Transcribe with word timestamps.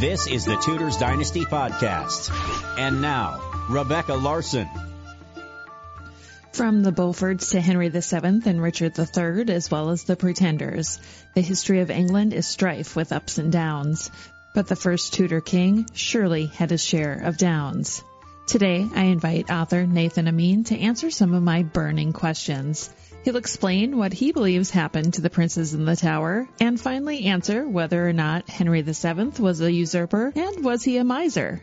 This 0.00 0.28
is 0.28 0.44
the 0.44 0.54
Tudors 0.54 0.96
Dynasty 0.96 1.44
Podcast. 1.44 2.30
And 2.78 3.02
now, 3.02 3.40
Rebecca 3.68 4.14
Larson. 4.14 4.68
From 6.52 6.84
the 6.84 6.92
Beauforts 6.92 7.50
to 7.50 7.60
Henry 7.60 7.88
VII 7.88 8.48
and 8.48 8.62
Richard 8.62 8.96
III, 8.96 9.52
as 9.52 9.72
well 9.72 9.90
as 9.90 10.04
the 10.04 10.14
Pretenders, 10.14 11.00
the 11.34 11.40
history 11.40 11.80
of 11.80 11.90
England 11.90 12.32
is 12.32 12.46
strife 12.46 12.94
with 12.94 13.10
ups 13.10 13.38
and 13.38 13.50
downs. 13.50 14.08
But 14.54 14.68
the 14.68 14.76
first 14.76 15.14
Tudor 15.14 15.40
king 15.40 15.88
surely 15.94 16.46
had 16.46 16.70
his 16.70 16.84
share 16.84 17.14
of 17.24 17.36
downs. 17.36 18.00
Today, 18.46 18.86
I 18.94 19.02
invite 19.02 19.50
author 19.50 19.84
Nathan 19.84 20.28
Amin 20.28 20.62
to 20.64 20.78
answer 20.78 21.10
some 21.10 21.34
of 21.34 21.42
my 21.42 21.64
burning 21.64 22.12
questions. 22.12 22.88
He'll 23.28 23.36
explain 23.36 23.98
what 23.98 24.14
he 24.14 24.32
believes 24.32 24.70
happened 24.70 25.12
to 25.12 25.20
the 25.20 25.28
princes 25.28 25.74
in 25.74 25.84
the 25.84 25.96
tower, 25.96 26.48
and 26.60 26.80
finally 26.80 27.24
answer 27.24 27.68
whether 27.68 28.08
or 28.08 28.14
not 28.14 28.48
Henry 28.48 28.80
VII 28.80 29.32
was 29.38 29.60
a 29.60 29.70
usurper 29.70 30.32
and 30.34 30.64
was 30.64 30.82
he 30.82 30.96
a 30.96 31.04
miser. 31.04 31.62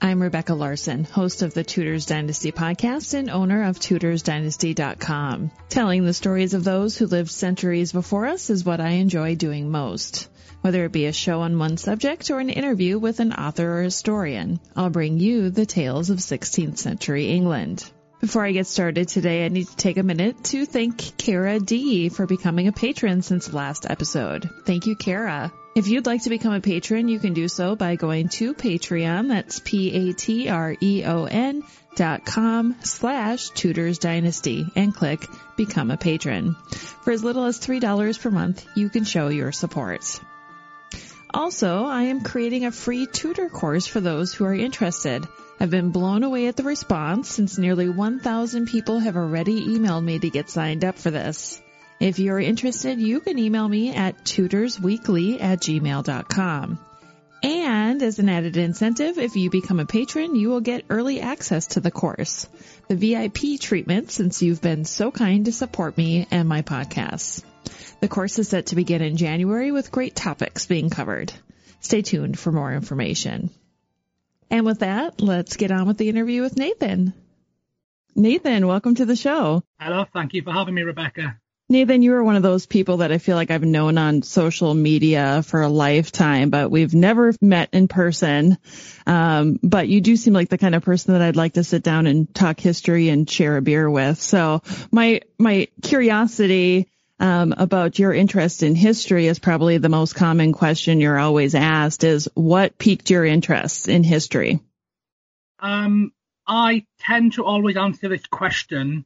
I'm 0.00 0.20
Rebecca 0.20 0.54
Larson, 0.54 1.04
host 1.04 1.42
of 1.42 1.54
the 1.54 1.62
Tudors 1.62 2.06
Dynasty 2.06 2.50
podcast 2.50 3.14
and 3.14 3.30
owner 3.30 3.68
of 3.68 3.78
TudorsDynasty.com. 3.78 5.52
Telling 5.68 6.04
the 6.04 6.12
stories 6.12 6.54
of 6.54 6.64
those 6.64 6.98
who 6.98 7.06
lived 7.06 7.30
centuries 7.30 7.92
before 7.92 8.26
us 8.26 8.50
is 8.50 8.64
what 8.64 8.80
I 8.80 8.98
enjoy 8.98 9.36
doing 9.36 9.70
most. 9.70 10.28
Whether 10.62 10.86
it 10.86 10.90
be 10.90 11.06
a 11.06 11.12
show 11.12 11.42
on 11.42 11.56
one 11.56 11.76
subject 11.76 12.32
or 12.32 12.40
an 12.40 12.50
interview 12.50 12.98
with 12.98 13.20
an 13.20 13.32
author 13.32 13.78
or 13.78 13.82
historian, 13.84 14.58
I'll 14.74 14.90
bring 14.90 15.20
you 15.20 15.50
the 15.50 15.66
tales 15.66 16.10
of 16.10 16.18
16th 16.18 16.78
century 16.78 17.28
England. 17.28 17.88
Before 18.20 18.44
I 18.44 18.52
get 18.52 18.66
started 18.66 19.08
today, 19.08 19.44
I 19.44 19.48
need 19.48 19.68
to 19.68 19.76
take 19.76 19.98
a 19.98 20.02
minute 20.02 20.42
to 20.44 20.64
thank 20.64 21.18
Kara 21.18 21.60
D 21.60 22.08
for 22.08 22.26
becoming 22.26 22.66
a 22.66 22.72
patron 22.72 23.20
since 23.20 23.52
last 23.52 23.84
episode. 23.88 24.48
Thank 24.64 24.86
you, 24.86 24.96
Kara. 24.96 25.52
If 25.74 25.88
you'd 25.88 26.06
like 26.06 26.22
to 26.22 26.30
become 26.30 26.54
a 26.54 26.62
patron, 26.62 27.08
you 27.08 27.18
can 27.18 27.34
do 27.34 27.48
so 27.48 27.76
by 27.76 27.96
going 27.96 28.30
to 28.30 28.54
Patreon. 28.54 29.28
That's 29.28 29.60
P-A-T-R-E-O-N 29.60 31.62
dot 31.96 32.24
com 32.24 32.76
slash 32.82 33.50
Tudors 33.50 33.98
Dynasty 33.98 34.66
and 34.74 34.94
click 34.94 35.26
Become 35.56 35.90
a 35.90 35.98
Patron. 35.98 36.56
For 37.04 37.10
as 37.10 37.22
little 37.22 37.44
as 37.44 37.60
$3 37.60 38.20
per 38.20 38.30
month, 38.30 38.66
you 38.74 38.88
can 38.88 39.04
show 39.04 39.28
your 39.28 39.52
support. 39.52 40.18
Also, 41.34 41.84
I 41.84 42.04
am 42.04 42.22
creating 42.22 42.64
a 42.64 42.72
free 42.72 43.06
Tudor 43.06 43.50
course 43.50 43.86
for 43.86 44.00
those 44.00 44.32
who 44.32 44.46
are 44.46 44.54
interested. 44.54 45.28
I've 45.58 45.70
been 45.70 45.90
blown 45.90 46.22
away 46.22 46.48
at 46.48 46.56
the 46.56 46.62
response 46.62 47.30
since 47.30 47.56
nearly 47.56 47.88
1,000 47.88 48.66
people 48.66 48.98
have 48.98 49.16
already 49.16 49.66
emailed 49.66 50.04
me 50.04 50.18
to 50.18 50.28
get 50.28 50.50
signed 50.50 50.84
up 50.84 50.98
for 50.98 51.10
this. 51.10 51.60
If 51.98 52.18
you're 52.18 52.38
interested, 52.38 53.00
you 53.00 53.20
can 53.20 53.38
email 53.38 53.66
me 53.66 53.94
at 53.94 54.22
tutorsweekly 54.24 55.40
at 55.40 55.60
gmail.com. 55.60 56.78
And 57.42 58.02
as 58.02 58.18
an 58.18 58.28
added 58.28 58.56
incentive, 58.58 59.18
if 59.18 59.36
you 59.36 59.48
become 59.48 59.80
a 59.80 59.86
patron, 59.86 60.34
you 60.34 60.50
will 60.50 60.60
get 60.60 60.84
early 60.90 61.20
access 61.20 61.68
to 61.68 61.80
the 61.80 61.90
course, 61.90 62.48
the 62.88 62.96
VIP 62.96 63.58
treatment 63.58 64.10
since 64.10 64.42
you've 64.42 64.60
been 64.60 64.84
so 64.84 65.10
kind 65.10 65.46
to 65.46 65.52
support 65.52 65.96
me 65.96 66.26
and 66.30 66.48
my 66.48 66.62
podcast. 66.62 67.44
The 68.00 68.08
course 68.08 68.38
is 68.38 68.48
set 68.48 68.66
to 68.66 68.76
begin 68.76 69.00
in 69.00 69.16
January 69.16 69.72
with 69.72 69.92
great 69.92 70.14
topics 70.14 70.66
being 70.66 70.90
covered. 70.90 71.32
Stay 71.80 72.02
tuned 72.02 72.38
for 72.38 72.52
more 72.52 72.72
information. 72.72 73.50
And 74.50 74.64
with 74.64 74.80
that, 74.80 75.20
let's 75.20 75.56
get 75.56 75.70
on 75.70 75.86
with 75.86 75.98
the 75.98 76.08
interview 76.08 76.42
with 76.42 76.56
Nathan. 76.56 77.12
Nathan, 78.14 78.66
welcome 78.66 78.94
to 78.94 79.04
the 79.04 79.16
show. 79.16 79.62
Hello, 79.78 80.06
thank 80.12 80.34
you 80.34 80.42
for 80.42 80.52
having 80.52 80.74
me, 80.74 80.82
Rebecca. 80.82 81.38
Nathan, 81.68 82.00
you 82.00 82.14
are 82.14 82.22
one 82.22 82.36
of 82.36 82.44
those 82.44 82.64
people 82.64 82.98
that 82.98 83.10
I 83.10 83.18
feel 83.18 83.34
like 83.34 83.50
I've 83.50 83.64
known 83.64 83.98
on 83.98 84.22
social 84.22 84.72
media 84.72 85.42
for 85.42 85.62
a 85.62 85.68
lifetime, 85.68 86.48
but 86.48 86.70
we've 86.70 86.94
never 86.94 87.34
met 87.40 87.70
in 87.72 87.88
person. 87.88 88.56
Um, 89.04 89.58
but 89.64 89.88
you 89.88 90.00
do 90.00 90.14
seem 90.14 90.32
like 90.32 90.48
the 90.48 90.58
kind 90.58 90.76
of 90.76 90.84
person 90.84 91.14
that 91.14 91.22
I'd 91.22 91.34
like 91.34 91.54
to 91.54 91.64
sit 91.64 91.82
down 91.82 92.06
and 92.06 92.32
talk 92.32 92.60
history 92.60 93.08
and 93.08 93.28
share 93.28 93.56
a 93.56 93.62
beer 93.62 93.90
with. 93.90 94.22
So 94.22 94.62
my, 94.92 95.22
my 95.38 95.66
curiosity 95.82 96.88
um, 97.18 97.54
about 97.56 97.98
your 97.98 98.12
interest 98.12 98.62
in 98.62 98.74
history 98.74 99.26
is 99.26 99.38
probably 99.38 99.78
the 99.78 99.88
most 99.88 100.14
common 100.14 100.52
question 100.52 101.00
you're 101.00 101.18
always 101.18 101.54
asked 101.54 102.04
is 102.04 102.28
what 102.34 102.78
piqued 102.78 103.10
your 103.10 103.24
interest 103.24 103.88
in 103.88 104.04
history? 104.04 104.60
Um, 105.58 106.12
I 106.46 106.84
tend 107.00 107.34
to 107.34 107.44
always 107.44 107.76
answer 107.76 108.08
this 108.08 108.26
question 108.26 109.04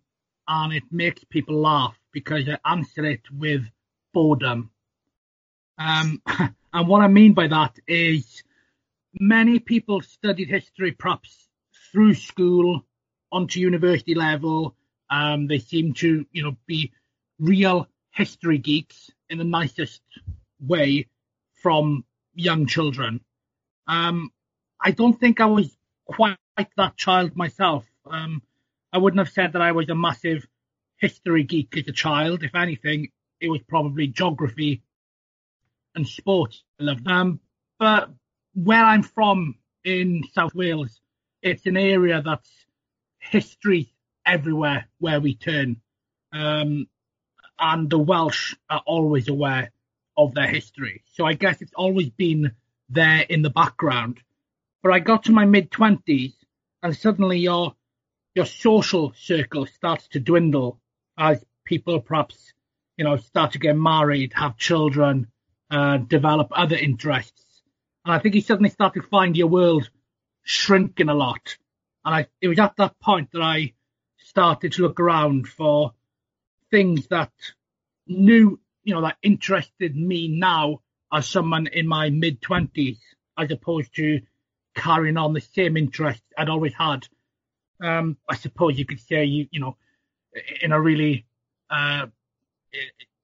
and 0.49 0.73
it 0.73 0.83
makes 0.91 1.23
people 1.25 1.61
laugh 1.61 1.97
because 2.13 2.49
I 2.49 2.59
answer 2.69 3.05
it 3.05 3.23
with 3.31 3.63
boredom. 4.13 4.71
Um, 5.79 6.21
and 6.73 6.89
what 6.89 7.03
I 7.03 7.09
mean 7.09 7.35
by 7.35 7.47
that 7.47 7.79
is 7.87 8.43
many 9.15 9.61
people 9.61 10.01
studied 10.01 10.49
history 10.49 10.93
perhaps 10.93 11.49
through 11.93 12.15
school 12.15 12.85
onto 13.31 13.61
university 13.61 14.15
level. 14.15 14.75
Um, 15.09 15.47
they 15.47 15.59
seem 15.59 15.95
to, 15.95 16.27
you 16.33 16.43
know, 16.43 16.57
be 16.67 16.93
real 17.39 17.89
history 18.21 18.59
geeks 18.59 19.11
in 19.31 19.39
the 19.39 19.45
nicest 19.45 20.03
way 20.61 21.07
from 21.63 22.05
young 22.35 22.67
children. 22.67 23.21
Um, 23.87 24.31
I 24.79 24.91
don't 24.91 25.19
think 25.19 25.41
I 25.41 25.47
was 25.47 25.75
quite 26.05 26.37
that 26.77 26.99
child 26.99 27.35
myself. 27.35 27.87
Um, 28.05 28.43
I 28.93 28.99
wouldn't 28.99 29.25
have 29.25 29.33
said 29.33 29.55
that 29.55 29.63
I 29.63 29.73
was 29.73 29.89
a 29.89 29.95
massive 29.95 30.47
history 30.99 31.45
geek 31.45 31.75
as 31.79 31.89
a 31.89 31.93
child. 31.93 32.43
If 32.43 32.55
anything, 32.55 33.09
it 33.41 33.49
was 33.49 33.63
probably 33.67 34.07
geography 34.09 34.83
and 35.95 36.07
sports 36.07 36.63
I 36.79 36.85
loved. 36.85 37.09
Um, 37.09 37.41
but 37.79 38.11
where 38.53 38.85
I'm 38.85 39.03
from 39.03 39.55
in 39.83 40.25
South 40.35 40.55
Wales, 40.55 41.01
it's 41.41 41.65
an 41.65 41.79
area 41.79 42.21
that's 42.23 42.51
history 43.19 43.95
everywhere 44.27 44.89
where 44.99 45.21
we 45.21 45.37
turn. 45.37 45.81
Um, 46.33 46.87
and 47.61 47.91
the 47.91 47.99
Welsh 47.99 48.55
are 48.69 48.83
always 48.87 49.29
aware 49.29 49.71
of 50.17 50.35
their 50.35 50.49
history. 50.49 51.03
So 51.13 51.25
I 51.25 51.35
guess 51.35 51.61
it's 51.63 51.75
always 51.75 52.11
been 52.11 52.53
there 52.89 53.25
in 53.29 53.43
the 53.43 53.51
background. 53.51 54.19
But 54.83 54.93
I 54.93 54.99
got 54.99 55.25
to 55.25 55.33
my 55.33 55.45
mid 55.45 55.71
twenties 55.71 56.35
and 56.83 56.97
suddenly 56.97 57.39
your 57.39 57.75
your 58.35 58.47
social 58.47 59.13
circle 59.17 59.67
starts 59.67 60.09
to 60.09 60.21
dwindle 60.21 60.81
as 61.19 61.45
people 61.65 62.01
perhaps, 62.01 62.53
you 62.97 63.05
know, 63.05 63.17
start 63.17 63.53
to 63.53 63.59
get 63.59 63.77
married, 63.77 64.33
have 64.35 64.57
children, 64.57 65.27
uh, 65.71 65.99
develop 65.99 66.49
other 66.53 66.77
interests. 66.77 67.63
And 68.05 68.15
I 68.15 68.19
think 68.19 68.35
you 68.35 68.41
suddenly 68.41 68.71
start 68.71 68.95
to 68.95 69.03
find 69.03 69.37
your 69.37 69.49
world 69.49 69.91
shrinking 70.43 71.09
a 71.09 71.15
lot. 71.15 71.57
And 72.05 72.15
I, 72.15 72.27
it 72.41 72.49
was 72.49 72.59
at 72.59 72.77
that 72.77 72.99
point 73.01 73.31
that 73.33 73.43
I 73.43 73.75
started 74.19 74.73
to 74.73 74.83
look 74.83 75.01
around 75.01 75.49
for 75.49 75.93
things 76.71 77.07
that 77.09 77.33
knew, 78.07 78.59
you 78.85 78.95
know, 78.95 79.03
that 79.03 79.17
interested 79.23 79.97
me 79.97 80.29
now 80.29 80.81
as 81.13 81.29
someone 81.29 81.67
in 81.67 81.87
my 81.87 82.11
mid 82.11 82.41
twenties, 82.41 82.99
as 83.39 83.51
opposed 83.51 83.95
to 83.97 84.21
carrying 84.75 85.17
on 85.17 85.33
the 85.33 85.41
same 85.41 85.77
interests 85.77 86.23
I'd 86.37 86.49
always 86.49 86.75
had. 86.75 87.07
Um, 87.83 88.17
I 88.29 88.37
suppose 88.37 88.79
you 88.79 88.85
could 88.85 89.01
say, 89.01 89.25
you, 89.25 89.47
you 89.51 89.61
know, 89.61 89.77
in 90.61 90.73
a 90.73 90.81
really, 90.81 91.27
uh, 91.71 92.07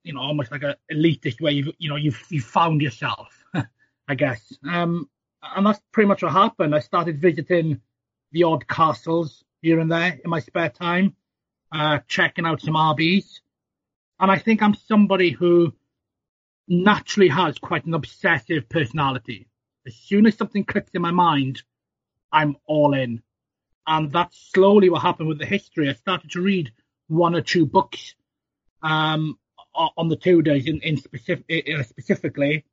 you 0.02 0.12
know, 0.12 0.20
almost 0.20 0.50
like 0.50 0.62
a 0.62 0.76
elitist 0.90 1.40
way, 1.40 1.52
you've, 1.52 1.74
you 1.78 1.88
know, 1.88 1.96
you've, 1.96 2.22
you 2.30 2.40
found 2.40 2.80
yourself, 2.80 3.44
I 4.08 4.14
guess. 4.14 4.52
Um, 4.68 5.08
and 5.42 5.66
that's 5.66 5.80
pretty 5.92 6.08
much 6.08 6.22
what 6.22 6.32
happened. 6.32 6.74
I 6.74 6.80
started 6.80 7.20
visiting 7.20 7.80
the 8.32 8.44
odd 8.44 8.66
castles 8.66 9.44
here 9.62 9.78
and 9.78 9.90
there 9.90 10.18
in 10.24 10.30
my 10.30 10.40
spare 10.40 10.70
time, 10.70 11.14
uh, 11.72 11.98
checking 12.08 12.46
out 12.46 12.60
some 12.60 12.76
abbeys, 12.76 13.40
And 14.18 14.30
I 14.30 14.38
think 14.38 14.62
I'm 14.62 14.74
somebody 14.74 15.30
who 15.30 15.74
naturally 16.68 17.28
has 17.28 17.58
quite 17.58 17.84
an 17.86 17.94
obsessive 17.94 18.68
personality. 18.68 19.48
As 19.86 19.94
soon 19.94 20.26
as 20.26 20.36
something 20.36 20.64
clicks 20.64 20.90
in 20.94 21.02
my 21.02 21.10
mind, 21.10 21.62
I'm 22.32 22.56
all 22.66 22.94
in. 22.94 23.22
And 23.86 24.10
that's 24.10 24.36
slowly 24.52 24.90
what 24.90 25.02
happened 25.02 25.28
with 25.28 25.38
the 25.38 25.46
history. 25.46 25.88
I 25.88 25.94
started 25.94 26.32
to 26.32 26.40
read 26.40 26.72
one 27.08 27.36
or 27.36 27.40
two 27.40 27.66
books 27.66 28.14
um, 28.82 29.38
on 29.74 30.08
the 30.08 30.16
Tudors 30.16 30.66
in, 30.66 30.80
in 30.80 30.96
specific, 30.96 31.68
uh, 31.68 31.82
specifically. 31.84 32.64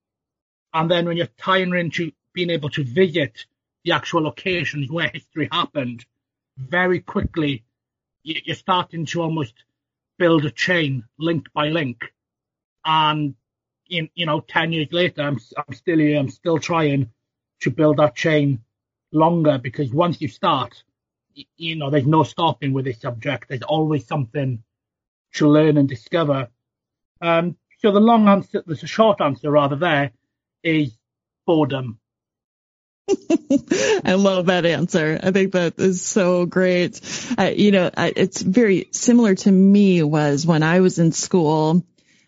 And 0.73 0.89
then 0.89 1.05
when 1.05 1.17
you're 1.17 1.27
tying 1.37 1.73
into 1.75 2.11
being 2.33 2.49
able 2.49 2.69
to 2.71 2.83
visit 2.83 3.45
the 3.83 3.91
actual 3.91 4.23
locations 4.23 4.89
where 4.89 5.09
history 5.13 5.49
happened, 5.51 6.05
very 6.57 6.99
quickly 6.99 7.63
you're 8.23 8.55
starting 8.55 9.05
to 9.07 9.21
almost 9.21 9.53
build 10.17 10.45
a 10.45 10.51
chain 10.51 11.05
link 11.19 11.47
by 11.53 11.69
link. 11.69 12.13
And 12.85 13.35
in, 13.89 14.09
you 14.15 14.25
know, 14.25 14.39
10 14.39 14.71
years 14.71 14.87
later, 14.91 15.21
I'm, 15.21 15.39
I'm 15.57 15.73
still 15.73 15.99
here. 15.99 16.19
I'm 16.19 16.29
still 16.29 16.59
trying 16.59 17.09
to 17.61 17.71
build 17.71 17.97
that 17.97 18.15
chain 18.15 18.59
longer 19.11 19.57
because 19.57 19.91
once 19.91 20.21
you 20.21 20.27
start, 20.27 20.83
you 21.57 21.75
know, 21.75 21.89
there's 21.89 22.05
no 22.05 22.23
stopping 22.23 22.73
with 22.73 22.85
this 22.85 23.01
subject. 23.01 23.49
There's 23.49 23.63
always 23.63 24.07
something 24.07 24.63
to 25.33 25.47
learn 25.47 25.77
and 25.77 25.89
discover. 25.89 26.49
Um, 27.21 27.57
so 27.79 27.91
the 27.91 27.99
long 27.99 28.27
answer, 28.27 28.63
a 28.67 28.75
short 28.75 29.19
answer 29.19 29.51
rather 29.51 29.75
there, 29.75 30.11
is 30.63 30.97
boredom. 31.45 31.99
I 34.05 34.13
love 34.13 34.47
that 34.47 34.65
answer. 34.65 35.19
I 35.21 35.31
think 35.31 35.53
that 35.53 35.79
is 35.79 36.01
so 36.01 36.45
great. 36.45 37.01
Uh, 37.37 37.51
you 37.55 37.71
know, 37.71 37.89
it's 37.97 38.41
very 38.41 38.87
similar 38.91 39.35
to 39.35 39.51
me 39.51 40.03
was 40.03 40.45
when 40.45 40.63
I 40.63 40.79
was 40.79 40.99
in 40.99 41.11
school. 41.11 41.85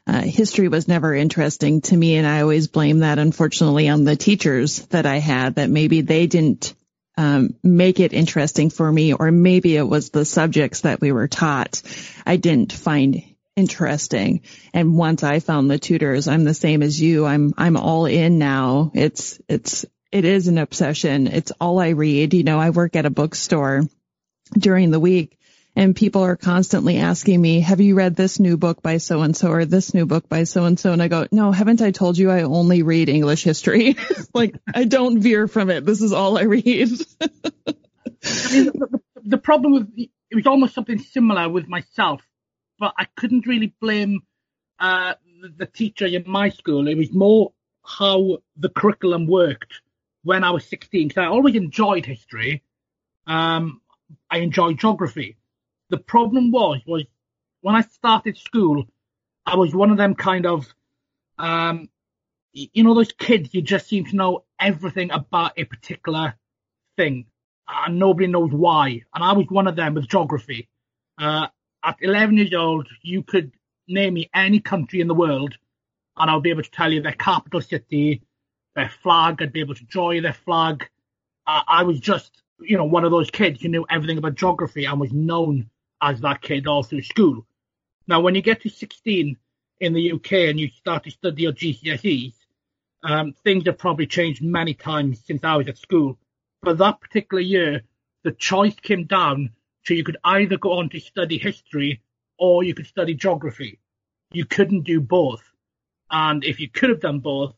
Uh, 0.08 0.22
history 0.22 0.68
was 0.68 0.88
never 0.88 1.16
interesting 1.16 1.82
to 1.82 1.98
me, 1.98 2.16
and 2.18 2.28
I 2.28 2.42
always 2.42 2.68
blame 2.68 3.00
that, 3.00 3.18
unfortunately, 3.18 3.90
on 3.90 4.04
the 4.04 4.16
teachers 4.16 4.86
that 4.88 5.08
I 5.08 5.18
had. 5.18 5.56
That 5.56 5.70
maybe 5.70 6.02
they 6.02 6.28
didn't 6.28 6.76
um, 7.18 7.56
make 7.64 8.00
it 8.00 8.14
interesting 8.14 8.70
for 8.70 8.92
me, 8.92 9.14
or 9.14 9.32
maybe 9.32 9.76
it 9.76 9.88
was 9.88 10.12
the 10.12 10.26
subjects 10.26 10.82
that 10.82 11.02
we 11.02 11.12
were 11.12 11.28
taught 11.28 11.82
I 12.26 12.38
didn't 12.38 12.74
find 12.74 13.24
interesting. 13.56 14.42
And 14.74 14.98
once 14.98 15.24
I 15.24 15.40
found 15.40 15.70
the 15.70 15.80
Tudors, 15.80 16.28
I'm 16.28 16.44
the 16.44 16.54
same 16.54 16.84
as 16.84 17.00
you. 17.00 17.26
I'm 17.26 17.54
I'm 17.58 17.78
all 17.78 18.06
in 18.06 18.38
now. 18.38 18.92
It's 18.94 19.40
it's 19.48 19.86
it 20.16 20.24
is 20.24 20.48
an 20.48 20.58
obsession. 20.58 21.28
It's 21.28 21.52
all 21.60 21.78
I 21.78 21.90
read. 21.90 22.34
You 22.34 22.46
know, 22.46 22.58
I 22.58 22.70
work 22.70 22.96
at 22.96 23.06
a 23.06 23.10
bookstore 23.10 23.82
during 24.58 24.90
the 24.90 25.00
week 25.00 25.38
and 25.76 25.94
people 25.94 26.24
are 26.24 26.38
constantly 26.38 27.00
asking 27.00 27.42
me, 27.42 27.60
have 27.60 27.82
you 27.82 27.96
read 27.96 28.16
this 28.16 28.40
new 28.40 28.56
book 28.56 28.82
by 28.82 28.96
so 28.96 29.24
and 29.24 29.36
so 29.36 29.50
or 29.50 29.66
this 29.66 29.94
new 29.94 30.06
book 30.06 30.30
by 30.30 30.46
so 30.46 30.64
and 30.64 30.80
so? 30.80 30.94
And 30.94 31.04
I 31.04 31.10
go, 31.10 31.28
no, 31.34 31.52
haven't 31.52 31.82
I 31.82 31.92
told 31.92 32.18
you 32.18 32.32
I 32.32 32.44
only 32.44 32.82
read 32.82 33.10
English 33.10 33.44
history? 33.44 33.98
like 34.34 34.56
I 34.74 34.86
don't 34.86 35.20
veer 35.20 35.50
from 35.50 35.70
it. 35.70 35.86
This 35.86 36.02
is 36.02 36.14
all 36.14 36.38
I 36.38 36.44
read. 36.44 36.92
I 37.22 38.54
mean, 38.54 38.68
the, 38.68 39.02
the 39.22 39.38
problem 39.38 39.74
with 39.74 39.92
it 39.98 40.36
was 40.36 40.48
almost 40.48 40.76
something 40.76 41.00
similar 41.00 41.50
with 41.50 41.68
myself, 41.68 42.22
but 42.80 42.94
I 42.98 43.06
couldn't 43.18 43.48
really 43.48 43.76
blame 43.82 44.22
uh, 44.80 45.16
the, 45.42 45.50
the 45.58 45.66
teacher 45.66 46.06
in 46.06 46.24
my 46.26 46.48
school. 46.52 46.88
It 46.88 46.96
was 46.96 47.14
more 47.14 47.52
how 47.84 48.38
the 48.56 48.70
curriculum 48.70 49.28
worked 49.28 49.82
when 50.26 50.44
I 50.44 50.50
was 50.50 50.66
16 50.66 51.08
because 51.08 51.22
I 51.22 51.28
always 51.28 51.56
enjoyed 51.56 52.06
history. 52.06 52.64
Um, 53.28 53.80
I 54.30 54.40
enjoyed 54.40 54.80
geography. 54.80 55.38
The 55.90 56.00
problem 56.00 56.52
was, 56.52 56.82
was 56.88 57.04
when 57.62 57.76
I 57.76 57.82
started 57.82 58.36
school, 58.36 58.86
I 59.46 59.56
was 59.56 59.76
one 59.76 59.92
of 59.92 59.98
them 59.98 60.16
kind 60.16 60.48
of, 60.48 60.68
um, 61.38 61.90
you 62.54 62.84
know, 62.84 62.96
those 62.96 63.12
kids 63.12 63.54
you 63.54 63.62
just 63.62 63.88
seem 63.88 64.06
to 64.06 64.16
know 64.16 64.46
everything 64.60 65.12
about 65.12 65.54
a 65.58 65.64
particular 65.64 66.34
thing 66.98 67.28
and 67.68 68.00
nobody 68.00 68.26
knows 68.26 68.52
why. 68.52 69.02
And 69.14 69.24
I 69.24 69.34
was 69.34 69.46
one 69.50 69.68
of 69.68 69.76
them 69.76 69.94
with 69.94 70.08
geography. 70.08 70.70
Uh, 71.20 71.48
at 71.84 71.98
11 72.02 72.38
years 72.38 72.54
old, 72.56 72.88
you 73.04 73.22
could 73.22 73.52
name 73.88 74.16
me 74.16 74.32
any 74.34 74.60
country 74.60 75.02
in 75.02 75.08
the 75.08 75.14
world 75.14 75.56
and 76.18 76.32
I'll 76.32 76.42
be 76.42 76.50
able 76.50 76.64
to 76.64 76.72
tell 76.72 76.92
you 76.92 77.04
their 77.04 77.12
capital 77.12 77.62
city, 77.62 78.24
their 78.76 78.90
flag. 78.90 79.42
I'd 79.42 79.54
be 79.54 79.62
able 79.62 79.76
to 79.76 79.86
draw 79.86 80.10
their 80.22 80.34
flag. 80.34 80.88
Uh, 81.48 81.62
I 81.68 81.84
was 81.84 82.00
just, 82.00 82.32
you 82.60 82.78
know, 82.78 82.86
one 82.86 83.06
of 83.06 83.12
those 83.12 83.30
kids 83.32 83.62
who 83.62 83.70
knew 83.70 83.86
everything 83.90 84.18
about 84.18 84.36
geography 84.36 84.86
and 84.86 85.00
was 85.00 85.14
known 85.14 85.70
as 86.02 86.22
that 86.22 86.42
kid 86.42 86.68
all 86.68 86.84
through 86.84 87.04
school. 87.04 87.46
Now, 88.08 88.22
when 88.22 88.36
you 88.36 88.42
get 88.42 88.62
to 88.62 88.70
16 88.70 89.38
in 89.80 89.94
the 89.94 90.12
UK 90.12 90.32
and 90.34 90.60
you 90.60 90.70
start 90.70 91.04
to 91.06 91.12
study 91.12 91.44
your 91.44 91.54
GCSEs, 91.54 92.34
um, 93.04 93.34
things 93.44 93.66
have 93.66 93.78
probably 93.78 94.08
changed 94.08 94.44
many 94.44 94.74
times 94.74 95.22
since 95.26 95.44
I 95.44 95.56
was 95.56 95.68
at 95.68 95.78
school. 95.78 96.18
But 96.62 96.78
that 96.80 97.00
particular 97.00 97.42
year, 97.42 97.82
the 98.24 98.32
choice 98.32 98.76
came 98.76 99.06
down 99.06 99.52
to 99.86 99.96
you 99.96 100.04
could 100.04 100.18
either 100.24 100.58
go 100.58 100.80
on 100.80 100.90
to 100.90 101.00
study 101.00 101.38
history 101.38 102.02
or 102.38 102.64
you 102.64 102.74
could 102.74 102.88
study 102.88 103.14
geography. 103.14 103.80
You 104.32 104.46
couldn't 104.46 104.82
do 104.82 105.00
both. 105.00 105.44
And 106.10 106.44
if 106.44 106.60
you 106.60 106.70
could 106.70 106.90
have 106.90 107.02
done 107.02 107.20
both, 107.20 107.54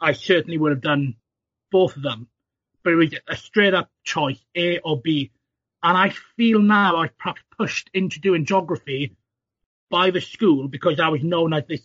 I 0.00 0.12
certainly 0.12 0.58
would 0.58 0.72
have 0.72 0.80
done 0.80 1.16
both 1.70 1.96
of 1.96 2.02
them. 2.02 2.28
But 2.82 2.92
it 2.92 2.96
was 2.96 3.14
a 3.28 3.36
straight 3.36 3.74
up 3.74 3.90
choice, 4.04 4.38
A 4.54 4.78
or 4.78 5.00
B. 5.00 5.30
And 5.82 5.96
I 5.96 6.10
feel 6.36 6.60
now 6.60 6.96
I 6.96 7.02
have 7.02 7.18
perhaps 7.18 7.42
pushed 7.56 7.90
into 7.92 8.20
doing 8.20 8.44
geography 8.44 9.16
by 9.90 10.10
the 10.10 10.20
school 10.20 10.68
because 10.68 11.00
I 11.00 11.08
was 11.08 11.22
known 11.22 11.52
as 11.52 11.64
this 11.66 11.82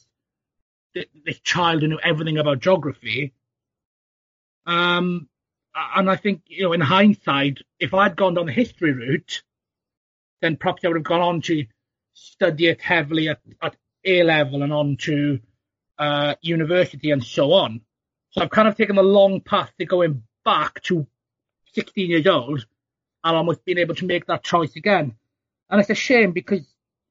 this 1.25 1.39
child 1.39 1.81
who 1.81 1.88
knew 1.88 2.00
everything 2.04 2.38
about 2.38 2.60
geography. 2.60 3.33
Um, 4.68 5.27
and 5.95 6.10
I 6.10 6.15
think, 6.18 6.44
you 6.45 6.63
know, 6.63 6.74
in 6.74 6.81
hindsight, 6.81 7.60
if 7.80 7.95
I'd 7.95 8.15
gone 8.15 8.36
down 8.36 8.45
the 8.45 8.51
history 8.51 8.94
route, 8.94 9.42
then 10.42 10.57
perhaps 10.57 10.86
I 10.86 10.89
would 10.89 10.98
have 10.98 11.04
gone 11.04 11.21
on 11.21 11.42
to 11.44 11.65
study 12.13 12.68
it 12.68 12.80
heavily 12.80 13.30
at, 13.30 13.39
at 13.62 13.75
A 14.06 14.21
level 14.21 14.62
and 14.62 14.71
on 14.71 14.98
to 14.98 15.39
uh, 15.98 16.36
university 16.42 17.10
and 17.10 17.24
so 17.24 17.54
on. 17.54 17.81
So 18.33 18.41
I've 18.41 18.50
kind 18.50 18.68
of 18.68 18.75
taken 18.75 18.95
the 18.95 19.03
long 19.03 19.41
path 19.41 19.71
to 19.77 19.85
going 19.85 20.24
back 20.44 20.81
to 20.83 21.06
16 21.74 22.09
years 22.09 22.25
old 22.25 22.65
and 23.24 23.35
almost 23.35 23.63
being 23.63 23.77
able 23.77 23.94
to 23.95 24.06
make 24.06 24.25
that 24.25 24.44
choice 24.44 24.75
again. 24.75 25.15
And 25.69 25.80
it's 25.80 25.91
a 25.91 25.95
shame 25.95 26.31
because 26.31 26.65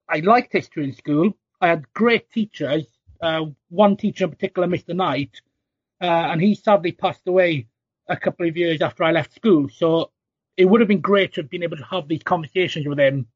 I 0.08 0.18
liked 0.18 0.52
history 0.52 0.84
in 0.84 0.94
school. 0.94 1.32
I 1.60 1.68
had 1.68 1.92
great 1.94 2.30
teachers. 2.32 2.86
Uh, 3.20 3.46
one 3.68 3.96
teacher 3.96 4.24
in 4.24 4.30
particular, 4.30 4.66
Mr. 4.66 4.96
Knight, 4.96 5.40
uh, 6.00 6.06
and 6.06 6.40
he 6.40 6.56
sadly 6.56 6.90
passed 6.90 7.22
away 7.28 7.68
a 8.08 8.16
couple 8.16 8.48
of 8.48 8.56
years 8.56 8.82
after 8.82 9.04
I 9.04 9.12
left 9.12 9.32
school. 9.32 9.68
So 9.68 10.10
it 10.56 10.64
would 10.64 10.80
have 10.80 10.88
been 10.88 11.00
great 11.00 11.34
to 11.34 11.42
have 11.42 11.50
been 11.50 11.62
able 11.62 11.76
to 11.76 11.84
have 11.84 12.08
these 12.08 12.24
conversations 12.24 12.88
with 12.88 12.98
him 12.98 13.28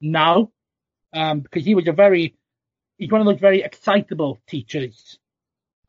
now, 0.00 0.50
um, 1.12 1.38
because 1.38 1.64
he 1.64 1.76
was 1.76 1.86
a 1.86 1.92
very, 1.92 2.34
he's 2.98 3.12
one 3.12 3.20
of 3.20 3.28
those 3.28 3.40
very 3.40 3.62
excitable 3.62 4.40
teachers, 4.48 5.20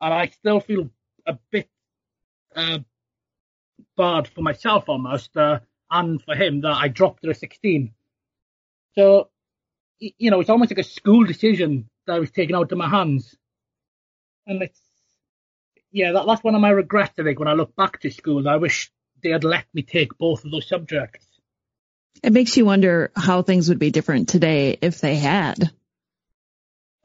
and 0.00 0.14
I 0.14 0.28
still 0.28 0.60
feel 0.60 0.88
a 1.28 1.38
bit 1.50 1.68
uh, 2.56 2.78
bad 3.96 4.28
for 4.28 4.40
myself 4.40 4.88
almost, 4.88 5.36
uh, 5.36 5.60
and 5.90 6.20
for 6.22 6.34
him 6.34 6.62
that 6.62 6.72
I 6.72 6.88
dropped 6.88 7.22
to 7.22 7.30
a 7.30 7.34
16. 7.34 7.92
So, 8.94 9.28
you 10.00 10.30
know, 10.30 10.40
it's 10.40 10.50
almost 10.50 10.70
like 10.70 10.78
a 10.78 10.84
school 10.84 11.24
decision 11.24 11.88
that 12.06 12.14
I 12.14 12.18
was 12.18 12.30
taken 12.30 12.56
out 12.56 12.72
of 12.72 12.78
my 12.78 12.88
hands. 12.88 13.36
And 14.46 14.62
it's, 14.62 14.80
yeah, 15.92 16.12
that, 16.12 16.26
that's 16.26 16.42
one 16.42 16.54
of 16.54 16.60
my 16.60 16.70
regrets, 16.70 17.14
I 17.18 17.22
think, 17.22 17.38
when 17.38 17.48
I 17.48 17.52
look 17.52 17.76
back 17.76 18.00
to 18.00 18.10
school. 18.10 18.48
I 18.48 18.56
wish 18.56 18.90
they 19.22 19.30
had 19.30 19.44
let 19.44 19.66
me 19.74 19.82
take 19.82 20.16
both 20.18 20.44
of 20.44 20.50
those 20.50 20.68
subjects. 20.68 21.26
It 22.22 22.32
makes 22.32 22.56
you 22.56 22.64
wonder 22.64 23.12
how 23.14 23.42
things 23.42 23.68
would 23.68 23.78
be 23.78 23.90
different 23.90 24.28
today 24.28 24.78
if 24.80 25.00
they 25.00 25.16
had. 25.16 25.70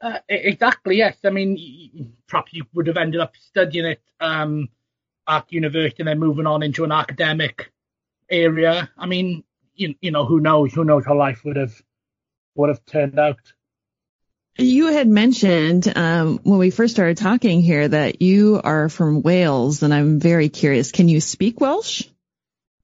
Uh, 0.00 0.18
exactly, 0.28 0.96
yes. 0.96 1.16
I 1.24 1.30
mean, 1.30 2.14
perhaps 2.28 2.52
you 2.52 2.64
would 2.74 2.86
have 2.88 2.96
ended 2.96 3.20
up 3.20 3.36
studying 3.36 3.86
it 3.86 4.02
um, 4.20 4.68
at 5.26 5.52
university 5.52 5.96
and 6.00 6.08
then 6.08 6.18
moving 6.18 6.46
on 6.46 6.62
into 6.62 6.84
an 6.84 6.92
academic 6.92 7.72
area. 8.30 8.90
I 8.98 9.06
mean, 9.06 9.44
you, 9.74 9.94
you 10.00 10.10
know, 10.10 10.26
who 10.26 10.40
knows? 10.40 10.72
Who 10.72 10.84
knows 10.84 11.04
how 11.04 11.16
life 11.16 11.44
would 11.44 11.56
have 11.56 11.80
would 12.54 12.68
have 12.68 12.84
turned 12.86 13.18
out. 13.18 13.40
You 14.56 14.86
had 14.86 15.08
mentioned 15.08 15.92
um, 15.96 16.38
when 16.44 16.58
we 16.58 16.70
first 16.70 16.94
started 16.94 17.16
talking 17.16 17.60
here 17.60 17.88
that 17.88 18.22
you 18.22 18.60
are 18.62 18.88
from 18.88 19.22
Wales, 19.22 19.82
and 19.82 19.92
I'm 19.92 20.20
very 20.20 20.48
curious. 20.48 20.92
Can 20.92 21.08
you 21.08 21.20
speak 21.20 21.60
Welsh? 21.60 22.04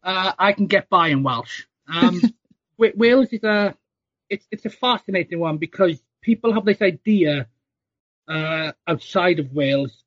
Uh, 0.02 0.32
I 0.36 0.52
can 0.52 0.66
get 0.66 0.88
by 0.88 1.08
in 1.08 1.22
Welsh. 1.22 1.64
Um, 1.86 2.20
Wales 2.78 3.28
is 3.30 3.44
a 3.44 3.76
it's 4.28 4.46
it's 4.50 4.64
a 4.64 4.70
fascinating 4.70 5.38
one 5.38 5.58
because 5.58 6.00
people 6.22 6.52
have 6.54 6.64
this 6.64 6.82
idea 6.82 7.48
uh, 8.28 8.72
outside 8.86 9.38
of 9.40 9.52
Wales 9.52 10.04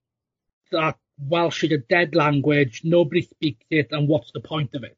that 0.72 0.98
Welsh 1.20 1.63
is 1.63 1.72
a 1.72 1.77
dead 1.77 2.15
language, 2.15 2.82
nobody 2.84 3.22
speaks 3.22 3.65
it, 3.70 3.89
and 3.91 4.08
what's 4.08 4.32
the 4.32 4.41
point 4.41 4.75
of 4.75 4.84
it? 4.84 4.98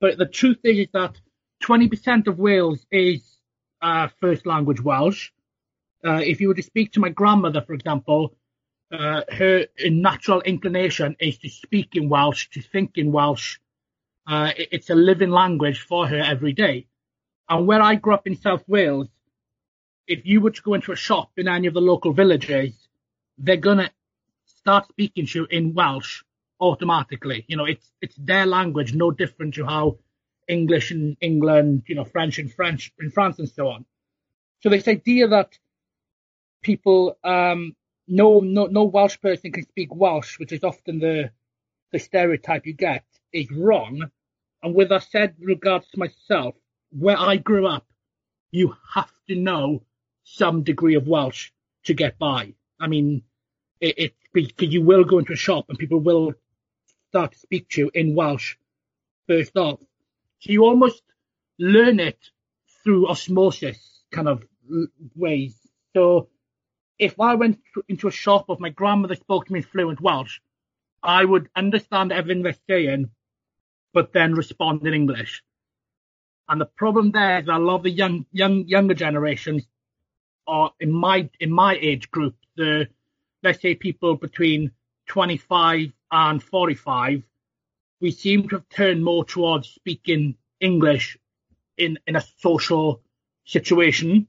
But 0.00 0.18
the 0.18 0.26
truth 0.26 0.58
is, 0.64 0.78
is 0.78 0.88
that 0.92 1.20
20% 1.64 2.26
of 2.28 2.38
Wales 2.38 2.86
is 2.90 3.38
uh, 3.82 4.08
first 4.20 4.46
language 4.46 4.80
Welsh, 4.82 5.30
Uh, 6.04 6.20
if 6.24 6.40
you 6.40 6.48
were 6.48 6.54
to 6.54 6.62
speak 6.62 6.92
to 6.92 7.00
my 7.00 7.08
grandmother, 7.10 7.62
for 7.62 7.74
example, 7.74 8.34
uh, 8.92 9.22
her 9.30 9.66
natural 9.86 10.40
inclination 10.42 11.16
is 11.20 11.38
to 11.38 11.48
speak 11.48 11.96
in 11.96 12.08
Welsh, 12.08 12.48
to 12.50 12.62
think 12.62 12.96
in 12.98 13.12
Welsh. 13.12 13.58
Uh, 14.26 14.52
it, 14.56 14.68
it's 14.72 14.90
a 14.90 14.94
living 14.94 15.30
language 15.30 15.80
for 15.80 16.06
her 16.08 16.18
every 16.20 16.52
day. 16.52 16.86
And 17.48 17.66
where 17.66 17.82
I 17.82 17.96
grew 17.96 18.14
up 18.14 18.26
in 18.26 18.36
South 18.36 18.64
Wales, 18.68 19.08
if 20.08 20.26
you 20.26 20.40
were 20.40 20.50
to 20.50 20.62
go 20.62 20.74
into 20.74 20.90
a 20.90 20.96
shop 20.96 21.30
in 21.36 21.46
any 21.46 21.66
of 21.66 21.74
the 21.74 21.80
local 21.80 22.12
villages, 22.12 22.88
they're 23.36 23.56
gonna 23.56 23.90
start 24.46 24.88
speaking 24.88 25.26
to 25.26 25.40
you 25.40 25.46
in 25.50 25.74
Welsh 25.74 26.24
automatically. 26.60 27.44
You 27.46 27.56
know, 27.58 27.66
it's 27.66 27.92
it's 28.00 28.16
their 28.16 28.46
language, 28.46 28.94
no 28.94 29.10
different 29.10 29.54
to 29.54 29.66
how 29.66 29.98
English 30.48 30.90
in 30.90 31.16
England, 31.20 31.84
you 31.86 31.94
know, 31.94 32.04
French 32.04 32.38
in 32.38 32.48
French 32.48 32.92
in 32.98 33.10
France 33.10 33.38
and 33.38 33.48
so 33.48 33.68
on. 33.68 33.84
So 34.60 34.70
this 34.70 34.88
idea 34.88 35.28
that 35.28 35.56
people 36.62 37.18
um, 37.22 37.76
no 38.08 38.40
no 38.40 38.66
no 38.66 38.84
Welsh 38.84 39.20
person 39.20 39.52
can 39.52 39.64
speak 39.64 39.94
Welsh, 39.94 40.38
which 40.38 40.52
is 40.52 40.64
often 40.64 40.98
the 40.98 41.30
the 41.92 41.98
stereotype 41.98 42.66
you 42.66 42.72
get, 42.72 43.04
is 43.32 43.50
wrong. 43.50 44.10
And 44.62 44.74
with 44.74 44.88
that 44.88 45.04
said, 45.04 45.36
regards 45.38 45.88
to 45.90 45.98
myself, 45.98 46.54
where 46.90 47.18
I 47.18 47.36
grew 47.36 47.66
up, 47.66 47.86
you 48.50 48.74
have 48.94 49.12
to 49.28 49.36
know 49.36 49.82
some 50.34 50.62
degree 50.62 50.94
of 50.94 51.08
Welsh 51.08 51.50
to 51.84 51.94
get 51.94 52.18
by. 52.18 52.54
I 52.80 52.86
mean, 52.86 53.22
it, 53.80 54.14
it 54.34 54.52
you 54.60 54.82
will 54.82 55.04
go 55.04 55.18
into 55.18 55.32
a 55.32 55.36
shop 55.36 55.66
and 55.68 55.78
people 55.78 56.00
will 56.00 56.34
start 57.08 57.32
to 57.32 57.38
speak 57.38 57.68
to 57.70 57.80
you 57.82 57.90
in 57.94 58.14
Welsh 58.14 58.56
first 59.26 59.56
off. 59.56 59.80
So 60.40 60.52
you 60.52 60.64
almost 60.64 61.02
learn 61.58 61.98
it 61.98 62.18
through 62.82 63.08
osmosis 63.08 63.78
kind 64.12 64.28
of 64.28 64.44
ways. 65.16 65.56
So 65.94 66.28
if 66.98 67.18
I 67.18 67.34
went 67.34 67.60
into 67.88 68.08
a 68.08 68.12
shop 68.12 68.48
of 68.48 68.60
my 68.60 68.68
grandmother 68.68 69.16
spoke 69.16 69.46
to 69.46 69.52
me 69.52 69.60
in 69.60 69.64
fluent 69.64 70.00
Welsh, 70.00 70.40
I 71.02 71.24
would 71.24 71.48
understand 71.56 72.12
everything 72.12 72.42
they're 72.42 72.54
saying, 72.68 73.10
but 73.94 74.12
then 74.12 74.34
respond 74.34 74.86
in 74.86 74.94
English. 74.94 75.42
And 76.48 76.60
the 76.60 76.66
problem 76.66 77.12
there 77.12 77.40
is 77.40 77.46
that 77.46 77.56
a 77.56 77.58
lot 77.58 77.76
of 77.76 77.82
the 77.82 77.90
young, 77.90 78.26
young, 78.32 78.66
younger 78.66 78.94
generations 78.94 79.66
are 80.48 80.72
in 80.80 80.92
my 80.92 81.30
in 81.40 81.52
my 81.52 81.76
age 81.76 82.10
group, 82.10 82.34
the 82.56 82.88
let's 83.44 83.62
say 83.62 83.74
people 83.76 84.16
between 84.16 84.72
25 85.06 85.92
and 86.10 86.42
45, 86.42 87.22
we 88.00 88.10
seem 88.10 88.48
to 88.48 88.56
have 88.56 88.68
turned 88.70 89.04
more 89.04 89.24
towards 89.24 89.68
speaking 89.68 90.36
English 90.60 91.18
in 91.76 91.98
in 92.08 92.16
a 92.16 92.24
social 92.40 93.00
situation 93.44 94.26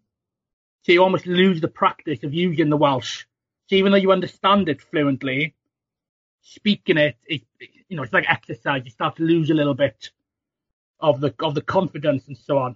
so 0.83 0.93
you 0.93 1.03
almost 1.03 1.27
lose 1.27 1.61
the 1.61 1.67
practice 1.67 2.23
of 2.23 2.33
using 2.33 2.69
the 2.69 2.77
Welsh. 2.77 3.25
So 3.67 3.75
even 3.75 3.91
though 3.91 3.97
you 3.99 4.11
understand 4.11 4.69
it 4.69 4.81
fluently, 4.81 5.53
speaking 6.41 6.97
it, 6.97 7.17
it 7.27 7.43
you 7.89 7.97
know, 7.97 8.03
it's 8.03 8.13
like 8.13 8.29
exercise. 8.29 8.83
You 8.85 8.91
start 8.91 9.17
to 9.17 9.23
lose 9.23 9.49
a 9.49 9.53
little 9.53 9.73
bit 9.75 10.09
of 10.99 11.21
the 11.21 11.33
of 11.39 11.53
the 11.53 11.61
confidence 11.61 12.27
and 12.27 12.37
so 12.37 12.57
on. 12.57 12.75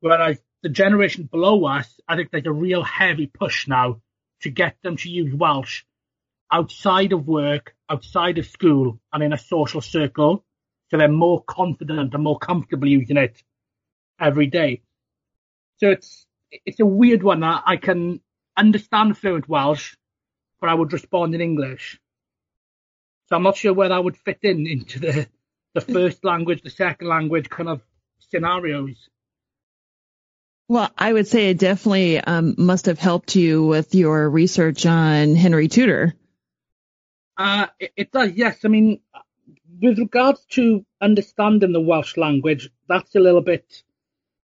Whereas 0.00 0.40
the 0.62 0.68
generation 0.68 1.24
below 1.24 1.64
us, 1.64 2.00
I 2.06 2.16
think 2.16 2.30
there's 2.30 2.46
a 2.46 2.52
real 2.52 2.82
heavy 2.82 3.26
push 3.26 3.66
now 3.66 4.00
to 4.42 4.50
get 4.50 4.76
them 4.82 4.96
to 4.98 5.10
use 5.10 5.34
Welsh 5.34 5.84
outside 6.52 7.12
of 7.12 7.26
work, 7.26 7.74
outside 7.88 8.38
of 8.38 8.46
school, 8.46 8.98
and 9.12 9.22
in 9.22 9.32
a 9.32 9.38
social 9.38 9.80
circle, 9.80 10.44
so 10.90 10.96
they're 10.96 11.08
more 11.08 11.42
confident 11.42 12.12
and 12.12 12.22
more 12.22 12.38
comfortable 12.38 12.88
using 12.88 13.16
it 13.16 13.42
every 14.18 14.46
day. 14.46 14.82
So 15.78 15.90
it's 15.90 16.26
it's 16.50 16.80
a 16.80 16.86
weird 16.86 17.22
one. 17.22 17.44
I, 17.44 17.62
I 17.64 17.76
can 17.76 18.20
understand 18.56 19.16
fluent 19.16 19.48
Welsh, 19.48 19.94
but 20.60 20.68
I 20.68 20.74
would 20.74 20.92
respond 20.92 21.34
in 21.34 21.40
English. 21.40 22.00
So 23.28 23.36
I'm 23.36 23.44
not 23.44 23.56
sure 23.56 23.72
where 23.72 23.88
that 23.90 24.02
would 24.02 24.16
fit 24.16 24.40
in 24.42 24.66
into 24.66 24.98
the 24.98 25.28
the 25.74 25.80
first 25.80 26.24
language, 26.24 26.62
the 26.62 26.70
second 26.70 27.06
language 27.06 27.48
kind 27.48 27.68
of 27.68 27.80
scenarios. 28.18 29.08
Well, 30.70 30.88
I 30.96 31.12
would 31.12 31.26
say 31.26 31.50
it 31.50 31.58
definitely 31.58 32.20
um, 32.20 32.54
must 32.56 32.86
have 32.86 33.00
helped 33.00 33.34
you 33.34 33.66
with 33.66 33.92
your 33.92 34.30
research 34.30 34.86
on 34.86 35.34
Henry 35.34 35.66
Tudor. 35.66 36.14
Uh, 37.36 37.66
it, 37.80 37.92
it 37.96 38.12
does, 38.12 38.30
yes. 38.34 38.64
I 38.64 38.68
mean, 38.68 39.00
with 39.82 39.98
regards 39.98 40.44
to 40.50 40.86
understanding 41.00 41.72
the 41.72 41.80
Welsh 41.80 42.16
language, 42.16 42.70
that's 42.88 43.16
a 43.16 43.18
little 43.18 43.40
bit 43.40 43.82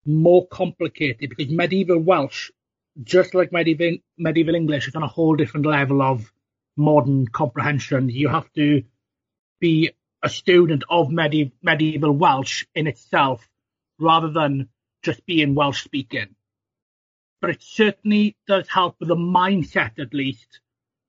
more 0.05 0.45
complicated 0.45 1.27
because 1.27 1.51
medieval 1.51 1.97
Welsh, 1.97 2.51
just 3.01 3.33
like 3.33 3.51
medieval 3.51 3.97
medieval 4.15 4.53
English, 4.53 4.89
is 4.89 4.95
on 4.95 5.01
a 5.01 5.07
whole 5.07 5.35
different 5.35 5.65
level 5.65 6.03
of 6.03 6.31
modern 6.77 7.27
comprehension. 7.29 8.09
You 8.09 8.27
have 8.29 8.53
to 8.53 8.83
be 9.59 9.89
a 10.21 10.29
student 10.29 10.83
of 10.87 11.09
medi- 11.09 11.53
medieval 11.63 12.11
Welsh 12.11 12.67
in 12.75 12.85
itself, 12.85 13.49
rather 13.97 14.29
than 14.31 14.69
just 15.01 15.25
being 15.25 15.55
Welsh 15.55 15.83
speaking. 15.83 16.35
But 17.41 17.49
it 17.51 17.61
certainly 17.61 18.37
does 18.47 18.67
help 18.69 18.97
with 18.99 19.09
the 19.09 19.15
mindset, 19.15 19.99
at 19.99 20.13
least, 20.13 20.59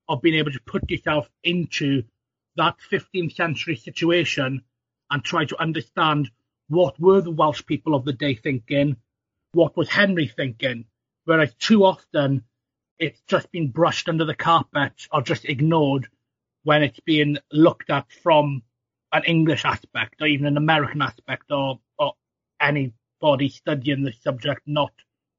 of 0.09 0.21
being 0.21 0.35
able 0.35 0.51
to 0.51 0.61
put 0.61 0.89
yourself 0.89 1.29
into 1.43 2.03
that 2.55 2.77
15th 2.91 3.35
century 3.35 3.75
situation 3.75 4.63
and 5.09 5.23
try 5.23 5.45
to 5.45 5.61
understand 5.61 6.29
what 6.69 6.99
were 6.99 7.21
the 7.21 7.31
Welsh 7.31 7.65
people 7.65 7.93
of 7.93 8.05
the 8.05 8.13
day 8.13 8.35
thinking? 8.35 8.97
What 9.51 9.77
was 9.77 9.89
Henry 9.89 10.27
thinking? 10.27 10.85
Whereas 11.25 11.53
too 11.55 11.85
often 11.85 12.43
it's 12.99 13.21
just 13.27 13.51
been 13.51 13.69
brushed 13.69 14.09
under 14.09 14.25
the 14.25 14.35
carpet 14.35 15.07
or 15.11 15.21
just 15.21 15.45
ignored 15.45 16.07
when 16.63 16.83
it's 16.83 16.99
being 17.01 17.37
looked 17.51 17.89
at 17.89 18.11
from 18.23 18.63
an 19.11 19.23
English 19.25 19.65
aspect 19.65 20.21
or 20.21 20.27
even 20.27 20.47
an 20.47 20.57
American 20.57 21.01
aspect 21.01 21.51
or, 21.51 21.79
or 21.99 22.13
anybody 23.23 23.49
studying 23.49 24.03
the 24.03 24.11
subject 24.21 24.61
not 24.65 24.91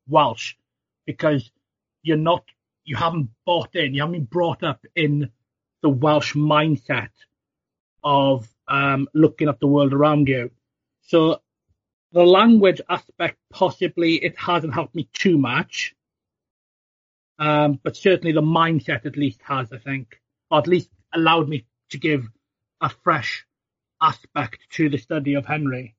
Welsh 0.08 0.54
because 1.06 1.50
you're 2.02 2.16
not 2.16 2.44
you 2.84 2.96
haven't 2.96 3.30
bought 3.46 3.74
in, 3.74 3.94
you 3.94 4.02
haven't 4.02 4.12
been 4.12 4.24
brought 4.24 4.62
up 4.62 4.84
in 4.94 5.30
the 5.82 5.88
Welsh 5.88 6.34
mindset 6.34 7.08
of 8.02 8.46
um, 8.68 9.08
looking 9.14 9.48
at 9.48 9.58
the 9.60 9.66
world 9.66 9.94
around 9.94 10.28
you. 10.28 10.50
So 11.00 11.40
the 12.12 12.24
language 12.24 12.82
aspect, 12.90 13.38
possibly 13.50 14.16
it 14.16 14.38
hasn't 14.38 14.74
helped 14.74 14.94
me 14.94 15.08
too 15.14 15.38
much. 15.38 15.94
Um, 17.38 17.80
but 17.82 17.96
certainly 17.96 18.32
the 18.32 18.42
mindset 18.42 19.06
at 19.06 19.16
least 19.16 19.40
has, 19.42 19.72
I 19.72 19.78
think, 19.78 20.20
or 20.50 20.58
at 20.58 20.66
least 20.66 20.90
allowed 21.14 21.48
me 21.48 21.64
to 21.90 21.98
give 21.98 22.28
a 22.82 22.90
fresh 22.90 23.46
aspect 24.00 24.58
to 24.72 24.90
the 24.90 24.98
study 24.98 25.34
of 25.34 25.46
Henry. 25.46 25.96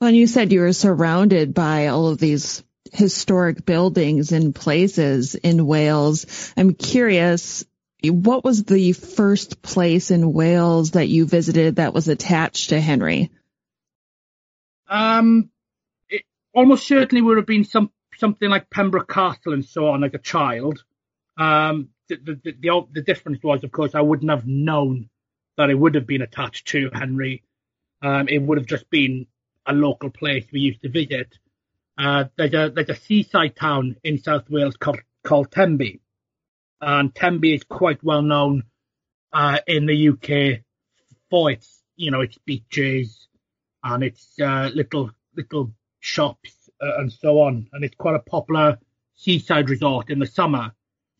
Well, 0.00 0.10
you 0.10 0.26
said 0.26 0.52
you 0.52 0.60
were 0.60 0.72
surrounded 0.72 1.54
by 1.54 1.86
all 1.86 2.08
of 2.08 2.18
these 2.18 2.62
historic 2.92 3.64
buildings 3.64 4.32
and 4.32 4.54
places 4.54 5.34
in 5.34 5.66
Wales. 5.66 6.52
I'm 6.56 6.74
curious, 6.74 7.64
what 8.02 8.44
was 8.44 8.64
the 8.64 8.92
first 8.92 9.62
place 9.62 10.10
in 10.10 10.32
Wales 10.32 10.92
that 10.92 11.08
you 11.08 11.26
visited 11.26 11.76
that 11.76 11.94
was 11.94 12.08
attached 12.08 12.70
to 12.70 12.80
Henry? 12.80 13.30
Um, 14.88 15.50
it 16.08 16.22
almost 16.52 16.86
certainly 16.86 17.22
would 17.22 17.38
have 17.38 17.46
been 17.46 17.64
some 17.64 17.90
something 18.16 18.48
like 18.48 18.70
Pembroke 18.70 19.08
Castle 19.08 19.54
and 19.54 19.64
so 19.64 19.88
on, 19.88 20.02
like 20.02 20.14
a 20.14 20.18
child. 20.18 20.84
Um, 21.36 21.88
the, 22.08 22.16
the, 22.16 22.52
the, 22.60 22.86
the 22.92 23.02
difference 23.02 23.42
was, 23.42 23.64
of 23.64 23.72
course, 23.72 23.94
I 23.94 24.02
wouldn't 24.02 24.30
have 24.30 24.46
known 24.46 25.08
that 25.56 25.70
it 25.70 25.74
would 25.74 25.94
have 25.94 26.06
been 26.06 26.22
attached 26.22 26.68
to 26.68 26.90
Henry. 26.92 27.42
Um, 28.02 28.28
it 28.28 28.38
would 28.38 28.58
have 28.58 28.66
just 28.66 28.88
been 28.90 29.26
a 29.66 29.72
local 29.72 30.10
place 30.10 30.44
we 30.52 30.60
used 30.60 30.82
to 30.82 30.88
visit. 30.88 31.38
Uh, 31.96 32.24
there's 32.36 32.54
a 32.54 32.70
there's 32.74 32.88
a 32.88 32.94
seaside 32.94 33.56
town 33.56 33.96
in 34.02 34.18
South 34.18 34.48
Wales 34.50 34.76
called 34.76 35.00
called 35.22 35.50
Tenby, 35.50 36.00
and 36.80 37.14
Tenby 37.14 37.54
is 37.54 37.64
quite 37.64 38.02
well 38.02 38.22
known 38.22 38.64
uh, 39.32 39.58
in 39.66 39.86
the 39.86 40.08
UK 40.08 40.60
for 41.30 41.50
its 41.50 41.82
you 41.96 42.10
know 42.10 42.20
its 42.20 42.38
beaches, 42.38 43.28
and 43.82 44.02
it's 44.02 44.38
uh, 44.40 44.70
little 44.74 45.10
little 45.36 45.72
shops 46.00 46.68
uh, 46.80 46.98
and 46.98 47.12
so 47.12 47.40
on, 47.40 47.68
and 47.72 47.84
it's 47.84 47.96
quite 47.96 48.16
a 48.16 48.30
popular 48.30 48.78
seaside 49.16 49.70
resort 49.70 50.10
in 50.10 50.18
the 50.18 50.26
summer. 50.26 50.72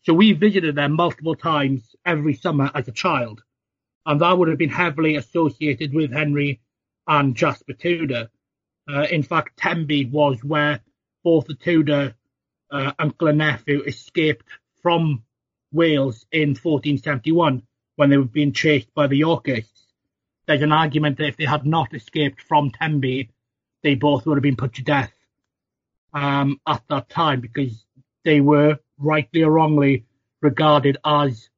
So 0.03 0.13
we 0.13 0.33
visited 0.33 0.75
there 0.75 0.89
multiple 0.89 1.35
times 1.35 1.95
every 2.05 2.35
summer 2.35 2.69
as 2.75 2.87
a 2.87 2.91
child, 2.91 3.41
and 4.05 4.21
that 4.21 4.37
would 4.37 4.49
have 4.49 4.57
been 4.57 4.69
heavily 4.69 5.15
associated 5.15 5.93
with 5.93 6.11
Henry 6.11 6.61
and 7.07 7.35
Jasper 7.35 7.73
Tudor. 7.73 8.29
Uh, 8.87 9.07
in 9.09 9.23
fact, 9.23 9.57
Tenby 9.57 10.05
was 10.05 10.43
where 10.43 10.79
both 11.23 11.47
the 11.47 11.55
Tudor 11.55 12.15
uh, 12.71 12.91
uncle 12.99 13.27
and 13.27 13.39
nephew 13.39 13.81
escaped 13.83 14.45
from 14.81 15.23
Wales 15.71 16.25
in 16.31 16.49
1471 16.49 17.63
when 17.95 18.09
they 18.09 18.17
were 18.17 18.25
being 18.25 18.53
chased 18.53 18.93
by 18.93 19.07
the 19.07 19.17
Yorkists. 19.17 19.85
There's 20.47 20.61
an 20.61 20.71
argument 20.71 21.17
that 21.17 21.27
if 21.27 21.37
they 21.37 21.45
had 21.45 21.65
not 21.65 21.93
escaped 21.93 22.41
from 22.41 22.71
Tenby, 22.71 23.31
they 23.81 23.95
both 23.95 24.25
would 24.25 24.37
have 24.37 24.43
been 24.43 24.55
put 24.55 24.73
to 24.75 24.83
death 24.83 25.11
um, 26.13 26.59
at 26.67 26.83
that 26.89 27.09
time 27.09 27.41
because 27.41 27.85
they 28.23 28.41
were 28.41 28.79
rightly 28.97 29.43
or 29.43 29.51
wrongly, 29.51 30.05
regarded 30.41 30.97
as, 31.03 31.49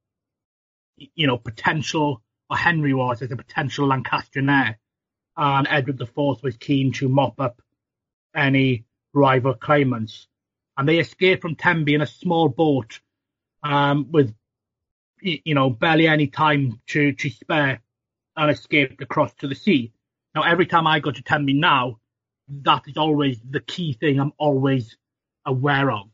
you 0.95 1.27
know, 1.27 1.37
potential, 1.37 2.21
or 2.49 2.57
Henry 2.57 2.93
was 2.93 3.21
as 3.21 3.31
a 3.31 3.35
potential 3.35 3.87
Lancastrian 3.87 4.49
heir, 4.49 4.79
and 5.37 5.67
Edward 5.69 6.01
IV 6.01 6.43
was 6.43 6.57
keen 6.59 6.91
to 6.93 7.07
mop 7.07 7.39
up 7.39 7.61
any 8.35 8.85
rival 9.13 9.53
claimants. 9.53 10.27
And 10.77 10.87
they 10.87 10.97
escaped 10.99 11.41
from 11.41 11.55
Tenby 11.55 11.93
in 11.93 12.01
a 12.01 12.07
small 12.07 12.49
boat 12.49 12.99
um, 13.63 14.11
with, 14.11 14.33
you 15.21 15.53
know, 15.53 15.69
barely 15.69 16.07
any 16.07 16.27
time 16.27 16.81
to, 16.87 17.13
to 17.13 17.29
spare 17.29 17.81
and 18.35 18.51
escaped 18.51 19.01
across 19.01 19.33
to 19.35 19.47
the 19.47 19.55
sea. 19.55 19.91
Now, 20.35 20.43
every 20.43 20.65
time 20.65 20.85
I 20.85 20.99
go 20.99 21.11
to 21.11 21.21
Tenby 21.21 21.53
now, 21.53 21.99
that 22.63 22.83
is 22.87 22.97
always 22.97 23.39
the 23.47 23.59
key 23.59 23.93
thing 23.93 24.19
I'm 24.19 24.33
always 24.37 24.97
aware 25.45 25.91
of. 25.91 26.09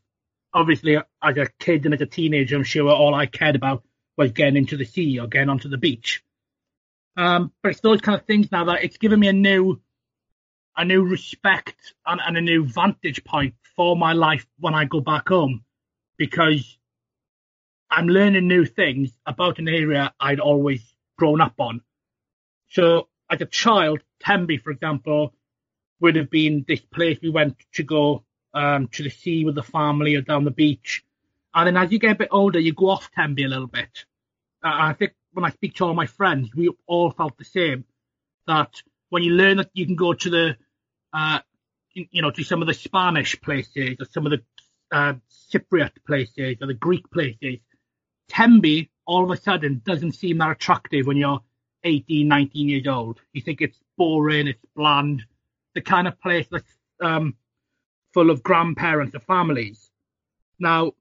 Obviously, 0.52 0.96
as 0.96 1.36
a 1.36 1.48
kid 1.58 1.84
and 1.84 1.94
as 1.94 2.00
a 2.00 2.06
teenager, 2.06 2.56
I'm 2.56 2.64
sure 2.64 2.90
all 2.90 3.14
I 3.14 3.26
cared 3.26 3.56
about 3.56 3.84
was 4.16 4.32
getting 4.32 4.56
into 4.56 4.76
the 4.76 4.84
sea 4.84 5.18
or 5.18 5.26
getting 5.26 5.48
onto 5.48 5.68
the 5.68 5.78
beach. 5.78 6.23
Um, 7.16 7.52
but 7.62 7.70
it's 7.70 7.80
those 7.80 8.00
kind 8.00 8.18
of 8.18 8.26
things 8.26 8.50
now 8.50 8.64
that 8.64 8.82
it's 8.82 8.96
given 8.96 9.20
me 9.20 9.28
a 9.28 9.32
new, 9.32 9.80
a 10.76 10.84
new 10.84 11.04
respect 11.04 11.94
and, 12.06 12.20
and 12.26 12.36
a 12.36 12.40
new 12.40 12.66
vantage 12.66 13.22
point 13.24 13.54
for 13.76 13.96
my 13.96 14.12
life 14.12 14.46
when 14.58 14.74
I 14.74 14.84
go 14.84 15.00
back 15.00 15.28
home, 15.28 15.64
because 16.16 16.78
I'm 17.90 18.08
learning 18.08 18.48
new 18.48 18.64
things 18.64 19.10
about 19.26 19.58
an 19.58 19.68
area 19.68 20.12
I'd 20.18 20.40
always 20.40 20.82
grown 21.16 21.40
up 21.40 21.54
on. 21.58 21.82
So 22.70 23.08
as 23.30 23.40
a 23.40 23.46
child, 23.46 24.00
Tenby, 24.20 24.58
for 24.58 24.70
example, 24.70 25.34
would 26.00 26.16
have 26.16 26.30
been 26.30 26.64
this 26.66 26.80
place 26.80 27.18
we 27.22 27.30
went 27.30 27.56
to 27.74 27.84
go 27.84 28.24
um, 28.52 28.88
to 28.88 29.02
the 29.04 29.10
sea 29.10 29.44
with 29.44 29.54
the 29.54 29.62
family 29.62 30.16
or 30.16 30.22
down 30.22 30.44
the 30.44 30.50
beach. 30.50 31.04
And 31.54 31.68
then 31.68 31.76
as 31.76 31.92
you 31.92 32.00
get 32.00 32.12
a 32.12 32.16
bit 32.16 32.28
older, 32.32 32.58
you 32.58 32.72
go 32.72 32.88
off 32.88 33.10
Tenby 33.12 33.44
a 33.44 33.48
little 33.48 33.68
bit. 33.68 34.04
Uh, 34.62 34.72
I 34.72 34.92
think 34.94 35.12
when 35.34 35.44
I 35.44 35.50
speak 35.50 35.74
to 35.76 35.84
all 35.84 35.94
my 35.94 36.06
friends, 36.06 36.54
we 36.54 36.70
all 36.86 37.10
felt 37.10 37.36
the 37.36 37.44
same. 37.44 37.84
That 38.46 38.82
when 39.10 39.22
you 39.22 39.32
learn 39.32 39.58
that 39.58 39.70
you 39.74 39.86
can 39.86 39.96
go 39.96 40.14
to 40.14 40.30
the, 40.30 40.56
uh, 41.12 41.40
you 41.92 42.22
know, 42.22 42.30
to 42.30 42.44
some 42.44 42.62
of 42.62 42.68
the 42.68 42.74
Spanish 42.74 43.40
places 43.40 43.96
or 44.00 44.06
some 44.06 44.26
of 44.26 44.32
the 44.32 44.42
uh, 44.92 45.14
Cypriot 45.52 45.92
places 46.06 46.56
or 46.60 46.66
the 46.66 46.74
Greek 46.74 47.10
places, 47.10 47.58
Tenby 48.28 48.90
all 49.06 49.24
of 49.24 49.30
a 49.30 49.40
sudden 49.40 49.82
doesn't 49.84 50.12
seem 50.12 50.38
that 50.38 50.50
attractive 50.50 51.06
when 51.06 51.16
you're 51.16 51.40
18, 51.84 52.26
19 52.26 52.68
years 52.68 52.86
old. 52.86 53.20
You 53.32 53.42
think 53.42 53.60
it's 53.60 53.78
boring, 53.96 54.48
it's 54.48 54.64
bland, 54.74 55.24
the 55.74 55.82
kind 55.82 56.08
of 56.08 56.20
place 56.20 56.46
that's 56.50 56.72
um, 57.00 57.36
full 58.14 58.30
of 58.30 58.42
grandparents 58.42 59.14
or 59.14 59.20
families. 59.20 59.90
Now, 60.58 60.92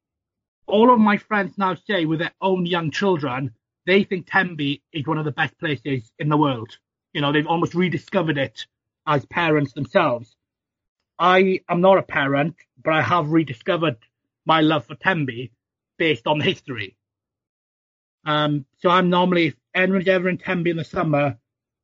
all 0.66 0.94
of 0.94 1.00
my 1.00 1.18
friends 1.18 1.58
now 1.58 1.76
say 1.76 2.06
with 2.06 2.20
their 2.20 2.34
own 2.42 2.66
young 2.66 2.92
children, 2.92 3.54
they 3.86 4.04
think 4.04 4.28
Tenby 4.30 4.82
is 4.92 5.06
one 5.06 5.18
of 5.18 5.26
the 5.26 5.32
best 5.32 5.58
places 5.60 6.12
in 6.20 6.30
the 6.30 6.38
world. 6.38 6.78
You 7.14 7.22
know, 7.22 7.32
they've 7.32 7.48
almost 7.48 7.76
rediscovered 7.76 8.38
it 8.38 8.66
as 9.06 9.26
parents 9.26 9.74
themselves. 9.74 10.36
I 11.20 11.60
am 11.70 11.82
not 11.82 11.98
a 11.98 12.04
parent, 12.04 12.56
but 12.84 12.94
I 12.94 13.02
have 13.02 13.30
rediscovered 13.30 13.98
my 14.46 14.62
love 14.62 14.86
for 14.86 14.96
Tenby 14.96 15.52
based 15.98 16.28
on 16.28 16.40
the 16.40 16.46
history. 16.46 16.96
Um, 18.26 18.66
so 18.80 18.90
I'm 18.90 19.10
normally, 19.10 19.48
if 19.48 19.56
anyone's 19.76 20.08
ever 20.08 20.30
in 20.30 20.38
Tenby 20.38 20.72
in 20.72 20.78
the 20.78 20.84
summer 20.84 21.38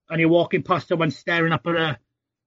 and 0.09 0.19
you're 0.19 0.29
walking 0.29 0.63
past 0.63 0.87
someone 0.87 1.11
staring 1.11 1.53
up 1.53 1.67
at 1.67 1.75
a, 1.75 1.99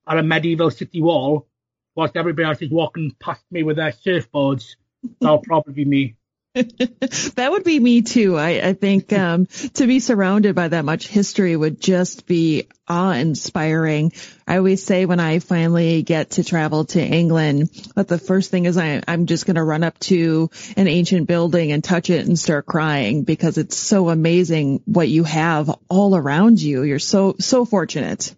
at 0.08 0.18
a 0.18 0.22
medieval 0.22 0.70
city 0.70 1.00
wall, 1.00 1.46
whilst 1.94 2.16
everybody 2.16 2.48
else 2.48 2.62
is 2.62 2.70
walking 2.70 3.14
past 3.20 3.44
me 3.50 3.62
with 3.62 3.76
their 3.76 3.92
surfboards, 3.92 4.76
that'll 5.20 5.38
probably 5.38 5.74
be 5.74 5.84
me. 5.84 6.16
that 6.54 7.48
would 7.50 7.64
be 7.64 7.80
me 7.80 8.02
too. 8.02 8.36
I, 8.36 8.60
I 8.68 8.72
think 8.74 9.10
um, 9.14 9.46
to 9.74 9.86
be 9.86 10.00
surrounded 10.00 10.54
by 10.54 10.68
that 10.68 10.84
much 10.84 11.08
history 11.08 11.56
would 11.56 11.80
just 11.80 12.26
be 12.26 12.68
awe-inspiring. 12.86 14.12
I 14.46 14.58
always 14.58 14.84
say 14.84 15.06
when 15.06 15.18
I 15.18 15.38
finally 15.38 16.02
get 16.02 16.32
to 16.32 16.44
travel 16.44 16.84
to 16.86 17.00
England 17.00 17.70
that 17.94 18.06
the 18.06 18.18
first 18.18 18.50
thing 18.50 18.66
is 18.66 18.76
I, 18.76 19.02
I'm 19.08 19.24
just 19.24 19.46
going 19.46 19.56
to 19.56 19.64
run 19.64 19.82
up 19.82 19.98
to 20.00 20.50
an 20.76 20.88
ancient 20.88 21.26
building 21.26 21.72
and 21.72 21.82
touch 21.82 22.10
it 22.10 22.26
and 22.26 22.38
start 22.38 22.66
crying 22.66 23.24
because 23.24 23.56
it's 23.56 23.76
so 23.76 24.10
amazing 24.10 24.82
what 24.84 25.08
you 25.08 25.24
have 25.24 25.74
all 25.88 26.14
around 26.14 26.60
you. 26.60 26.82
You're 26.82 26.98
so 26.98 27.36
so 27.38 27.64
fortunate. 27.64 28.34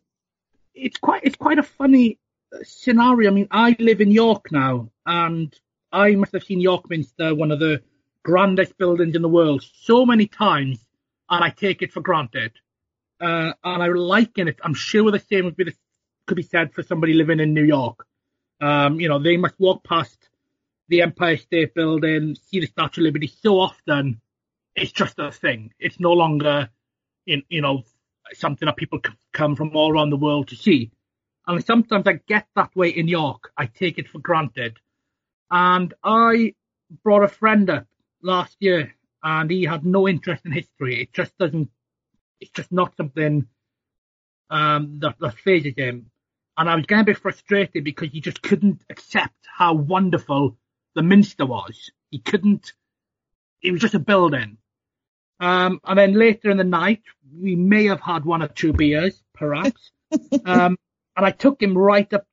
It's 0.72 0.98
quite 0.98 1.24
it's 1.24 1.36
quite 1.36 1.58
a 1.58 1.64
funny 1.64 2.20
scenario. 2.62 3.28
I 3.28 3.34
mean, 3.34 3.48
I 3.50 3.74
live 3.80 4.00
in 4.00 4.12
York 4.12 4.52
now, 4.52 4.90
and 5.04 5.52
I 5.90 6.14
must 6.14 6.32
have 6.32 6.44
seen 6.44 6.60
York 6.60 6.88
Minster, 6.88 7.34
one 7.34 7.50
of 7.50 7.58
the 7.58 7.82
grandest 8.24 8.76
buildings 8.78 9.14
in 9.14 9.22
the 9.22 9.28
world 9.28 9.64
so 9.82 10.04
many 10.04 10.26
times, 10.26 10.84
and 11.30 11.44
I 11.44 11.50
take 11.50 11.82
it 11.82 11.92
for 11.92 12.00
granted. 12.00 12.52
Uh, 13.20 13.52
and 13.62 13.82
I 13.82 13.86
liken 13.88 14.48
it. 14.48 14.58
I'm 14.62 14.74
sure 14.74 15.10
the 15.10 15.20
same 15.20 15.44
would 15.44 15.56
be 15.56 15.64
the, 15.64 15.74
could 16.26 16.36
be 16.36 16.42
said 16.42 16.72
for 16.72 16.82
somebody 16.82 17.12
living 17.12 17.38
in 17.38 17.54
New 17.54 17.62
York. 17.64 18.06
Um, 18.60 18.98
you 18.98 19.08
know, 19.08 19.18
they 19.18 19.36
must 19.36 19.58
walk 19.60 19.84
past 19.84 20.28
the 20.88 21.02
Empire 21.02 21.36
State 21.36 21.74
Building, 21.74 22.34
see 22.34 22.60
the 22.60 22.66
Statue 22.66 23.02
of 23.02 23.04
Liberty 23.04 23.26
so 23.26 23.60
often. 23.60 24.20
It's 24.74 24.92
just 24.92 25.18
a 25.18 25.30
thing. 25.30 25.72
It's 25.78 26.00
no 26.00 26.12
longer, 26.12 26.68
in, 27.26 27.42
you 27.48 27.60
know, 27.60 27.84
something 28.32 28.66
that 28.66 28.76
people 28.76 29.00
come 29.32 29.54
from 29.54 29.76
all 29.76 29.92
around 29.92 30.10
the 30.10 30.16
world 30.16 30.48
to 30.48 30.56
see. 30.56 30.90
And 31.46 31.64
sometimes 31.64 32.06
I 32.06 32.14
get 32.26 32.46
that 32.56 32.74
way 32.74 32.88
in 32.88 33.06
York. 33.06 33.52
I 33.56 33.66
take 33.66 33.98
it 33.98 34.08
for 34.08 34.18
granted. 34.18 34.78
And 35.50 35.94
I 36.02 36.54
brought 37.02 37.22
a 37.22 37.28
friend 37.28 37.70
up 37.70 37.86
last 38.24 38.56
year, 38.60 38.94
and 39.22 39.50
he 39.50 39.64
had 39.64 39.84
no 39.84 40.08
interest 40.08 40.44
in 40.44 40.52
history. 40.52 41.02
It 41.02 41.12
just 41.12 41.36
doesn't. 41.38 41.70
It's 42.40 42.50
just 42.50 42.72
not 42.72 42.96
something 42.96 43.46
um, 44.50 44.98
that, 45.00 45.16
that 45.20 45.38
fazes 45.38 45.74
him. 45.76 46.10
And 46.56 46.68
I 46.68 46.76
was 46.76 46.86
getting 46.86 47.02
a 47.02 47.06
bit 47.06 47.18
frustrated 47.18 47.84
because 47.84 48.10
he 48.10 48.20
just 48.20 48.42
couldn't 48.42 48.82
accept 48.90 49.34
how 49.56 49.74
wonderful 49.74 50.56
the 50.94 51.02
Minster 51.02 51.46
was. 51.46 51.90
He 52.10 52.18
couldn't. 52.18 52.72
It 53.62 53.72
was 53.72 53.80
just 53.80 53.94
a 53.94 53.98
building. 53.98 54.58
Um, 55.40 55.80
and 55.84 55.98
then 55.98 56.14
later 56.14 56.50
in 56.50 56.58
the 56.58 56.64
night, 56.64 57.02
we 57.36 57.56
may 57.56 57.86
have 57.86 58.00
had 58.00 58.24
one 58.24 58.42
or 58.42 58.48
two 58.48 58.72
beers, 58.72 59.20
perhaps. 59.34 59.90
um, 60.44 60.78
and 61.16 61.26
I 61.26 61.30
took 61.30 61.60
him 61.60 61.76
right 61.76 62.12
up, 62.12 62.26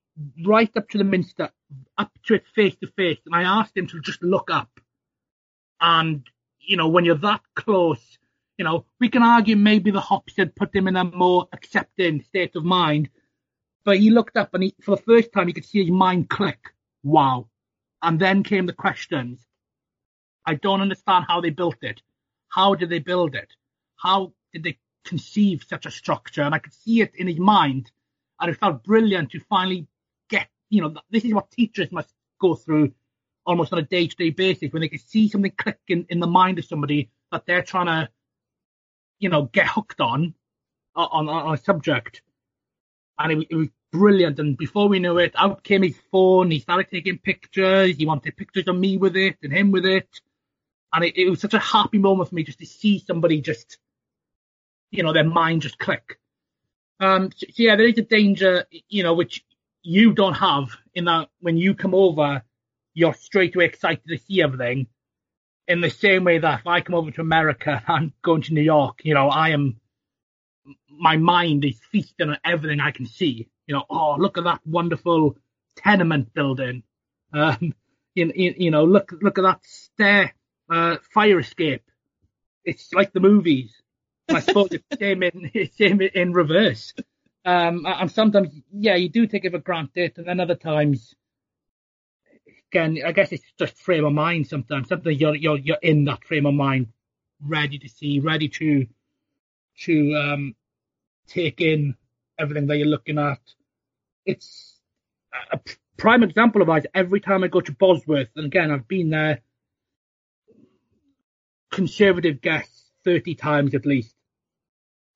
right 0.46 0.70
up 0.78 0.90
to 0.90 0.98
the 0.98 1.04
Minster, 1.04 1.50
up 1.98 2.12
to 2.26 2.36
it 2.36 2.44
face 2.54 2.76
to 2.78 2.88
face, 2.96 3.20
and 3.26 3.36
I 3.36 3.44
asked 3.44 3.76
him 3.76 3.88
to 3.88 4.02
just 4.02 4.22
look 4.22 4.52
up. 4.52 4.70
And, 5.82 6.26
you 6.60 6.78
know, 6.78 6.88
when 6.88 7.04
you're 7.04 7.16
that 7.16 7.42
close, 7.56 8.18
you 8.58 8.64
know, 8.64 8.86
we 9.00 9.10
can 9.10 9.24
argue 9.24 9.56
maybe 9.56 9.90
the 9.90 10.00
hops 10.00 10.38
had 10.38 10.56
put 10.56 10.76
him 10.76 10.88
in 10.88 10.96
a 10.96 11.04
more 11.04 11.48
accepting 11.52 12.22
state 12.22 12.56
of 12.56 12.64
mind. 12.64 13.10
But 13.84 13.98
he 13.98 14.12
looked 14.12 14.38
up 14.38 14.54
and 14.54 14.64
he, 14.64 14.76
for 14.82 14.96
the 14.96 15.02
first 15.02 15.34
time, 15.34 15.48
you 15.48 15.56
could 15.56 15.66
see 15.66 15.82
his 15.82 15.92
mind 15.92 16.30
click. 16.30 16.60
Wow. 17.04 17.50
And 18.04 18.20
then 18.20 18.44
came 18.44 18.68
the 18.68 18.74
questions. 18.74 19.40
I 20.46 20.54
don't 20.54 20.82
understand 20.82 21.26
how 21.28 21.42
they 21.42 21.50
built 21.50 21.78
it. 21.82 22.02
How 22.48 22.76
did 22.76 22.90
they 22.90 23.00
build 23.00 23.34
it? 23.34 23.52
How 23.96 24.34
did 24.54 24.64
they 24.64 24.78
conceive 25.04 25.66
such 25.68 25.88
a 25.88 25.92
structure? 25.92 26.44
And 26.44 26.54
I 26.54 26.60
could 26.60 26.74
see 26.74 27.02
it 27.02 27.16
in 27.16 27.28
his 27.28 27.40
mind. 27.40 27.92
And 28.40 28.52
it 28.52 28.60
felt 28.60 28.84
brilliant 28.84 29.32
to 29.32 29.40
finally 29.40 29.88
get, 30.30 30.48
you 30.70 30.82
know, 30.82 30.96
this 31.10 31.26
is 31.26 31.34
what 31.34 31.50
teachers 31.50 31.92
must 31.92 32.14
go 32.40 32.56
through 32.56 32.94
almost 33.46 33.74
on 33.74 33.80
a 33.80 33.84
day 33.84 34.08
to 34.08 34.16
day 34.16 34.30
basis 34.30 34.72
when 34.72 34.82
they 34.82 34.88
can 34.88 35.00
see 35.00 35.28
something 35.28 35.52
click 35.52 35.80
in, 35.88 36.06
in 36.10 36.20
the 36.20 36.28
mind 36.28 36.60
of 36.60 36.66
somebody 36.66 37.10
that 37.32 37.46
they're 37.46 37.64
trying 37.64 37.88
to, 37.88 38.10
you 39.20 39.30
know, 39.30 39.44
get 39.44 39.68
hooked 39.68 40.02
on, 40.02 40.34
on, 40.96 41.30
on 41.30 41.54
a 41.54 41.58
subject. 41.58 42.22
And 43.18 43.32
it, 43.32 43.48
it 43.50 43.56
was 43.56 43.68
brilliant. 43.92 44.40
And 44.40 44.58
before 44.58 44.88
we 44.88 45.00
knew 45.00 45.18
it, 45.18 45.34
out 45.36 45.64
came 45.64 45.84
his 45.84 45.98
phone. 46.12 46.52
He 46.52 46.60
started 46.60 46.90
taking 46.90 47.18
pictures. 47.18 47.98
He 47.98 48.06
wanted 48.06 48.38
pictures 48.38 48.68
of 48.68 48.76
me 48.76 48.98
with 48.98 49.16
it 49.16 49.38
and 49.44 49.54
him 49.54 49.72
with 49.72 49.86
it. 49.86 50.08
And 50.94 51.06
it, 51.06 51.18
it 51.18 51.30
was 51.30 51.40
such 51.40 51.54
a 51.54 51.60
happy 51.60 51.98
moment 51.98 52.30
for 52.30 52.36
me 52.36 52.44
just 52.44 52.60
to 52.60 52.66
see 52.66 53.00
somebody 53.00 53.42
just, 53.42 53.78
you 54.92 55.04
know, 55.04 55.14
their 55.14 55.24
mind 55.24 55.62
just 55.62 55.80
click. 55.80 56.20
Um, 57.00 57.32
so, 57.36 57.48
so 57.48 57.64
yeah, 57.64 57.76
there 57.76 57.88
is 57.88 57.98
a 57.98 58.04
danger, 58.04 58.66
you 58.90 59.04
know, 59.04 59.14
which 59.14 59.44
you 59.84 60.14
don't 60.14 60.34
have 60.36 60.70
in 60.94 61.06
that 61.06 61.30
when 61.40 61.58
you 61.58 61.74
come 61.74 61.96
over, 61.96 62.44
you're 62.94 63.14
straight 63.14 63.56
away 63.56 63.66
excited 63.66 64.08
to 64.08 64.18
see 64.18 64.42
everything. 64.42 64.88
In 65.68 65.82
the 65.82 65.90
same 65.90 66.24
way 66.24 66.40
that 66.40 66.60
if 66.62 66.68
I 66.68 66.82
come 66.82 66.96
over 66.96 67.12
to 67.12 67.22
America 67.22 67.82
and 67.88 68.12
going 68.22 68.42
to 68.44 68.54
New 68.54 68.62
York, 68.62 69.02
you 69.04 69.14
know, 69.14 69.30
I 69.30 69.50
am, 69.50 69.80
my 70.90 71.18
mind 71.18 71.64
is 71.66 71.80
feasting 71.92 72.30
on 72.30 72.38
everything 72.44 72.80
I 72.80 72.92
can 72.92 73.06
see. 73.06 73.48
You 73.68 73.76
know, 73.76 73.84
oh, 73.90 74.16
look 74.18 74.38
at 74.38 74.44
that 74.44 74.62
wonderful 74.66 75.38
tenement 75.78 76.34
building. 76.34 76.84
Um, 77.34 77.74
you, 78.16 78.32
you 78.36 78.72
know, 78.72 78.84
look, 78.84 79.14
look 79.22 79.38
at 79.38 79.44
that 79.44 79.60
stair, 79.64 80.34
uh, 80.70 80.98
fire 81.14 81.40
escape. 81.40 81.84
It's 82.66 82.94
like 82.94 83.14
the 83.14 83.20
movies. 83.20 83.74
I 84.30 84.40
suppose 84.40 84.70
it's 84.72 84.86
same 85.00 85.24
in, 85.24 85.52
it's 85.54 85.78
same 85.78 86.02
in 86.02 86.34
reverse. 86.34 86.94
Um, 87.44 87.86
and 87.88 88.12
sometimes, 88.12 88.50
yeah, 88.72 88.96
you 88.96 89.10
do 89.10 89.26
take 89.26 89.46
it 89.46 89.52
for 89.52 89.60
granted, 89.60 90.14
and 90.18 90.28
then 90.28 90.40
other 90.40 90.56
times, 90.56 91.16
again, 92.72 93.00
I 93.06 93.12
guess 93.12 93.32
it's 93.32 93.44
just 93.60 93.76
frame 93.78 94.06
of 94.06 94.14
mind 94.14 94.48
sometimes. 94.48 94.88
Sometimes 94.88 95.20
you're 95.20 95.36
you're 95.36 95.58
you're 95.58 95.78
in 95.82 96.06
that 96.06 96.24
frame 96.24 96.46
of 96.46 96.54
mind, 96.54 96.88
ready 97.42 97.78
to 97.80 97.90
see, 97.90 98.20
ready 98.20 98.48
to 98.48 98.88
to 99.80 100.16
um, 100.16 100.56
take 101.28 101.62
in 101.62 101.96
everything 102.40 102.68
that 102.68 102.78
you're 102.78 102.88
looking 102.88 103.18
at. 103.18 103.40
It's 104.26 104.80
a 105.52 105.60
prime 105.98 106.24
example 106.24 106.62
of 106.62 106.68
that. 106.68 106.88
Every 106.94 107.20
time 107.20 107.44
I 107.44 107.48
go 107.48 107.62
to 107.62 107.72
Bosworth, 107.72 108.30
and 108.36 108.46
again, 108.46 108.72
I've 108.72 108.88
been 108.88 109.10
there, 109.10 109.42
conservative 111.72 112.42
guess, 112.42 112.70
30 113.04 113.36
times 113.36 113.76
at 113.76 113.86
least. 113.86 114.16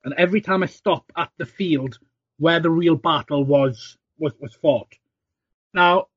And 0.04 0.14
every 0.18 0.42
time 0.42 0.62
I 0.62 0.68
stop 0.68 1.12
at 1.18 1.32
the 1.38 1.46
field 1.46 1.98
where 2.38 2.60
the 2.60 2.70
real 2.70 2.96
battle 2.96 3.44
was 3.44 3.98
was, 4.18 4.34
was 4.40 4.54
fought. 4.54 4.94
Now, 5.74 6.08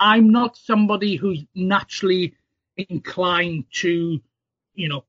I'm 0.00 0.30
not 0.30 0.56
somebody 0.56 1.16
who's 1.16 1.44
naturally 1.54 2.34
inclined 2.76 3.64
to, 3.72 4.20
you 4.74 4.88
know, 4.88 5.04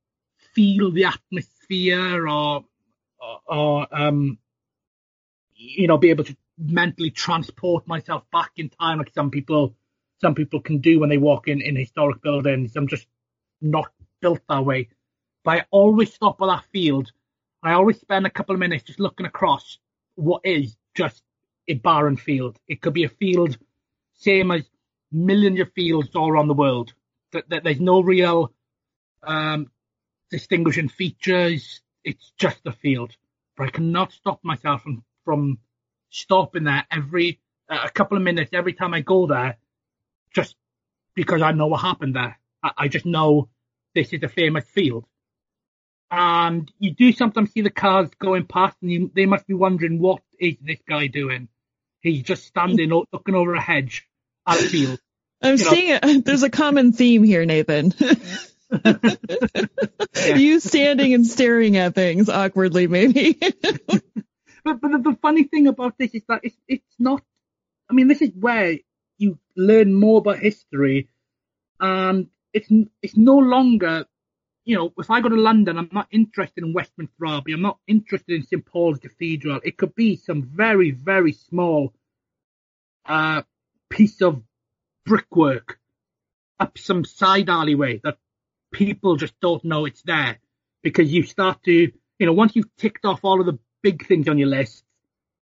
feel 0.54 0.92
the 0.92 1.06
atmosphere 1.06 2.28
or, 2.28 2.66
or, 3.46 3.88
um, 3.92 4.38
you 5.56 5.88
know, 5.88 5.98
be 5.98 6.10
able 6.10 6.24
to 6.24 6.36
mentally 6.58 7.12
transport 7.12 7.88
myself 7.88 8.24
back 8.32 8.52
in 8.58 8.70
time 8.70 8.98
like 8.98 9.14
some 9.14 9.30
people, 9.30 9.76
some 10.20 10.36
people 10.36 10.60
can 10.60 10.80
do 10.80 11.00
when 11.00 11.10
they 11.10 11.18
walk 11.18 11.48
in 11.48 11.62
in 11.62 11.76
historic 11.76 12.22
buildings. 12.22 12.76
I'm 12.76 12.88
just 12.88 13.08
not 13.62 13.92
built 14.22 14.42
that 14.50 14.66
way. 14.66 14.90
But 15.44 15.52
I 15.60 15.66
always 15.72 16.14
stop 16.14 16.42
at 16.42 16.48
that 16.48 16.66
field. 16.72 17.12
I 17.64 17.74
always 17.74 18.00
spend 18.00 18.26
a 18.26 18.30
couple 18.30 18.56
of 18.56 18.60
minutes 18.60 18.86
just 18.86 19.00
looking 19.00 19.26
across 19.26 19.78
what 20.16 20.42
is 20.44 20.76
just 20.96 21.24
a 21.68 21.76
barren 21.76 22.18
field. 22.18 22.58
It 22.68 22.82
could 22.82 22.94
be 22.94 23.04
a 23.04 23.10
field 23.10 23.58
same 24.20 24.52
as 24.52 24.70
millions 25.12 25.60
of 25.60 25.72
fields 25.74 26.16
all 26.16 26.30
around 26.30 26.48
the 26.48 26.54
world. 26.54 26.94
That, 27.32 27.50
that 27.50 27.64
there's 27.64 27.80
no 27.80 28.02
real 28.02 28.54
um, 29.24 29.72
distinguishing 30.32 30.90
features. 30.90 31.82
It's 32.04 32.32
just 32.38 32.60
a 32.66 32.72
field. 32.72 33.16
But 33.58 33.68
I 33.68 33.72
cannot 33.72 34.12
stop 34.14 34.40
myself 34.44 34.84
from 34.84 35.04
from 35.26 35.60
stopping 36.10 36.64
there 36.64 36.86
every 36.90 37.40
uh, 37.70 37.82
a 37.86 37.90
couple 37.90 38.18
of 38.18 38.24
minutes 38.24 38.52
every 38.54 38.74
time 38.74 38.94
I 38.94 39.02
go 39.02 39.28
there, 39.28 39.58
just 40.34 40.56
because 41.14 41.42
I 41.42 41.52
know 41.52 41.68
what 41.68 41.82
happened 41.82 42.16
there. 42.16 42.40
I, 42.64 42.72
I 42.78 42.88
just 42.88 43.06
know 43.06 43.50
this 43.94 44.14
is 44.14 44.24
a 44.24 44.30
famous 44.30 44.66
field. 44.66 45.06
And 46.12 46.72
you 46.80 46.94
do 46.96 47.12
sometimes 47.12 47.52
see 47.52 47.62
the 47.62 47.70
cars 47.70 48.10
going 48.18 48.48
past, 48.48 48.78
and 48.82 48.92
you, 48.92 49.12
they 49.14 49.28
must 49.28 49.46
be 49.46 49.54
wondering 49.54 50.00
what 50.00 50.24
is 50.40 50.56
this 50.60 50.80
guy 50.88 51.08
doing? 51.08 51.50
He's 52.02 52.24
just 52.24 52.46
standing 52.46 52.90
looking 52.90 53.36
over 53.36 53.54
a 53.54 53.62
hedge 53.62 54.09
a 54.58 54.64
field. 54.64 55.00
I'm 55.42 55.52
you 55.52 55.58
seeing 55.58 55.90
it. 56.02 56.26
There's 56.26 56.44
a 56.44 56.50
common 56.50 56.92
theme 56.94 57.24
here, 57.24 57.46
Nathan. 57.46 57.94
yeah. 58.00 58.14
You 60.36 60.60
standing 60.60 61.14
and 61.14 61.26
staring 61.26 61.78
at 61.78 61.96
things 61.96 62.30
awkwardly, 62.30 62.88
maybe. 62.88 63.34
but 63.42 64.02
but 64.64 64.82
the, 64.82 65.00
the, 65.04 65.18
funny 65.22 65.46
thing 65.46 65.68
about 65.68 65.98
this 65.98 66.12
is 66.14 66.24
that 66.28 66.42
it's 66.44 66.58
it's 66.68 66.96
not. 67.00 67.24
I 67.90 67.94
mean, 67.94 68.08
this 68.08 68.22
is 68.22 68.32
where 68.38 68.78
you 69.18 69.40
learn 69.56 69.94
more 69.94 70.20
about 70.20 70.40
history, 70.40 71.10
and 71.80 72.28
it's 72.54 72.70
it's 73.02 73.18
no 73.18 73.38
longer. 73.38 74.06
You 74.66 74.76
know, 74.76 74.94
if 74.98 75.10
I 75.10 75.22
go 75.22 75.30
to 75.30 75.36
London, 75.36 75.78
I'm 75.78 75.90
not 75.92 76.08
interested 76.12 76.64
in 76.64 76.74
Westminster 76.74 77.26
Abbey. 77.26 77.54
I'm 77.54 77.62
not 77.62 77.80
interested 77.88 78.36
in 78.36 78.46
St 78.46 78.64
Paul's 78.66 79.00
Cathedral. 79.00 79.62
It 79.64 79.78
could 79.78 79.96
be 79.96 80.16
some 80.16 80.44
very 80.44 80.92
very 80.92 81.32
small 81.32 81.94
uh, 83.06 83.42
piece 83.90 84.22
of 84.22 84.42
brickwork 85.06 85.80
up 86.60 86.78
some 86.78 87.06
side 87.06 87.50
alleyway 87.50 88.00
that 88.04 88.18
people 88.72 89.16
just 89.16 89.34
don't 89.40 89.64
know 89.64 89.86
it's 89.86 90.02
there 90.04 90.40
because 90.84 91.12
you 91.12 91.24
start 91.24 91.64
to, 91.64 91.72
you 91.72 92.26
know, 92.26 92.34
once 92.34 92.56
you've 92.56 92.76
ticked 92.78 93.06
off 93.06 93.24
all 93.24 93.40
of 93.40 93.46
the 93.46 93.58
big 93.82 94.06
things 94.08 94.28
on 94.28 94.38
your 94.38 94.50
list 94.50 94.84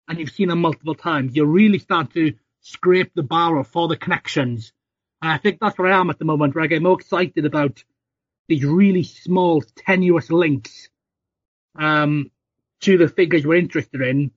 and 0.08 0.20
you've 0.20 0.32
seen 0.32 0.50
them 0.50 0.62
multiple 0.62 0.96
times, 0.96 1.36
you 1.36 1.46
really 1.46 1.80
start 1.80 2.14
to 2.14 2.34
scrape 2.62 3.12
the 3.16 3.24
barrel 3.24 3.64
for 3.64 3.88
the 3.88 3.98
connections. 3.98 4.72
And 5.22 5.32
I 5.32 5.38
think 5.38 5.60
that's 5.60 5.78
where 5.78 5.92
I 5.92 6.00
am 6.00 6.10
at 6.10 6.20
the 6.20 6.26
moment, 6.26 6.56
where 6.56 6.64
I 6.64 6.68
get 6.68 6.82
more 6.82 7.00
excited 7.00 7.46
about 7.46 7.84
these 8.48 8.66
really 8.66 9.04
small, 9.04 9.62
tenuous 9.62 10.30
links 10.30 10.90
um, 11.78 12.32
to 12.82 12.98
the 12.98 13.08
figures 13.08 13.46
we're 13.46 13.56
interested 13.56 14.02
in 14.02 14.32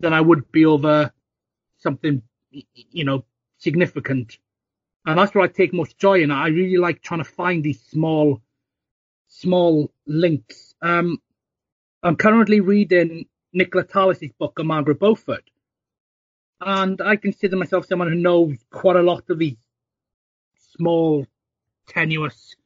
than 0.00 0.12
I 0.12 0.20
would 0.20 0.50
be 0.52 0.66
over 0.66 1.12
something, 1.78 2.22
you 2.74 3.04
know, 3.04 3.24
significant. 3.58 4.38
And 5.06 5.18
that's 5.18 5.34
where 5.34 5.44
I 5.44 5.48
take 5.48 5.72
most 5.72 5.98
joy 5.98 6.22
in. 6.22 6.30
I 6.30 6.48
really 6.48 6.76
like 6.76 7.02
trying 7.02 7.22
to 7.22 7.30
find 7.30 7.64
these 7.64 7.80
small, 7.80 8.40
small 9.28 9.90
links. 10.06 10.74
Um, 10.82 11.20
I'm 12.02 12.16
currently 12.16 12.60
reading 12.60 13.26
Nicola 13.52 13.84
Tallis's 13.84 14.32
book 14.38 14.58
on 14.60 14.66
Margaret 14.66 14.98
Beaufort. 14.98 15.44
And 16.60 17.00
I 17.00 17.16
consider 17.16 17.56
myself 17.56 17.86
someone 17.86 18.08
who 18.08 18.16
knows 18.16 18.56
quite 18.70 18.96
a 18.96 19.02
lot 19.02 19.30
of 19.30 19.38
these 19.38 19.56
small, 20.76 21.26
tenuous, 21.88 22.56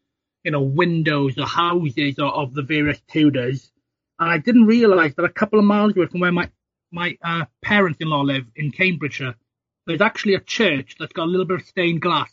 you 0.43 0.51
know, 0.51 0.63
windows 0.63 1.39
or 1.39 1.47
houses 1.47 2.19
or, 2.19 2.33
of 2.33 2.55
the 2.55 2.63
various 2.63 3.01
Tudors. 3.11 3.71
And 4.19 4.31
I 4.31 4.39
didn't 4.39 4.67
realise 4.67 5.15
that 5.15 5.25
a 5.25 5.29
couple 5.29 5.59
of 5.59 5.65
miles 5.65 5.97
away 5.97 6.07
from 6.07 6.21
where 6.21 6.33
my 6.33 6.51
my 6.93 7.17
uh, 7.25 7.47
parents-in-law 7.63 8.21
live 8.21 8.47
in 8.55 8.71
Cambridgeshire, 8.71 9.35
there's 9.87 10.01
actually 10.01 10.35
a 10.35 10.41
church 10.41 10.97
that's 10.99 11.13
got 11.13 11.25
a 11.25 11.31
little 11.31 11.47
bit 11.47 11.61
of 11.61 11.67
stained 11.67 12.01
glass 12.01 12.31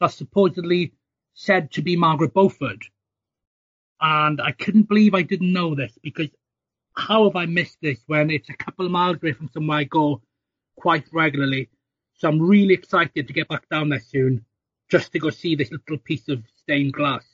that's 0.00 0.16
supposedly 0.16 0.92
said 1.34 1.70
to 1.72 1.82
be 1.82 1.96
Margaret 1.96 2.34
Beaufort. 2.34 2.84
And 4.00 4.40
I 4.40 4.52
couldn't 4.52 4.88
believe 4.88 5.14
I 5.14 5.22
didn't 5.22 5.52
know 5.52 5.74
this 5.74 5.92
because 6.02 6.28
how 6.96 7.24
have 7.24 7.36
I 7.36 7.46
missed 7.46 7.78
this 7.82 7.98
when 8.06 8.30
it's 8.30 8.48
a 8.48 8.54
couple 8.54 8.86
of 8.86 8.92
miles 8.92 9.18
away 9.22 9.32
from 9.32 9.50
somewhere 9.52 9.78
I 9.78 9.84
go 9.84 10.22
quite 10.76 11.04
regularly. 11.12 11.68
So 12.14 12.28
I'm 12.28 12.40
really 12.40 12.74
excited 12.74 13.26
to 13.26 13.32
get 13.32 13.48
back 13.48 13.68
down 13.68 13.90
there 13.90 14.00
soon 14.00 14.44
just 14.90 15.12
to 15.12 15.18
go 15.18 15.30
see 15.30 15.54
this 15.54 15.70
little 15.70 15.98
piece 15.98 16.28
of 16.28 16.42
stained 16.56 16.94
glass. 16.94 17.24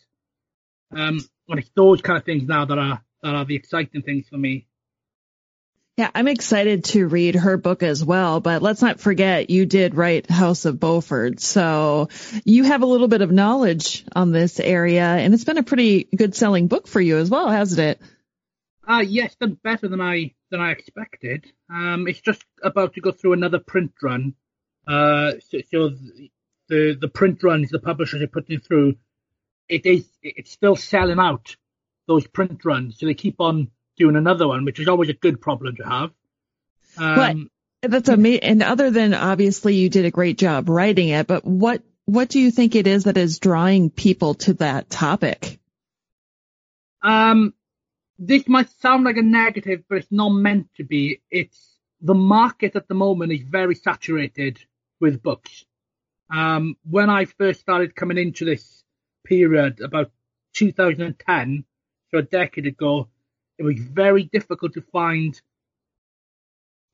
Um, 0.93 1.21
and 1.49 1.59
it's 1.59 1.71
those 1.75 2.03
kind 2.03 2.19
of 2.19 2.25
things 2.25 2.45
now 2.45 2.65
that 2.65 2.79
are 2.79 3.03
that 3.23 3.35
are 3.35 3.45
the 3.45 3.57
exciting 3.57 4.03
things 4.03 4.29
for 4.29 4.37
me. 4.37 4.67
Yeah, 5.97 6.11
I'm 6.15 6.29
excited 6.29 6.85
to 6.85 7.07
read 7.07 7.37
her 7.37 7.57
book 7.57 7.83
as 7.83 8.05
well, 8.05 8.41
but 8.41 8.61
let's 8.61 8.83
not 8.83 9.01
forget 9.01 9.49
you 9.49 9.65
did 9.65 9.95
write 9.95 10.31
House 10.31 10.67
of 10.67 10.79
Beaufort. 10.79 11.41
So 11.41 12.11
you 12.45 12.65
have 12.65 12.83
a 12.83 12.87
little 12.87 13.09
bit 13.09 13.23
of 13.23 13.33
knowledge 13.33 14.05
on 14.15 14.31
this 14.31 14.61
area 14.61 15.07
and 15.07 15.33
it's 15.33 15.45
been 15.45 15.57
a 15.57 15.63
pretty 15.63 16.05
good 16.15 16.35
selling 16.35 16.69
book 16.69 16.87
for 16.87 17.01
you 17.01 17.17
as 17.17 17.31
well, 17.31 17.49
hasn't 17.49 17.81
it? 17.81 18.03
Uh, 18.87 19.05
yes, 19.07 19.37
done 19.37 19.59
better 19.65 19.89
than 19.89 20.03
I, 20.03 20.35
than 20.51 20.61
I 20.61 20.73
expected. 20.73 21.51
Um, 21.71 22.07
it's 22.07 22.21
just 22.21 22.45
about 22.63 22.93
to 22.95 23.01
go 23.01 23.11
through 23.11 23.33
another 23.33 23.59
print 23.59 23.93
run. 24.03 24.35
Uh, 24.87 25.33
so, 25.49 25.59
so 25.71 25.91
the, 26.69 26.95
the 27.01 27.09
print 27.09 27.43
runs 27.43 27.71
the 27.71 27.79
publishers 27.79 28.21
are 28.21 28.27
putting 28.27 28.61
through, 28.61 28.97
it 29.67 29.87
is, 29.87 30.07
it's 30.23 30.53
still 30.53 30.77
selling 30.77 31.19
out 31.19 31.57
those 32.07 32.27
print 32.27 32.67
runs. 32.67 32.99
So 32.99 33.07
they 33.07 33.15
keep 33.15 33.41
on 33.41 33.71
doing 33.97 34.17
another 34.17 34.47
one, 34.47 34.65
which 34.65 34.81
is 34.81 34.89
always 34.89 35.09
a 35.09 35.15
good 35.15 35.41
problem 35.41 35.77
to 35.77 35.85
have. 35.85 36.11
Um, 36.99 37.51
but 37.83 37.91
that's 37.91 38.09
amazing. 38.09 38.43
And 38.43 38.63
other 38.63 38.91
than 38.91 39.15
obviously 39.15 39.75
you 39.75 39.89
did 39.89 40.05
a 40.05 40.11
great 40.11 40.39
job 40.39 40.69
writing 40.69 41.09
it, 41.09 41.27
but 41.27 41.45
what 41.45 41.83
what 42.07 42.29
do 42.29 42.41
you 42.41 42.51
think 42.51 42.75
it 42.75 42.87
is 42.87 43.05
that 43.05 43.19
is 43.19 43.41
drawing 43.41 43.91
people 43.91 44.35
to 44.35 44.55
that 44.55 44.89
topic? 44.89 45.59
Um, 47.03 47.53
this 48.19 48.49
might 48.49 48.71
sound 48.81 49.05
like 49.05 49.17
a 49.17 49.23
negative, 49.23 49.85
but 49.89 49.99
it's 49.99 50.13
not 50.13 50.31
meant 50.31 50.69
to 50.77 50.85
be. 50.85 51.21
It's 51.31 51.77
the 52.01 52.15
market 52.15 52.77
at 52.77 52.89
the 52.89 52.95
moment 52.95 53.33
is 53.33 53.43
very 53.43 53.75
saturated 53.75 54.59
with 55.01 55.23
books. 55.23 55.65
Um, 56.31 56.77
when 56.89 57.11
I 57.11 57.25
first 57.25 57.61
started 57.61 57.95
coming 57.95 58.19
into 58.19 58.45
this 58.45 58.83
period 59.25 59.81
about 59.81 60.11
2010, 60.55 61.65
so 62.11 62.19
a 62.19 62.23
decade 62.23 62.67
ago, 62.67 63.09
it 63.59 63.63
was 63.63 63.79
very 63.79 64.25
difficult 64.25 64.75
to 64.75 64.83
find 64.83 65.41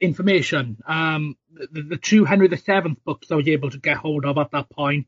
information. 0.01 0.79
Um, 0.87 1.37
the, 1.73 1.83
the 1.83 1.97
two 1.97 2.25
Henry 2.25 2.49
VII 2.49 2.97
books 3.05 3.31
I 3.31 3.37
was 3.37 3.49
able 3.49 3.71
to 3.71 3.79
get 3.79 3.97
hold 3.97 4.25
of 4.25 4.39
at 4.39 4.51
that 4.53 4.71
point, 4.71 5.07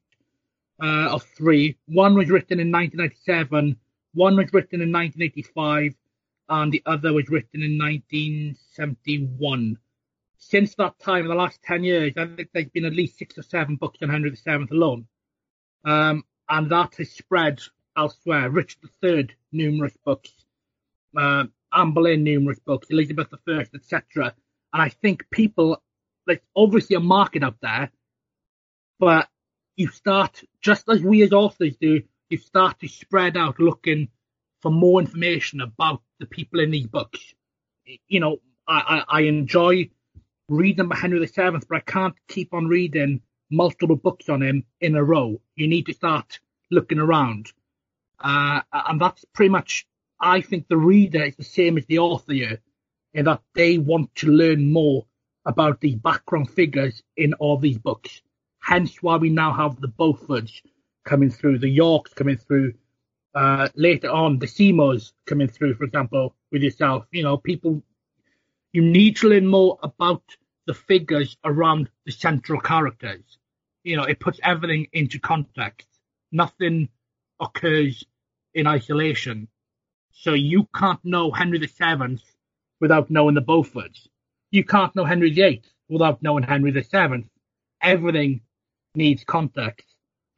uh, 0.83 1.11
of 1.11 1.23
three. 1.37 1.77
One 1.87 2.15
was 2.15 2.31
written 2.31 2.61
in 2.61 2.73
1997, 2.73 3.77
one 4.15 4.37
was 4.37 4.53
written 4.53 4.81
in 4.81 4.93
1985, 4.93 5.95
and 6.49 6.73
the 6.73 6.83
other 6.87 7.13
was 7.13 7.29
written 7.29 7.63
in 7.63 7.79
1971. 7.79 9.79
Since 10.37 10.75
that 10.75 10.99
time, 10.99 11.23
in 11.23 11.29
the 11.29 11.35
last 11.35 11.63
10 11.63 11.85
years, 11.85 12.13
I 12.17 12.27
think 12.27 12.51
there's 12.53 12.69
been 12.69 12.85
at 12.85 12.95
least 12.95 13.19
six 13.19 13.39
or 13.39 13.43
seven 13.43 13.77
books 13.77 13.99
on 14.03 14.11
Henry 14.11 14.31
VII 14.31 14.67
alone. 14.71 15.07
Um, 15.85 16.25
and 16.49 16.71
that 16.71 16.97
has 16.97 17.11
spread 17.11 17.61
elsewhere. 17.97 18.51
Richard 18.51 18.91
III, 19.03 19.29
numerous 19.53 19.97
books 20.05 20.33
uh, 21.17 21.45
Anne 21.73 21.93
Boleyn 21.93 22.25
numerous 22.25 22.59
books, 22.59 22.89
Elizabeth 22.91 23.29
I, 23.49 23.67
etc. 23.75 24.35
And 24.73 24.83
I 24.83 24.89
think 24.89 25.29
people, 25.31 25.83
there's 26.27 26.41
obviously 26.57 26.97
a 26.97 27.01
market 27.01 27.43
out 27.43 27.57
there, 27.61 27.91
but 28.99 29.29
you 29.77 29.89
start, 29.89 30.43
just 30.61 30.89
as 30.89 31.03
we 31.03 31.23
as 31.23 31.33
authors 31.33 31.77
do, 31.77 32.03
you 32.29 32.39
start 32.39 32.81
to 32.81 32.89
spread 32.89 33.37
out 33.37 33.59
looking 33.59 34.09
for 34.63 34.71
more 34.71 35.01
information 35.01 35.61
about 35.61 36.03
the 36.21 36.27
people 36.27 36.61
in 36.61 36.71
these 36.71 36.87
books. 36.87 37.35
You 38.09 38.21
know, 38.21 38.39
I, 38.67 39.05
I, 39.09 39.19
I 39.19 39.21
enjoy 39.23 39.91
reading 40.49 40.87
about 40.87 40.99
Henry 40.99 41.19
VII, 41.19 41.59
but 41.69 41.77
I 41.77 41.81
can't 41.81 42.15
keep 42.29 42.55
on 42.55 42.67
reading 42.67 43.21
multiple 43.51 43.97
books 43.97 44.29
on 44.29 44.43
him 44.43 44.65
in 44.81 44.97
a 44.97 45.05
row. 45.05 45.41
You 45.55 45.69
need 45.69 45.87
to 45.87 45.95
start 45.95 46.41
looking 46.71 46.99
around. 46.99 47.53
Uh, 48.19 48.63
and 48.73 49.01
that's 49.01 49.25
pretty 49.33 49.51
much, 49.51 49.87
I 50.25 50.41
think 50.41 50.69
the 50.69 50.79
reader 50.79 51.23
is 51.23 51.37
the 51.37 51.45
same 51.45 51.77
as 51.77 51.85
the 51.85 51.99
author 51.99 52.33
here, 52.33 52.61
in 53.13 53.27
that 53.27 53.43
they 53.55 53.77
want 53.77 54.15
to 54.17 54.29
learn 54.29 54.73
more 54.73 55.07
about 55.45 55.83
the 55.83 55.97
background 55.97 56.51
figures 56.51 57.03
in 57.17 57.35
all 57.35 57.59
these 57.59 57.77
books. 57.77 58.23
Hence 58.59 59.03
why 59.03 59.17
we 59.17 59.29
now 59.29 59.53
have 59.53 59.79
the 59.79 59.89
Beauforts 59.89 60.63
coming 61.05 61.29
through, 61.31 61.59
the 61.59 61.69
Yorks 61.69 62.15
coming 62.15 62.39
through, 62.39 62.73
uh, 63.35 63.69
later 63.75 64.11
on, 64.11 64.39
the 64.39 64.47
Seymours 64.47 65.13
coming 65.27 65.49
through, 65.49 65.75
for 65.75 65.85
example, 65.85 66.35
with 66.51 66.63
yourself. 66.63 67.05
You 67.13 67.25
know, 67.25 67.37
people, 67.37 67.83
you 68.73 68.81
need 68.81 69.17
to 69.17 69.29
learn 69.29 69.47
more 69.47 69.79
about 69.83 70.23
the 70.67 70.73
figures 70.75 71.37
around 71.45 71.91
the 72.07 72.13
central 72.13 72.61
characters. 72.61 73.39
You 73.83 73.99
know, 73.99 74.05
it 74.05 74.21
puts 74.21 74.41
everything 74.43 74.87
into 74.95 75.19
context. 75.19 75.87
Nothing 76.33 76.89
occurs 77.39 78.03
in 78.55 78.67
isolation. 78.67 79.49
So 80.15 80.33
you 80.33 80.69
can't 80.75 81.05
know 81.05 81.31
Henry 81.31 81.59
VII 81.59 82.19
without 82.81 83.11
knowing 83.11 83.35
the 83.35 83.43
Beauforts. 83.43 84.09
You 84.51 84.65
can't 84.65 84.95
know 84.97 85.05
Henry 85.05 85.31
VIII 85.31 85.63
without 85.89 86.23
knowing 86.23 86.45
Henry 86.45 86.71
VII. 86.71 87.29
Everything 87.83 88.41
needs 88.95 89.25
context. 89.25 89.87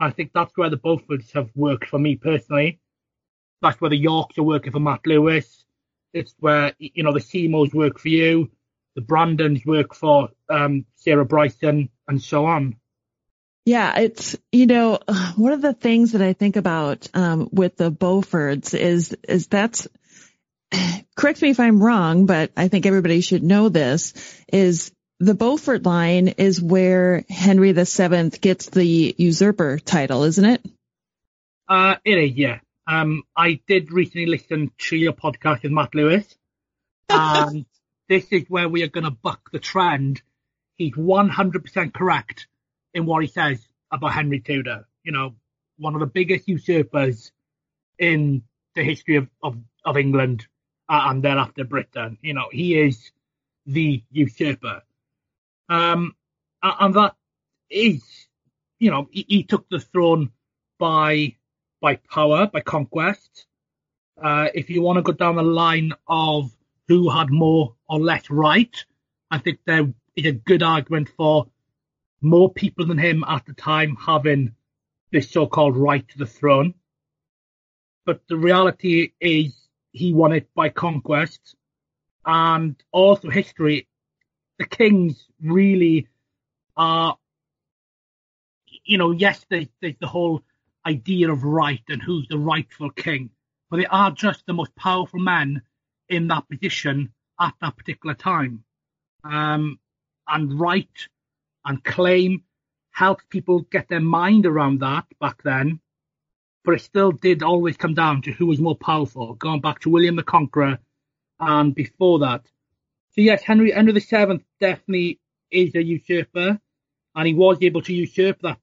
I 0.00 0.10
think 0.10 0.32
that's 0.34 0.56
where 0.56 0.70
the 0.70 0.78
Beauforts 0.78 1.30
have 1.32 1.50
worked 1.54 1.88
for 1.88 1.98
me 1.98 2.16
personally. 2.16 2.80
That's 3.62 3.80
where 3.80 3.90
the 3.90 3.96
Yorks 3.96 4.38
are 4.38 4.42
working 4.42 4.72
for 4.72 4.80
Matt 4.80 5.06
Lewis. 5.06 5.64
It's 6.12 6.34
where 6.40 6.72
you 6.78 7.02
know 7.02 7.12
the 7.12 7.20
Seymours 7.20 7.72
work 7.74 7.98
for 7.98 8.08
you, 8.08 8.50
the 8.94 9.02
Brandons 9.02 9.64
work 9.66 9.94
for 9.94 10.30
um, 10.48 10.84
Sarah 10.96 11.24
Bryson, 11.24 11.90
and 12.08 12.20
so 12.20 12.46
on. 12.46 12.76
Yeah, 13.66 13.98
it's 13.98 14.36
you 14.52 14.66
know 14.66 15.00
one 15.36 15.52
of 15.52 15.60
the 15.60 15.74
things 15.74 16.12
that 16.12 16.22
I 16.22 16.32
think 16.32 16.56
about 16.56 17.08
um, 17.12 17.48
with 17.52 17.76
the 17.76 17.90
Beauforts 17.90 18.78
is 18.78 19.14
is 19.28 19.48
that's 19.48 19.88
correct 21.16 21.42
me 21.42 21.50
if 21.50 21.60
I'm 21.60 21.82
wrong, 21.82 22.26
but 22.26 22.52
I 22.56 22.68
think 22.68 22.86
everybody 22.86 23.20
should 23.20 23.42
know 23.42 23.68
this 23.68 24.14
is 24.50 24.92
the 25.18 25.34
Beaufort 25.34 25.84
line 25.84 26.28
is 26.28 26.62
where 26.62 27.24
Henry 27.28 27.72
VII 27.72 28.30
gets 28.38 28.68
the 28.70 29.14
usurper 29.18 29.78
title, 29.78 30.22
isn't 30.22 30.44
it? 30.44 30.64
Uh, 31.68 31.96
it 32.04 32.18
is, 32.18 32.32
yeah. 32.36 32.60
Um, 32.86 33.24
I 33.34 33.60
did 33.66 33.90
recently 33.90 34.26
listen 34.26 34.70
to 34.78 34.96
your 34.96 35.12
podcast 35.12 35.64
with 35.64 35.72
Matt 35.72 35.94
Lewis, 35.94 36.24
and 37.08 37.66
this 38.08 38.26
is 38.30 38.44
where 38.48 38.68
we 38.68 38.84
are 38.84 38.88
going 38.88 39.04
to 39.04 39.10
buck 39.10 39.50
the 39.50 39.58
trend. 39.58 40.22
He's 40.76 40.92
100% 40.92 41.92
correct 41.92 42.46
in 42.96 43.04
what 43.04 43.22
he 43.22 43.28
says 43.28 43.68
about 43.92 44.14
Henry 44.14 44.40
Tudor. 44.40 44.88
You 45.04 45.12
know, 45.12 45.34
one 45.78 45.94
of 45.94 46.00
the 46.00 46.06
biggest 46.06 46.48
usurpers 46.48 47.30
in 47.98 48.42
the 48.74 48.82
history 48.82 49.16
of, 49.16 49.28
of, 49.42 49.58
of 49.84 49.98
England 49.98 50.46
uh, 50.88 51.02
and 51.08 51.22
thereafter 51.22 51.64
Britain. 51.64 52.16
You 52.22 52.32
know, 52.32 52.48
he 52.50 52.80
is 52.80 53.12
the 53.66 54.02
usurper. 54.10 54.82
Um, 55.68 56.16
and 56.62 56.94
that 56.94 57.14
is, 57.68 58.02
you 58.78 58.90
know, 58.90 59.08
he, 59.10 59.26
he 59.28 59.42
took 59.42 59.68
the 59.68 59.80
throne 59.80 60.30
by 60.78 61.36
by 61.82 61.96
power, 61.96 62.46
by 62.46 62.60
conquest. 62.60 63.46
Uh, 64.20 64.48
if 64.54 64.70
you 64.70 64.80
want 64.80 64.96
to 64.96 65.02
go 65.02 65.12
down 65.12 65.36
the 65.36 65.42
line 65.42 65.92
of 66.08 66.50
who 66.88 67.10
had 67.10 67.30
more 67.30 67.74
or 67.88 68.00
less 68.00 68.30
right, 68.30 68.74
I 69.30 69.38
think 69.38 69.58
there 69.66 69.92
is 70.16 70.24
a 70.24 70.32
good 70.32 70.62
argument 70.62 71.10
for 71.14 71.48
more 72.20 72.52
people 72.52 72.86
than 72.86 72.98
him 72.98 73.24
at 73.28 73.44
the 73.46 73.52
time 73.52 73.96
having 73.96 74.54
this 75.12 75.30
so-called 75.30 75.76
right 75.76 76.06
to 76.08 76.18
the 76.18 76.26
throne. 76.26 76.74
But 78.04 78.20
the 78.28 78.36
reality 78.36 79.12
is 79.20 79.54
he 79.92 80.12
won 80.12 80.32
it 80.32 80.48
by 80.54 80.68
conquest 80.68 81.54
and 82.24 82.76
also 82.92 83.30
history 83.30 83.88
the 84.58 84.64
Kings 84.64 85.26
really 85.42 86.08
are, 86.76 87.16
you 88.84 88.98
know, 88.98 89.10
yes, 89.10 89.44
there's, 89.48 89.68
there's 89.80 89.98
the 90.00 90.06
whole 90.06 90.42
idea 90.86 91.30
of 91.30 91.44
right 91.44 91.82
and 91.88 92.02
who's 92.02 92.26
the 92.28 92.38
rightful 92.38 92.90
king, 92.90 93.30
but 93.70 93.78
they 93.78 93.86
are 93.86 94.10
just 94.10 94.46
the 94.46 94.52
most 94.52 94.74
powerful 94.76 95.20
men 95.20 95.62
in 96.08 96.28
that 96.28 96.48
position 96.48 97.12
at 97.40 97.54
that 97.60 97.76
particular 97.76 98.14
time. 98.14 98.62
Um, 99.24 99.78
and 100.28 100.58
right 100.58 100.88
and 101.66 101.84
claim 101.84 102.42
helped 102.90 103.28
people 103.28 103.60
get 103.70 103.88
their 103.88 104.00
mind 104.00 104.46
around 104.46 104.80
that 104.80 105.04
back 105.20 105.42
then, 105.42 105.80
but 106.64 106.74
it 106.74 106.80
still 106.80 107.12
did 107.12 107.42
always 107.42 107.76
come 107.76 107.92
down 107.92 108.22
to 108.22 108.32
who 108.32 108.46
was 108.46 108.58
more 108.58 108.76
powerful, 108.76 109.34
going 109.34 109.60
back 109.60 109.80
to 109.80 109.90
William 109.90 110.16
the 110.16 110.22
Conqueror 110.22 110.78
and 111.40 111.74
before 111.74 112.20
that. 112.20 112.42
So 113.10 113.20
yes, 113.20 113.42
Henry 113.42 113.70
Henry 113.72 113.92
the 113.92 114.00
Seventh 114.00 114.42
definitely 114.60 115.20
is 115.50 115.74
a 115.74 115.82
usurper, 115.82 116.58
and 117.14 117.26
he 117.26 117.34
was 117.34 117.58
able 117.60 117.82
to 117.82 117.92
usurp 117.92 118.40
that 118.40 118.58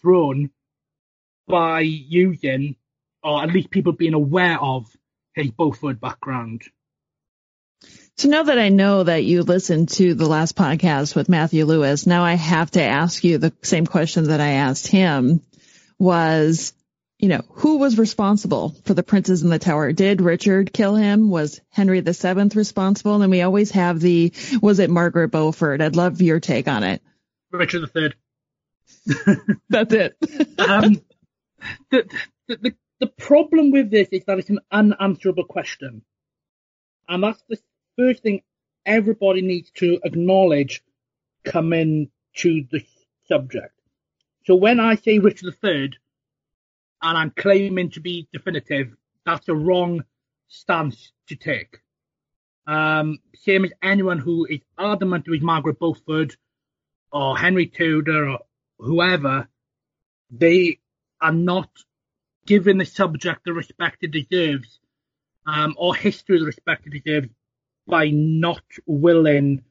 throne 0.00 0.50
by 1.46 1.80
using, 1.80 2.76
or 3.22 3.42
at 3.42 3.52
least 3.52 3.70
people 3.70 3.92
being 3.92 4.14
aware 4.14 4.60
of, 4.60 4.86
his 5.34 5.50
Beaufort 5.50 6.00
background. 6.00 6.62
So 8.18 8.28
now 8.28 8.42
that 8.42 8.58
I 8.58 8.68
know 8.68 9.04
that 9.04 9.22
you 9.22 9.44
listened 9.44 9.90
to 9.90 10.12
the 10.12 10.26
last 10.26 10.56
podcast 10.56 11.14
with 11.14 11.28
Matthew 11.28 11.64
Lewis, 11.64 12.04
now 12.04 12.24
I 12.24 12.34
have 12.34 12.68
to 12.72 12.82
ask 12.82 13.22
you 13.22 13.38
the 13.38 13.52
same 13.62 13.86
question 13.86 14.24
that 14.24 14.40
I 14.40 14.54
asked 14.54 14.88
him 14.88 15.40
was, 16.00 16.72
you 17.20 17.28
know, 17.28 17.42
who 17.50 17.78
was 17.78 17.96
responsible 17.96 18.70
for 18.84 18.92
the 18.92 19.04
princes 19.04 19.44
in 19.44 19.50
the 19.50 19.60
tower? 19.60 19.92
Did 19.92 20.20
Richard 20.20 20.72
kill 20.72 20.96
him? 20.96 21.30
Was 21.30 21.60
Henry 21.70 22.00
VII 22.00 22.48
responsible? 22.56 23.22
And 23.22 23.30
we 23.30 23.42
always 23.42 23.70
have 23.70 24.00
the, 24.00 24.32
was 24.60 24.80
it 24.80 24.90
Margaret 24.90 25.28
Beaufort? 25.28 25.80
I'd 25.80 25.94
love 25.94 26.20
your 26.20 26.40
take 26.40 26.66
on 26.66 26.82
it. 26.82 27.00
Richard 27.52 27.88
III. 27.94 28.14
That's 29.68 29.94
it. 29.94 30.16
um, 30.58 31.00
the, 31.92 32.08
the, 32.48 32.56
the, 32.56 32.74
the 32.98 33.06
problem 33.06 33.70
with 33.70 33.92
this 33.92 34.08
is 34.10 34.24
that 34.24 34.40
it's 34.40 34.50
an 34.50 34.58
unanswerable 34.72 35.44
question. 35.44 36.02
And 37.08 37.22
that's 37.22 37.42
the 37.48 37.58
first 37.98 38.22
thing 38.22 38.42
everybody 38.86 39.42
needs 39.42 39.70
to 39.72 39.98
acknowledge 40.04 40.82
coming 41.44 42.10
to 42.36 42.64
the 42.70 42.84
subject. 43.26 43.74
So 44.46 44.54
when 44.54 44.80
I 44.80 44.94
say 44.94 45.18
Richard 45.18 45.54
III, 45.62 45.92
and 47.02 47.18
I'm 47.18 47.30
claiming 47.30 47.90
to 47.90 48.00
be 48.00 48.28
definitive, 48.32 48.94
that's 49.26 49.48
a 49.48 49.54
wrong 49.54 50.04
stance 50.48 51.12
to 51.28 51.36
take. 51.36 51.78
Um, 52.66 53.18
same 53.34 53.64
as 53.64 53.72
anyone 53.82 54.18
who 54.18 54.46
is 54.46 54.60
adamant 54.78 55.28
with 55.28 55.42
Margaret 55.42 55.78
Beaufort 55.78 56.36
or 57.12 57.36
Henry 57.36 57.66
Tudor 57.66 58.30
or 58.30 58.38
whoever, 58.78 59.48
they 60.30 60.78
are 61.20 61.32
not 61.32 61.70
giving 62.46 62.78
the 62.78 62.84
subject 62.84 63.44
the 63.44 63.52
respect 63.52 63.98
it 64.02 64.10
deserves, 64.10 64.80
um, 65.46 65.74
or 65.76 65.94
history 65.94 66.38
the 66.38 66.46
respect 66.46 66.86
it 66.86 67.02
deserves 67.02 67.28
by 67.88 68.10
not 68.10 68.62
willing 68.86 69.64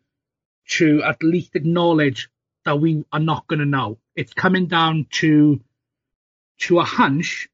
to 0.69 1.01
at 1.03 1.23
least 1.23 1.56
acknowledge 1.56 2.30
that 2.65 2.80
we 2.80 3.06
are 3.13 3.19
not 3.19 3.47
going 3.47 3.60
to 3.60 3.65
know. 3.65 3.99
It's 4.15 4.34
coming 4.34 4.65
down 4.65 5.06
to 5.12 5.62
to 6.60 6.80
a 6.80 6.84
hunch 6.84 7.47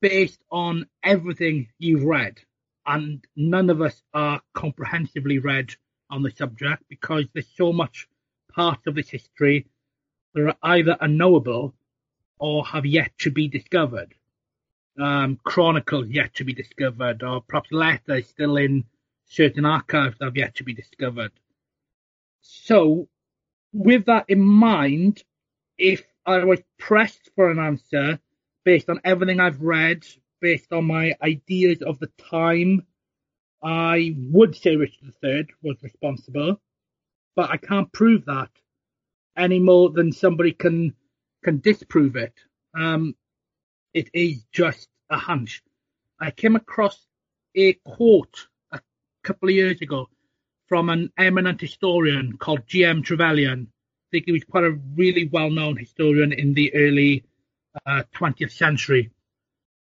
based 0.00 0.40
on 0.50 0.86
everything 1.02 1.68
you've 1.78 2.04
read. 2.04 2.38
And 2.86 3.24
none 3.36 3.70
of 3.70 3.82
us 3.82 4.00
are 4.14 4.40
comprehensively 4.54 5.38
read 5.38 5.74
on 6.08 6.22
the 6.22 6.30
subject 6.30 6.84
because 6.88 7.26
there's 7.32 7.50
so 7.56 7.72
much 7.72 8.08
part 8.54 8.80
of 8.86 8.94
this 8.94 9.08
history 9.08 9.66
that 10.34 10.42
are 10.48 10.56
either 10.62 10.96
unknowable 11.00 11.74
or 12.38 12.64
have 12.66 12.86
yet 12.86 13.12
to 13.18 13.30
be 13.30 13.48
discovered. 13.48 14.14
Um, 14.98 15.38
chronicles 15.42 16.08
yet 16.08 16.34
to 16.34 16.44
be 16.44 16.52
discovered, 16.52 17.22
or 17.22 17.40
perhaps 17.40 17.72
letters 17.72 18.28
still 18.28 18.56
in 18.56 18.84
certain 19.26 19.64
archives 19.64 20.18
that 20.18 20.26
have 20.26 20.36
yet 20.36 20.54
to 20.56 20.64
be 20.64 20.74
discovered. 20.74 21.32
So, 22.40 23.08
with 23.72 24.06
that 24.06 24.26
in 24.28 24.40
mind, 24.40 25.22
if 25.78 26.02
I 26.26 26.44
was 26.44 26.60
pressed 26.78 27.30
for 27.34 27.50
an 27.50 27.58
answer 27.58 28.20
based 28.64 28.88
on 28.88 29.00
everything 29.04 29.40
I've 29.40 29.60
read, 29.60 30.06
based 30.42 30.72
on 30.72 30.84
my 30.84 31.14
ideas 31.22 31.80
of 31.80 31.98
the 32.00 32.10
time. 32.30 32.84
I 33.62 34.14
would 34.18 34.56
say 34.56 34.76
Richard 34.76 35.14
III 35.22 35.46
was 35.62 35.76
responsible, 35.82 36.60
but 37.36 37.48
I 37.48 37.56
can't 37.56 37.92
prove 37.92 38.24
that 38.26 38.50
any 39.36 39.60
more 39.60 39.90
than 39.90 40.12
somebody 40.12 40.52
can 40.52 40.94
can 41.44 41.60
disprove 41.60 42.16
it. 42.16 42.34
Um, 42.76 43.14
it 43.94 44.10
is 44.12 44.44
just 44.52 44.88
a 45.10 45.16
hunch. 45.16 45.62
I 46.20 46.30
came 46.30 46.56
across 46.56 47.06
a 47.54 47.74
quote 47.84 48.48
couple 49.22 49.48
of 49.48 49.54
years 49.54 49.80
ago 49.80 50.08
from 50.66 50.88
an 50.88 51.12
eminent 51.18 51.60
historian 51.60 52.36
called 52.36 52.66
G.M. 52.66 53.02
Trevelyan. 53.02 53.68
I 53.70 54.08
think 54.10 54.24
he 54.26 54.32
was 54.32 54.44
quite 54.44 54.64
a 54.64 54.78
really 54.96 55.28
well-known 55.30 55.76
historian 55.76 56.32
in 56.32 56.54
the 56.54 56.74
early 56.74 57.24
uh, 57.86 58.02
20th 58.14 58.52
century. 58.52 59.10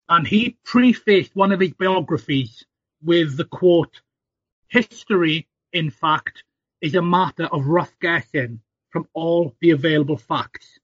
And 0.09 0.25
he 0.25 0.57
prefaced 0.63 1.35
one 1.35 1.51
of 1.51 1.59
his 1.59 1.73
biographies 1.73 2.65
with 3.03 3.37
the 3.37 3.45
quote, 3.45 4.01
history, 4.67 5.47
in 5.73 5.89
fact, 5.91 6.43
is 6.81 6.95
a 6.95 7.01
matter 7.01 7.45
of 7.45 7.67
rough 7.67 7.93
guessing 7.99 8.61
from 8.89 9.07
all 9.13 9.55
the 9.59 9.71
available 9.71 10.17
facts. 10.17 10.79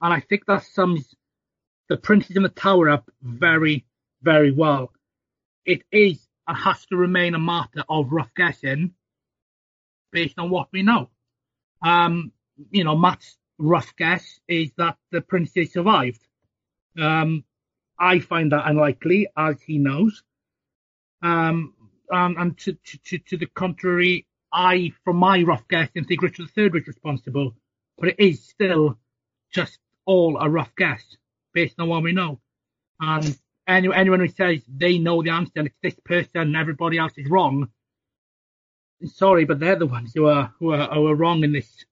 And 0.00 0.12
I 0.12 0.20
think 0.20 0.46
that 0.46 0.64
sums 0.64 1.14
the 1.88 1.96
Princes 1.96 2.36
in 2.36 2.42
the 2.42 2.48
Tower 2.48 2.90
up 2.90 3.10
very, 3.22 3.84
very 4.22 4.50
well. 4.50 4.92
It 5.64 5.82
is 5.92 6.25
and 6.46 6.56
has 6.56 6.84
to 6.86 6.96
remain 6.96 7.34
a 7.34 7.38
matter 7.38 7.84
of 7.88 8.12
rough 8.12 8.34
guessing 8.34 8.94
based 10.12 10.38
on 10.38 10.50
what 10.50 10.68
we 10.72 10.82
know. 10.82 11.10
Um, 11.82 12.32
you 12.70 12.84
know, 12.84 12.96
Matt's 12.96 13.36
rough 13.58 13.94
guess 13.96 14.40
is 14.48 14.70
that 14.76 14.96
the 15.10 15.20
princes 15.20 15.72
survived. 15.72 16.26
Um, 16.98 17.44
I 17.98 18.20
find 18.20 18.52
that 18.52 18.68
unlikely, 18.68 19.28
as 19.36 19.60
he 19.62 19.78
knows. 19.78 20.22
Um, 21.22 21.74
and, 22.10 22.36
and 22.36 22.58
to, 22.58 22.76
to, 23.04 23.18
to 23.18 23.36
the 23.36 23.46
contrary, 23.46 24.26
I, 24.52 24.92
from 25.04 25.16
my 25.16 25.42
rough 25.42 25.66
guess, 25.68 25.90
think 25.92 26.22
Richard 26.22 26.48
III 26.56 26.70
was 26.70 26.86
responsible, 26.86 27.54
but 27.98 28.10
it 28.10 28.16
is 28.18 28.44
still 28.44 28.98
just 29.52 29.78
all 30.04 30.38
a 30.38 30.48
rough 30.48 30.74
guess 30.76 31.04
based 31.52 31.76
on 31.78 31.88
what 31.88 32.02
we 32.02 32.12
know. 32.12 32.40
And 33.00 33.36
any, 33.66 33.92
anyone 33.92 34.20
who 34.20 34.28
says 34.28 34.60
they 34.68 34.98
know 34.98 35.22
the 35.22 35.30
answer 35.30 35.52
and 35.56 35.66
it's 35.66 35.76
this 35.82 35.96
person 36.04 36.40
and 36.40 36.56
everybody 36.56 36.98
else 36.98 37.12
is 37.16 37.28
wrong, 37.28 37.68
sorry, 39.04 39.44
but 39.44 39.60
they're 39.60 39.76
the 39.76 39.86
ones 39.86 40.12
who 40.14 40.26
are 40.26 40.52
who 40.58 40.72
are, 40.72 40.88
who 40.94 41.06
are 41.06 41.14
wrong 41.14 41.44
in 41.44 41.52
this 41.52 41.84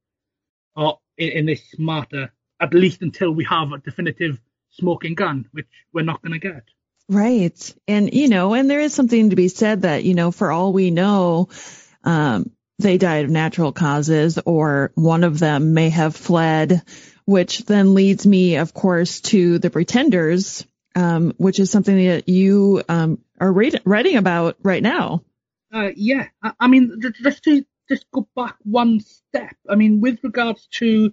or 0.77 0.99
in, 1.17 1.31
in 1.31 1.47
this 1.47 1.63
matter. 1.79 2.33
At 2.61 2.73
least 2.73 3.03
until 3.03 3.33
we 3.33 3.45
have 3.45 3.73
a 3.73 3.79
definitive 3.79 4.41
smoking 4.71 5.15
gun, 5.15 5.47
which 5.53 5.67
we're 5.93 6.05
not 6.05 6.23
going 6.23 6.33
to 6.33 6.39
get. 6.39 6.63
Right. 7.09 7.75
And, 7.87 8.15
you 8.15 8.29
know, 8.29 8.55
and 8.55 8.71
there 8.71 8.81
is 8.81 8.95
something 8.95 9.31
to 9.31 9.37
be 9.37 9.49
said 9.49 9.83
that, 9.83 10.05
you 10.05 10.15
know, 10.15 10.31
for 10.31 10.51
all 10.51 10.73
we 10.73 10.91
know, 10.91 11.49
um, 12.05 12.51
they 12.79 12.97
died 12.97 13.25
of 13.25 13.31
natural 13.31 13.73
causes 13.73 14.39
or 14.45 14.93
one 14.95 15.25
of 15.25 15.39
them 15.39 15.75
may 15.75 15.91
have 15.91 16.17
fled, 16.17 16.83
which 17.25 17.65
then 17.67 17.95
leads 17.95 18.27
me, 18.27 18.57
of 18.57 18.73
course, 18.73 19.21
to 19.23 19.59
the 19.59 19.71
pretenders, 19.71 20.67
um, 20.95 21.33
which 21.37 21.61
is 21.61 21.71
something 21.71 21.97
that 21.97 22.29
you, 22.29 22.83
um, 22.89 23.19
are 23.41 23.53
read- 23.53 23.83
writing 23.85 24.17
about 24.17 24.57
right 24.63 24.83
now. 24.83 25.23
Uh, 25.73 25.91
yeah. 25.97 26.29
I, 26.43 26.53
I 26.61 26.67
mean, 26.69 27.01
just 27.23 27.43
to 27.45 27.65
just 27.89 28.11
go 28.11 28.29
back 28.35 28.57
one 28.63 29.01
step. 29.01 29.57
I 29.69 29.75
mean, 29.75 30.01
with 30.01 30.21
regards 30.23 30.67
to 30.79 31.13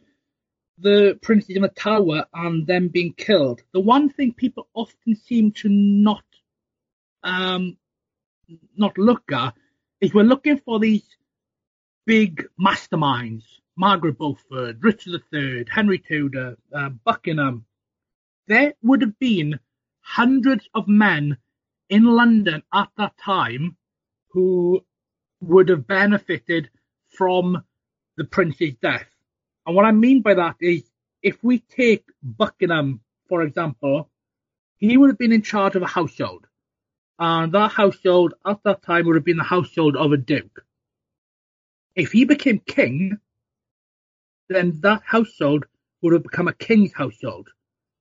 the 0.77 1.19
princes 1.21 1.55
in 1.55 1.61
the 1.61 1.67
tower 1.67 2.25
and 2.33 2.65
them 2.65 2.87
being 2.87 3.13
killed, 3.13 3.61
the 3.73 3.79
one 3.79 4.09
thing 4.09 4.33
people 4.33 4.67
often 4.73 5.15
seem 5.15 5.51
to 5.51 5.69
not 5.69 6.23
um, 7.23 7.77
not 8.75 8.97
look 8.97 9.31
at 9.31 9.53
is 9.99 10.13
we're 10.13 10.23
looking 10.23 10.59
for 10.59 10.79
these 10.79 11.03
big 12.05 12.47
masterminds: 12.59 13.43
Margaret 13.75 14.17
Beaufort, 14.17 14.77
Richard 14.79 15.21
III, 15.33 15.65
Henry 15.69 15.99
Tudor, 15.99 16.57
uh, 16.73 16.89
Buckingham. 16.89 17.65
There 18.47 18.73
would 18.81 19.01
have 19.01 19.17
been 19.19 19.59
hundreds 20.01 20.67
of 20.73 20.87
men 20.87 21.37
in 21.89 22.05
London 22.05 22.63
at 22.73 22.89
that 22.97 23.17
time 23.17 23.77
who 24.29 24.83
would 25.41 25.69
have 25.69 25.87
benefited 25.87 26.69
from 27.09 27.63
the 28.17 28.23
prince's 28.23 28.73
death. 28.81 29.07
And 29.65 29.75
what 29.75 29.85
I 29.85 29.91
mean 29.91 30.21
by 30.21 30.33
that 30.35 30.55
is 30.59 30.83
if 31.21 31.43
we 31.43 31.59
take 31.59 32.05
Buckingham, 32.23 33.01
for 33.27 33.41
example, 33.43 34.09
he 34.77 34.97
would 34.97 35.09
have 35.09 35.17
been 35.17 35.31
in 35.31 35.41
charge 35.41 35.75
of 35.75 35.83
a 35.83 35.87
household. 35.87 36.47
And 37.19 37.53
that 37.53 37.71
household 37.71 38.33
at 38.45 38.63
that 38.63 38.81
time 38.81 39.05
would 39.05 39.15
have 39.15 39.25
been 39.25 39.37
the 39.37 39.43
household 39.43 39.95
of 39.95 40.11
a 40.11 40.17
duke. 40.17 40.65
If 41.95 42.11
he 42.11 42.25
became 42.25 42.59
king, 42.59 43.19
then 44.49 44.79
that 44.81 45.01
household 45.05 45.65
would 46.01 46.13
have 46.13 46.23
become 46.23 46.47
a 46.47 46.53
king's 46.53 46.93
household. 46.93 47.49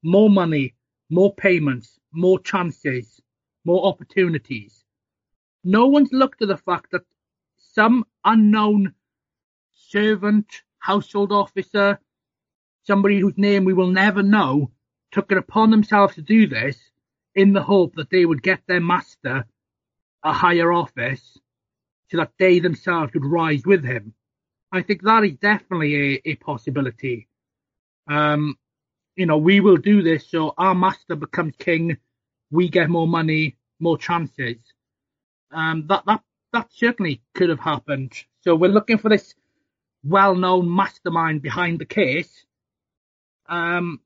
More 0.03 0.31
money, 0.31 0.75
more 1.11 1.35
payments, 1.35 1.99
more 2.13 2.39
chances, 2.39 3.21
more 3.65 3.87
opportunities. 3.87 4.85
No 5.65 5.87
one's 5.87 6.13
looked 6.13 6.41
at 6.41 6.49
the 6.49 6.57
fact 6.57 6.93
that 6.93 7.03
some 7.59 8.05
unknown 8.25 8.95
servant, 9.75 10.63
household 10.79 11.33
officer, 11.33 11.99
somebody 12.85 13.19
whose 13.19 13.37
name 13.37 13.65
we 13.65 13.75
will 13.75 13.89
never 13.89 14.23
know, 14.23 14.71
took 15.11 15.31
it 15.33 15.39
upon 15.39 15.71
themselves 15.71 16.15
to 16.15 16.23
do 16.23 16.47
this 16.47 16.79
in 17.35 17.53
the 17.53 17.63
hope 17.63 17.95
that 17.97 18.11
they 18.11 18.25
would 18.25 18.43
get 18.43 18.61
their 18.67 18.81
master 18.81 19.45
a 20.23 20.33
higher 20.33 20.73
office 20.73 21.39
so 22.11 22.17
that 22.19 22.33
they 22.39 22.59
themselves 22.59 23.13
could 23.13 23.25
rise 23.25 23.63
with 23.65 23.85
him. 23.85 24.15
I 24.73 24.83
think 24.83 25.03
that 25.03 25.25
is 25.25 25.37
definitely 25.37 26.15
a, 26.15 26.31
a 26.31 26.35
possibility. 26.37 27.29
Um, 28.09 28.57
you 29.17 29.27
know, 29.27 29.39
we 29.39 29.61
will 29.61 29.77
do 29.77 30.03
this 30.03 30.31
so 30.31 30.55
our 30.57 30.75
master 30.75 31.17
becomes 31.17 31.55
king, 31.59 31.97
we 32.51 32.69
get 32.69 32.89
more 32.89 33.09
money, 33.09 33.57
more 33.79 33.99
chances. 33.99 34.57
Um, 35.53 35.87
that 35.89 36.05
that 36.07 36.23
that 36.53 36.73
certainly 36.73 37.23
could 37.35 37.49
have 37.49 37.61
happened. 37.61 38.13
So 38.43 38.55
we're 38.55 38.71
looking 38.71 38.99
for 38.99 39.09
this 39.09 39.35
well-known 40.03 40.75
mastermind 40.75 41.43
behind 41.43 41.79
the 41.79 41.85
case. 41.85 42.45
Um, 43.49 44.01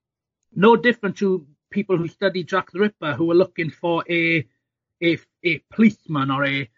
no 0.55 0.77
different 0.77 1.17
to 1.19 1.47
people 1.71 1.97
who 1.97 2.09
study 2.09 2.45
Jack 2.45 2.71
the 2.73 2.81
Ripper, 2.81 3.15
who 3.15 3.31
are 3.31 3.35
looking 3.35 3.71
for 3.71 4.05
a 4.11 4.47
a, 5.03 5.19
a 5.45 5.59
policeman 5.71 6.31
or 6.31 6.45
a 6.45 6.69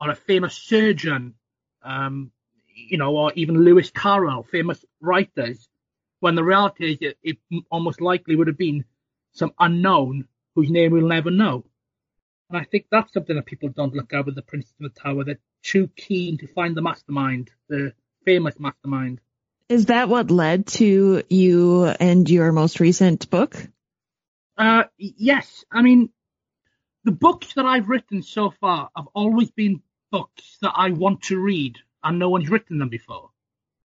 or 0.00 0.10
a 0.10 0.16
famous 0.16 0.54
surgeon, 0.54 1.34
um, 1.82 2.30
you 2.74 2.98
know, 2.98 3.16
or 3.16 3.32
even 3.34 3.64
Lewis 3.64 3.90
Carroll, 3.90 4.42
famous 4.42 4.84
writers. 5.00 5.68
When 6.20 6.34
the 6.34 6.44
reality 6.44 6.92
is, 6.92 6.98
it, 7.00 7.18
it 7.22 7.38
almost 7.70 8.00
likely 8.00 8.36
would 8.36 8.46
have 8.46 8.58
been 8.58 8.84
some 9.32 9.52
unknown 9.58 10.26
whose 10.54 10.70
name 10.70 10.92
we'll 10.92 11.06
never 11.06 11.30
know. 11.30 11.64
And 12.48 12.58
I 12.58 12.64
think 12.64 12.86
that's 12.90 13.12
something 13.12 13.36
that 13.36 13.46
people 13.46 13.68
don't 13.68 13.94
look 13.94 14.12
at 14.12 14.24
with 14.24 14.34
the 14.34 14.42
Prince 14.42 14.72
of 14.80 14.90
the 14.92 15.00
Tower. 15.00 15.24
They're 15.24 15.38
too 15.62 15.88
keen 15.96 16.38
to 16.38 16.46
find 16.46 16.76
the 16.76 16.82
mastermind, 16.82 17.50
the 17.68 17.92
famous 18.24 18.58
mastermind. 18.58 19.20
Is 19.68 19.86
that 19.86 20.08
what 20.08 20.30
led 20.30 20.68
to 20.68 21.22
you 21.28 21.84
and 21.86 22.28
your 22.30 22.52
most 22.52 22.78
recent 22.78 23.28
book? 23.30 23.56
Uh, 24.56 24.84
yes. 24.96 25.64
I 25.70 25.82
mean, 25.82 26.10
the 27.04 27.12
books 27.12 27.54
that 27.54 27.66
I've 27.66 27.88
written 27.88 28.22
so 28.22 28.52
far 28.60 28.90
have 28.96 29.08
always 29.12 29.50
been 29.50 29.82
books 30.10 30.58
that 30.62 30.72
I 30.74 30.90
want 30.90 31.22
to 31.22 31.38
read, 31.38 31.78
and 32.02 32.18
no 32.18 32.28
one's 32.30 32.48
written 32.48 32.78
them 32.78 32.88
before. 32.88 33.30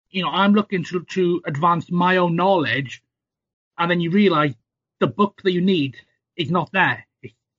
You 0.09 0.23
know, 0.23 0.29
I'm 0.29 0.53
looking 0.53 0.83
to, 0.85 1.03
to 1.03 1.41
advance 1.45 1.91
my 1.91 2.17
own 2.17 2.35
knowledge, 2.35 3.03
and 3.77 3.89
then 3.89 3.99
you 3.99 4.11
realize 4.11 4.55
the 4.99 5.07
book 5.07 5.41
that 5.43 5.51
you 5.51 5.61
need 5.61 5.97
is 6.35 6.49
not 6.49 6.71
there 6.71 7.05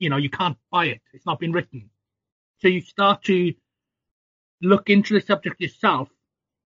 you 0.00 0.08
know, 0.08 0.16
you 0.16 0.30
can't 0.30 0.56
buy 0.72 0.86
it. 0.86 1.00
It's 1.12 1.26
not 1.26 1.38
been 1.38 1.52
written. 1.52 1.90
So 2.58 2.68
you 2.68 2.80
start 2.80 3.22
to 3.24 3.54
look 4.60 4.90
into 4.90 5.14
the 5.14 5.20
subject 5.20 5.60
yourself 5.60 6.08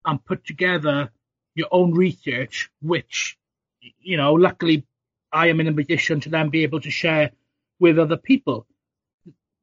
and 0.05 0.23
put 0.25 0.45
together 0.45 1.12
your 1.55 1.67
own 1.71 1.93
research, 1.93 2.69
which, 2.81 3.37
you 4.00 4.17
know, 4.17 4.33
luckily 4.33 4.85
I 5.31 5.48
am 5.48 5.60
in 5.60 5.67
a 5.67 5.73
position 5.73 6.19
to 6.21 6.29
then 6.29 6.50
be 6.50 6.63
able 6.63 6.81
to 6.81 6.91
share 6.91 7.31
with 7.79 7.98
other 7.98 8.17
people. 8.17 8.67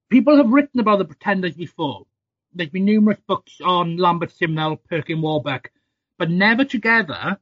People 0.08 0.36
have 0.36 0.50
written 0.50 0.80
about 0.80 0.98
the 0.98 1.04
Pretenders 1.04 1.54
before. 1.54 2.06
There's 2.54 2.70
been 2.70 2.86
numerous 2.86 3.18
books 3.26 3.60
on 3.62 3.98
Lambert 3.98 4.32
Simnel, 4.32 4.76
Perkin 4.76 5.20
Warbeck, 5.20 5.70
but 6.18 6.30
never 6.30 6.64
together. 6.64 7.38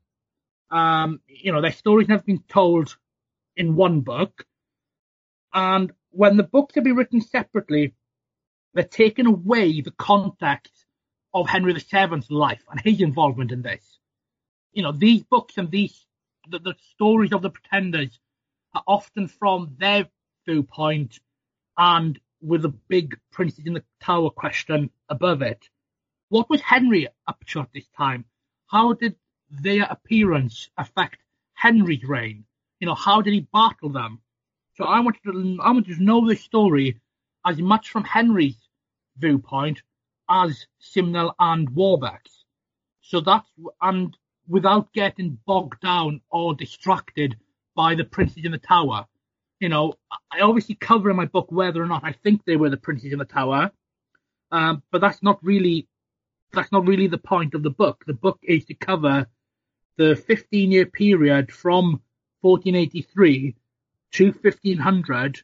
Um, 0.71 1.21
you 1.27 1.53
know, 1.53 1.61
their 1.61 1.73
stories 1.73 2.09
never 2.09 2.23
been 2.23 2.43
told 2.49 2.97
in 3.57 3.77
one 3.77 4.01
book. 4.01 4.45
And 5.53 5.93
when 6.11 6.37
the 6.37 6.43
books 6.43 6.75
have 6.75 6.85
been 6.85 6.97
written 6.97 7.21
separately, 7.21 7.95
they're 8.75 8.85
taking 8.85 9.27
away 9.27 9.81
the 9.81 9.93
context 9.93 10.85
of 11.33 11.49
Henry 11.49 11.73
VII's 11.73 12.31
life 12.31 12.63
and 12.71 12.81
his 12.81 13.01
involvement 13.01 13.53
in 13.53 13.63
this. 13.63 13.99
You 14.73 14.83
know, 14.83 14.93
these 14.93 15.23
books 15.23 15.57
and 15.57 15.71
these 15.71 16.07
the, 16.49 16.59
the 16.59 16.75
stories 16.95 17.33
of 17.33 17.43
the 17.43 17.51
pretenders 17.51 18.19
are 18.75 18.83
often 18.87 19.29
from 19.29 19.75
their 19.79 20.07
viewpoint 20.47 21.19
and 21.77 22.19
with 22.41 22.63
the 22.63 22.75
big 22.89 23.19
princes 23.33 23.67
in 23.67 23.73
the 23.73 23.85
tower 24.01 24.31
question 24.31 24.91
above 25.09 25.43
it. 25.43 25.69
What 26.29 26.51
was 26.51 26.61
Henry 26.61 27.09
up 27.27 27.45
to 27.47 27.61
at 27.61 27.73
this 27.73 27.89
time? 27.97 28.25
How 28.67 28.93
did 28.93 29.17
their 29.51 29.85
appearance 29.85 30.69
affect 30.77 31.19
Henry's 31.55 32.05
reign? 32.05 32.45
You 32.81 32.87
know, 32.87 32.95
how 32.95 33.23
did 33.23 33.33
he 33.33 33.49
battle 33.53 33.91
them? 33.91 34.21
So 34.75 34.85
I 34.85 35.01
wanted 35.01 35.23
to, 35.25 35.59
I 35.63 35.71
wanted 35.71 35.97
to 35.97 36.03
know 36.03 36.29
the 36.29 36.37
story 36.37 37.01
as 37.45 37.59
much 37.59 37.91
from 37.91 38.05
Henry's 38.05 38.57
viewpoint 39.19 39.83
as 40.29 40.67
Simnel 40.79 41.35
and 41.39 41.71
Warbeck's. 41.71 42.45
So 43.01 43.21
that's, 43.21 43.49
and 43.81 44.17
without 44.49 44.93
getting 44.93 45.39
bogged 45.47 45.81
down 45.81 46.21
or 46.31 46.55
distracted 46.55 47.37
by 47.75 47.95
the 47.95 48.05
princes 48.05 48.45
in 48.45 48.53
the 48.53 48.59
tower. 48.59 49.07
You 49.61 49.69
know, 49.69 49.95
I 50.33 50.41
obviously 50.41 50.75
cover 50.75 51.11
in 51.11 51.17
my 51.17 51.27
book 51.27 51.51
whether 51.51 51.83
or 51.83 51.87
not 51.87 52.05
I 52.05 52.13
think 52.13 52.45
they 52.45 52.57
were 52.57 52.71
the 52.71 52.77
princes 52.77 53.13
in 53.13 53.19
the 53.19 53.25
tower, 53.25 53.71
um, 54.51 54.83
but 54.91 55.01
that's 55.01 55.23
not 55.23 55.43
really 55.43 55.89
that's 56.57 56.73
not 56.73 56.87
really 56.87 57.07
the 57.07 57.19
point 57.19 57.55
of 57.55 57.63
the 57.63 57.71
book. 57.71 58.05
The 58.07 58.15
book 58.15 58.41
is 58.43 58.65
to 58.65 58.75
cover 58.75 59.27
the 59.97 60.17
15 60.17 60.73
year 60.73 60.87
period 60.87 61.53
from 61.53 62.01
1483 62.41 63.55
to 64.13 64.33
1500 64.33 65.43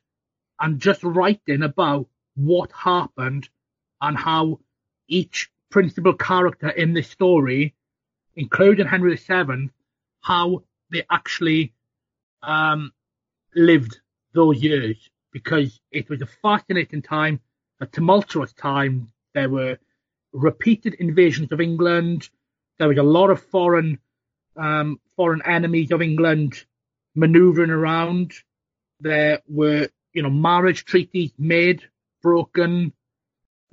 and 0.60 0.80
just 0.80 1.04
writing 1.04 1.62
about 1.62 2.08
what 2.34 2.72
happened 2.72 3.48
and 4.00 4.16
how 4.16 4.60
each 5.08 5.50
principal 5.70 6.14
character 6.14 6.70
in 6.70 6.94
this 6.94 7.08
story, 7.08 7.74
including 8.36 8.86
Henry 8.86 9.16
VII, 9.16 9.70
how 10.22 10.62
they 10.90 11.04
actually 11.10 11.72
um, 12.42 12.92
lived 13.54 14.00
those 14.32 14.62
years 14.62 14.96
because 15.32 15.80
it 15.90 16.08
was 16.08 16.22
a 16.22 16.26
fascinating 16.26 17.02
time, 17.02 17.40
a 17.80 17.86
tumultuous 17.86 18.52
time. 18.52 19.08
There 19.34 19.48
were 19.48 19.78
repeated 20.32 20.94
invasions 20.94 21.52
of 21.52 21.60
England. 21.60 22.28
There 22.78 22.88
was 22.88 22.98
a 22.98 23.02
lot 23.02 23.30
of 23.30 23.42
foreign 23.42 23.98
um, 24.56 25.00
foreign 25.16 25.42
enemies 25.46 25.90
of 25.92 26.02
England 26.02 26.64
manoeuvring 27.14 27.70
around. 27.70 28.32
There 29.00 29.40
were, 29.48 29.88
you 30.12 30.22
know, 30.22 30.30
marriage 30.30 30.84
treaties 30.84 31.32
made, 31.38 31.82
broken, 32.22 32.92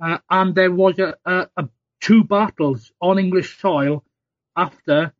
uh, 0.02 0.18
and 0.28 0.54
there 0.54 0.72
was 0.72 0.98
a, 0.98 1.14
a, 1.24 1.48
a, 1.56 1.68
two 2.00 2.24
battles 2.24 2.92
on 3.00 3.18
English 3.18 3.58
soil 3.60 4.04
after 4.56 5.12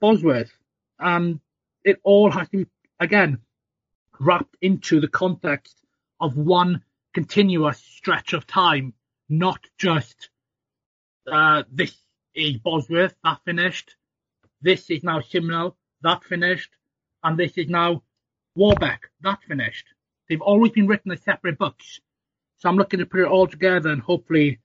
Bosworth, 0.00 0.52
and 0.98 1.40
it 1.84 2.00
all 2.02 2.30
has 2.30 2.48
to 2.50 2.58
be 2.58 2.66
again 3.00 3.40
wrapped 4.18 4.56
into 4.60 5.00
the 5.00 5.08
context 5.08 5.76
of 6.20 6.36
one 6.36 6.82
continuous 7.14 7.78
stretch 7.78 8.32
of 8.32 8.46
time, 8.46 8.92
not 9.28 9.60
just 9.78 10.30
uh, 11.30 11.62
this 11.70 11.96
is 12.34 12.56
Bosworth, 12.58 13.14
that 13.24 13.40
finished. 13.44 13.96
This 14.62 14.90
is 14.90 15.02
now 15.02 15.20
Simnel, 15.20 15.76
that 16.02 16.24
finished. 16.24 16.70
And 17.22 17.38
this 17.38 17.52
is 17.56 17.68
now 17.68 18.02
Warbeck, 18.54 19.10
that 19.22 19.38
finished. 19.46 19.86
They've 20.28 20.40
always 20.40 20.72
been 20.72 20.86
written 20.86 21.12
as 21.12 21.22
separate 21.22 21.58
books. 21.58 22.00
So 22.58 22.68
I'm 22.68 22.76
looking 22.76 23.00
to 23.00 23.06
put 23.06 23.20
it 23.20 23.26
all 23.26 23.46
together 23.46 23.90
and 23.90 24.00
hopefully 24.00 24.60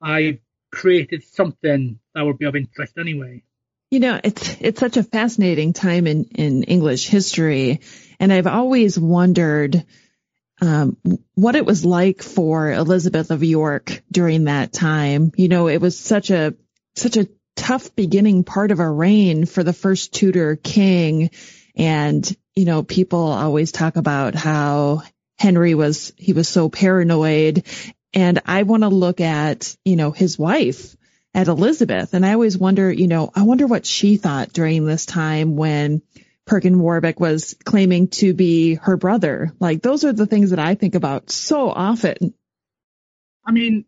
I 0.00 0.40
created 0.70 1.24
something 1.24 1.98
that 2.14 2.22
would 2.22 2.38
be 2.38 2.46
of 2.46 2.56
interest 2.56 2.94
anyway. 2.98 3.42
You 3.90 4.00
know, 4.00 4.20
it's 4.22 4.56
it's 4.60 4.80
such 4.80 4.96
a 4.96 5.04
fascinating 5.04 5.72
time 5.72 6.06
in, 6.08 6.24
in 6.34 6.64
English 6.64 7.06
history, 7.08 7.80
and 8.18 8.32
I've 8.32 8.48
always 8.48 8.98
wondered 8.98 9.84
um, 10.60 10.96
what 11.34 11.56
it 11.56 11.66
was 11.66 11.84
like 11.84 12.22
for 12.22 12.72
Elizabeth 12.72 13.30
of 13.30 13.42
York 13.42 14.02
during 14.10 14.44
that 14.44 14.72
time. 14.72 15.32
You 15.36 15.48
know, 15.48 15.68
it 15.68 15.80
was 15.80 15.98
such 15.98 16.30
a 16.30 16.54
such 16.94 17.16
a 17.16 17.28
tough 17.56 17.94
beginning 17.94 18.44
part 18.44 18.70
of 18.70 18.80
a 18.80 18.90
reign 18.90 19.46
for 19.46 19.62
the 19.62 19.72
first 19.72 20.14
Tudor 20.14 20.56
king, 20.56 21.30
and 21.74 22.36
you 22.54 22.64
know, 22.64 22.82
people 22.82 23.20
always 23.20 23.72
talk 23.72 23.96
about 23.96 24.34
how 24.34 25.02
Henry 25.38 25.74
was 25.74 26.12
he 26.16 26.32
was 26.32 26.48
so 26.48 26.68
paranoid, 26.68 27.64
and 28.14 28.40
I 28.46 28.62
want 28.62 28.82
to 28.82 28.88
look 28.88 29.20
at 29.20 29.76
you 29.84 29.96
know 29.96 30.10
his 30.10 30.38
wife 30.38 30.96
at 31.34 31.48
Elizabeth. 31.48 32.14
And 32.14 32.24
I 32.24 32.32
always 32.32 32.56
wonder, 32.56 32.90
you 32.90 33.08
know, 33.08 33.30
I 33.34 33.42
wonder 33.42 33.66
what 33.66 33.84
she 33.84 34.16
thought 34.16 34.54
during 34.54 34.86
this 34.86 35.04
time 35.04 35.54
when 35.54 36.00
Perkin 36.46 36.78
Warbeck 36.78 37.18
was 37.18 37.56
claiming 37.64 38.08
to 38.08 38.32
be 38.32 38.74
her 38.74 38.96
brother. 38.96 39.52
Like 39.58 39.82
those 39.82 40.04
are 40.04 40.12
the 40.12 40.26
things 40.26 40.50
that 40.50 40.60
I 40.60 40.76
think 40.76 40.94
about 40.94 41.30
so 41.30 41.70
often. 41.70 42.34
I 43.44 43.50
mean, 43.52 43.84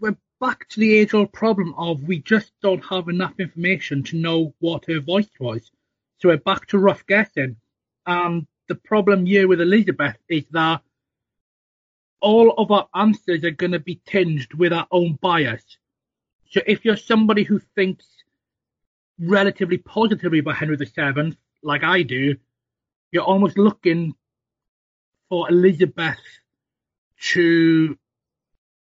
we're 0.00 0.16
back 0.40 0.68
to 0.70 0.80
the 0.80 0.94
age 0.98 1.14
old 1.14 1.32
problem 1.32 1.74
of 1.78 2.02
we 2.02 2.18
just 2.18 2.50
don't 2.60 2.84
have 2.86 3.08
enough 3.08 3.38
information 3.38 4.02
to 4.04 4.16
know 4.16 4.52
what 4.58 4.86
her 4.86 5.00
voice 5.00 5.30
was. 5.38 5.70
So 6.18 6.28
we're 6.28 6.38
back 6.38 6.66
to 6.68 6.78
rough 6.78 7.06
guessing. 7.06 7.56
And 8.04 8.46
the 8.66 8.74
problem 8.74 9.24
here 9.26 9.46
with 9.46 9.60
Elizabeth 9.60 10.16
is 10.28 10.44
that 10.50 10.82
all 12.20 12.52
of 12.58 12.70
our 12.72 12.88
answers 12.94 13.44
are 13.44 13.50
going 13.50 13.72
to 13.72 13.80
be 13.80 14.00
tinged 14.06 14.54
with 14.54 14.72
our 14.72 14.86
own 14.90 15.18
bias. 15.20 15.64
So 16.50 16.60
if 16.66 16.84
you're 16.84 16.96
somebody 16.96 17.44
who 17.44 17.60
thinks 17.76 18.06
relatively 19.18 19.78
positively 19.78 20.40
about 20.40 20.56
Henry 20.56 20.76
VII, 20.76 21.36
like 21.62 21.84
I 21.84 22.02
do, 22.02 22.36
you're 23.10 23.22
almost 23.22 23.58
looking 23.58 24.14
for 25.28 25.48
Elizabeth 25.50 26.20
to 27.32 27.96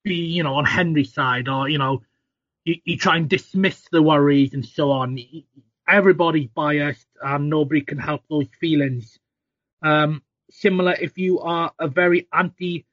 be, 0.03 0.16
you 0.16 0.43
know, 0.43 0.55
on 0.55 0.66
Henry's 0.66 1.13
side, 1.13 1.47
or 1.47 1.70
you 1.70 1.78
know, 1.78 2.01
you, 2.63 2.76
you 2.84 2.97
try 2.97 3.18
and 3.18 3.30
dismiss 3.30 3.88
the 3.91 4.01
worries 4.01 4.53
and 4.53 4.66
so 4.66 4.91
on. 4.91 5.20
Everybody's 5.88 6.47
biased, 6.47 7.07
and 7.22 7.49
nobody 7.49 7.82
can 7.82 7.97
help 7.97 8.24
those 8.30 8.47
feelings. 8.59 9.20
Um, 9.82 10.24
similar, 10.49 10.93
if 10.93 11.18
you 11.18 11.39
are 11.39 11.72
a 11.80 11.88
very 11.88 12.28
anti 12.34 12.86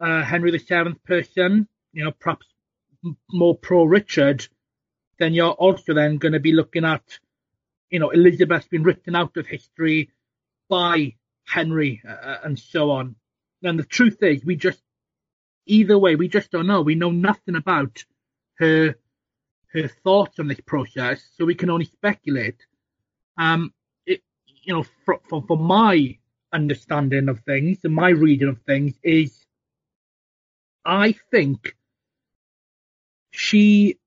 uh, 0.00 0.22
Henry 0.22 0.50
VII 0.56 0.94
person, 1.04 1.68
you 1.92 2.04
know, 2.04 2.12
perhaps 2.12 2.46
more 3.30 3.56
pro 3.56 3.84
Richard, 3.84 4.46
then 5.18 5.34
you're 5.34 5.50
also 5.50 5.94
then 5.94 6.18
going 6.18 6.32
to 6.32 6.40
be 6.40 6.52
looking 6.52 6.84
at, 6.84 7.02
you 7.90 7.98
know, 7.98 8.10
Elizabeth's 8.10 8.68
been 8.68 8.82
written 8.82 9.14
out 9.14 9.36
of 9.36 9.46
history 9.46 10.10
by 10.68 11.14
Henry 11.46 12.00
uh, 12.08 12.12
uh, 12.12 12.38
and 12.44 12.58
so 12.58 12.90
on. 12.90 13.16
And 13.62 13.78
the 13.78 13.84
truth 13.84 14.22
is, 14.22 14.44
we 14.44 14.56
just, 14.56 14.80
either 15.66 15.98
way, 15.98 16.16
we 16.16 16.28
just 16.28 16.50
don't 16.50 16.66
know. 16.66 16.82
We 16.82 16.94
know 16.94 17.10
nothing 17.10 17.56
about 17.56 18.04
her 18.58 18.94
her 19.72 19.86
thoughts 19.86 20.40
on 20.40 20.48
this 20.48 20.60
process, 20.60 21.22
so 21.36 21.44
we 21.44 21.54
can 21.54 21.70
only 21.70 21.84
speculate. 21.84 22.56
Um, 23.38 23.72
it, 24.04 24.20
you 24.64 24.74
know, 24.74 24.84
for, 25.04 25.20
for, 25.28 25.44
for 25.46 25.56
my 25.56 26.18
understanding 26.52 27.28
of 27.28 27.38
things 27.40 27.78
and 27.84 27.94
my 27.94 28.08
reading 28.08 28.48
of 28.48 28.60
things 28.62 28.94
is, 29.04 29.46
I 30.84 31.14
think 31.30 31.76
she 33.30 33.99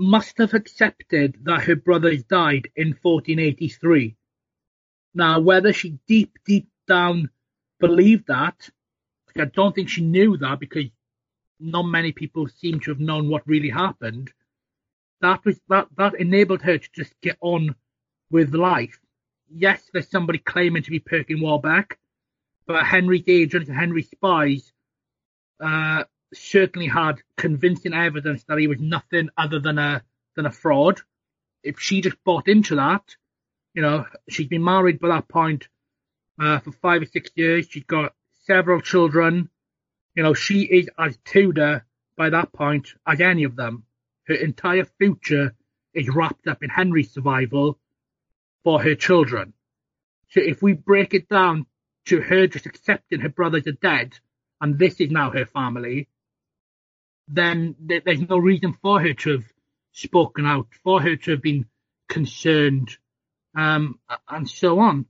must 0.00 0.38
have 0.38 0.54
accepted 0.54 1.36
that 1.42 1.64
her 1.64 1.76
brothers 1.76 2.22
died 2.22 2.70
in 2.74 2.96
1483. 3.02 4.16
Now, 5.14 5.40
whether 5.40 5.74
she 5.74 5.98
deep, 6.08 6.38
deep 6.46 6.68
down 6.88 7.28
believed 7.78 8.28
that, 8.28 8.70
I 9.36 9.44
don't 9.44 9.74
think 9.74 9.90
she 9.90 10.02
knew 10.02 10.38
that 10.38 10.58
because 10.58 10.86
not 11.60 11.82
many 11.82 12.12
people 12.12 12.48
seem 12.48 12.80
to 12.80 12.90
have 12.90 12.98
known 12.98 13.28
what 13.28 13.46
really 13.46 13.68
happened. 13.68 14.32
That 15.20 15.44
was 15.44 15.60
that 15.68 15.88
that 15.98 16.14
enabled 16.18 16.62
her 16.62 16.78
to 16.78 16.88
just 16.94 17.12
get 17.20 17.36
on 17.42 17.74
with 18.30 18.54
life. 18.54 18.98
Yes, 19.52 19.82
there's 19.92 20.10
somebody 20.10 20.38
claiming 20.38 20.82
to 20.84 20.90
be 20.90 21.00
Perkin 21.00 21.42
Warbeck, 21.42 21.98
but 22.66 22.86
Henry's 22.86 23.24
agents 23.28 23.68
and 23.68 23.78
Henry's 23.78 24.10
spies 24.10 24.72
uh, 25.62 26.04
certainly 26.32 26.86
had 26.86 27.22
convincing 27.36 27.94
evidence 27.94 28.44
that 28.44 28.58
he 28.58 28.66
was 28.66 28.80
nothing 28.80 29.30
other 29.36 29.58
than 29.58 29.78
a 29.78 30.02
than 30.36 30.46
a 30.46 30.50
fraud. 30.50 31.00
If 31.62 31.80
she 31.80 32.00
just 32.00 32.22
bought 32.24 32.48
into 32.48 32.76
that, 32.76 33.16
you 33.74 33.82
know, 33.82 34.06
she's 34.28 34.46
been 34.46 34.64
married 34.64 35.00
by 35.00 35.08
that 35.08 35.28
point 35.28 35.68
uh, 36.40 36.60
for 36.60 36.72
five 36.72 37.02
or 37.02 37.06
six 37.06 37.30
years. 37.34 37.68
She's 37.68 37.84
got 37.84 38.14
several 38.46 38.80
children. 38.80 39.50
You 40.14 40.22
know, 40.22 40.34
she 40.34 40.62
is 40.62 40.88
as 40.98 41.18
Tudor 41.24 41.84
by 42.16 42.30
that 42.30 42.52
point 42.52 42.94
as 43.06 43.20
any 43.20 43.44
of 43.44 43.56
them. 43.56 43.84
Her 44.24 44.34
entire 44.34 44.84
future 44.84 45.54
is 45.94 46.08
wrapped 46.08 46.46
up 46.46 46.62
in 46.62 46.70
Henry's 46.70 47.10
survival 47.10 47.78
for 48.62 48.82
her 48.82 48.94
children. 48.94 49.52
So 50.30 50.40
if 50.40 50.62
we 50.62 50.72
break 50.74 51.14
it 51.14 51.28
down 51.28 51.66
to 52.06 52.20
her 52.20 52.46
just 52.46 52.66
accepting 52.66 53.20
her 53.20 53.28
brothers 53.28 53.66
are 53.66 53.72
dead 53.72 54.18
and 54.60 54.78
this 54.78 55.00
is 55.00 55.10
now 55.10 55.30
her 55.30 55.46
family, 55.46 56.08
then 57.32 57.76
th- 57.88 58.04
there's 58.04 58.28
no 58.28 58.38
reason 58.38 58.76
for 58.82 59.00
her 59.00 59.14
to 59.14 59.30
have 59.32 59.44
spoken 59.92 60.46
out, 60.46 60.66
for 60.82 61.00
her 61.00 61.16
to 61.16 61.30
have 61.32 61.42
been 61.42 61.66
concerned, 62.08 62.96
um, 63.56 63.98
and 64.28 64.48
so 64.48 64.80
on. 64.80 65.06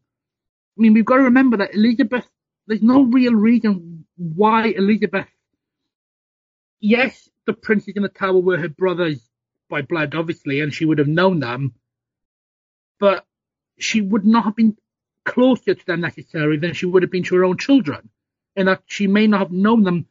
I 0.78 0.80
mean, 0.80 0.94
we've 0.94 1.04
got 1.04 1.16
to 1.16 1.24
remember 1.24 1.58
that 1.58 1.74
Elizabeth, 1.74 2.26
there's 2.66 2.82
no 2.82 3.02
real 3.02 3.34
reason 3.34 4.04
why 4.16 4.68
Elizabeth, 4.68 5.26
yes, 6.80 7.28
the 7.46 7.52
princes 7.52 7.94
in 7.96 8.02
the 8.02 8.08
tower 8.08 8.38
were 8.38 8.58
her 8.58 8.68
brothers 8.68 9.20
by 9.68 9.82
blood, 9.82 10.14
obviously, 10.14 10.60
and 10.60 10.74
she 10.74 10.84
would 10.84 10.98
have 10.98 11.08
known 11.08 11.40
them, 11.40 11.74
but 12.98 13.24
she 13.78 14.00
would 14.00 14.26
not 14.26 14.44
have 14.44 14.56
been 14.56 14.76
closer 15.24 15.74
to 15.74 15.86
them 15.86 16.00
necessarily 16.00 16.58
than 16.58 16.74
she 16.74 16.86
would 16.86 17.02
have 17.02 17.10
been 17.10 17.24
to 17.24 17.36
her 17.36 17.44
own 17.44 17.56
children, 17.56 18.10
in 18.56 18.66
that 18.66 18.82
she 18.86 19.06
may 19.06 19.26
not 19.26 19.40
have 19.40 19.52
known 19.52 19.84
them 19.84 20.06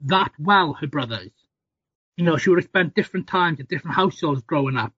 that 0.00 0.32
well, 0.38 0.74
her 0.74 0.86
brothers. 0.86 1.30
You 2.16 2.24
know, 2.24 2.36
she 2.36 2.50
would 2.50 2.58
have 2.58 2.68
spent 2.68 2.94
different 2.94 3.26
times 3.26 3.60
at 3.60 3.68
different 3.68 3.96
households 3.96 4.42
growing 4.42 4.76
up. 4.76 4.94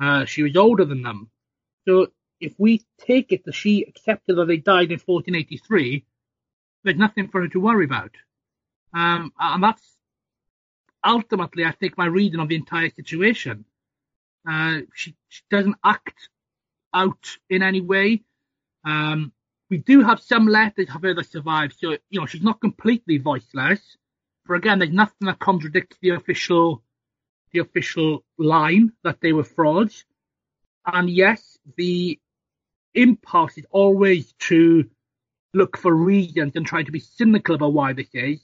Uh, 0.00 0.24
she 0.24 0.42
was 0.42 0.56
older 0.56 0.84
than 0.84 1.02
them. 1.02 1.30
So 1.86 2.08
if 2.40 2.54
we 2.58 2.84
take 2.98 3.32
it 3.32 3.44
that 3.44 3.54
she 3.54 3.84
accepted 3.84 4.36
that 4.36 4.46
they 4.46 4.56
died 4.56 4.90
in 4.90 4.98
1483, 4.98 6.04
there's 6.82 6.96
nothing 6.96 7.28
for 7.28 7.42
her 7.42 7.48
to 7.48 7.60
worry 7.60 7.84
about. 7.84 8.12
Um, 8.94 9.32
and 9.38 9.62
that's 9.62 9.86
ultimately, 11.04 11.64
I 11.64 11.72
think, 11.72 11.96
my 11.96 12.06
reading 12.06 12.40
of 12.40 12.48
the 12.48 12.56
entire 12.56 12.90
situation. 12.90 13.64
Uh, 14.48 14.80
she, 14.94 15.14
she, 15.28 15.42
doesn't 15.50 15.76
act 15.84 16.30
out 16.94 17.36
in 17.50 17.62
any 17.62 17.82
way. 17.82 18.22
Um, 18.84 19.32
we 19.68 19.78
do 19.78 20.02
have 20.02 20.20
some 20.20 20.46
letters 20.46 20.88
of 20.94 21.02
her 21.02 21.14
that 21.14 21.30
survive, 21.30 21.74
so 21.78 21.96
you 22.08 22.20
know 22.20 22.26
she's 22.26 22.42
not 22.42 22.60
completely 22.60 23.18
voiceless. 23.18 23.80
But 24.50 24.56
again, 24.56 24.80
there's 24.80 24.90
nothing 24.90 25.26
that 25.26 25.38
contradicts 25.38 25.96
the 26.02 26.08
official, 26.08 26.82
the 27.52 27.60
official 27.60 28.24
line 28.36 28.92
that 29.04 29.20
they 29.20 29.32
were 29.32 29.44
frauds. 29.44 30.04
And 30.84 31.08
yes, 31.08 31.56
the 31.76 32.18
impulse 32.94 33.56
is 33.58 33.66
always 33.70 34.32
to 34.48 34.90
look 35.54 35.76
for 35.76 35.94
reasons 35.94 36.56
and 36.56 36.66
try 36.66 36.82
to 36.82 36.90
be 36.90 36.98
cynical 36.98 37.54
about 37.54 37.74
why 37.74 37.92
this 37.92 38.08
is. 38.12 38.40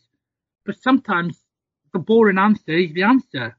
But 0.65 0.81
sometimes 0.81 1.41
the 1.93 1.99
boring 1.99 2.39
answer 2.39 2.71
is 2.71 2.93
the 2.93 3.03
answer. 3.03 3.57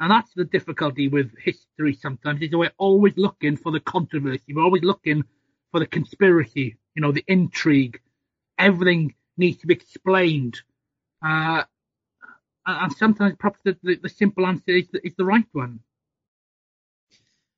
And 0.00 0.10
that's 0.10 0.32
the 0.32 0.46
difficulty 0.46 1.08
with 1.08 1.36
history 1.36 1.92
sometimes, 1.92 2.40
is 2.40 2.52
we're 2.52 2.72
always 2.78 3.18
looking 3.18 3.58
for 3.58 3.70
the 3.70 3.80
controversy. 3.80 4.54
We're 4.54 4.64
always 4.64 4.82
looking 4.82 5.24
for 5.70 5.78
the 5.78 5.86
conspiracy, 5.86 6.78
you 6.94 7.02
know, 7.02 7.12
the 7.12 7.24
intrigue. 7.28 8.00
Everything 8.58 9.14
needs 9.36 9.58
to 9.58 9.66
be 9.66 9.74
explained. 9.74 10.58
Uh, 11.22 11.64
and 12.66 12.92
sometimes 12.92 13.36
perhaps 13.38 13.60
the, 13.64 13.76
the, 13.82 13.96
the 13.96 14.08
simple 14.08 14.46
answer 14.46 14.70
is 14.72 14.88
the, 14.92 15.06
is 15.06 15.14
the 15.16 15.24
right 15.24 15.46
one. 15.52 15.80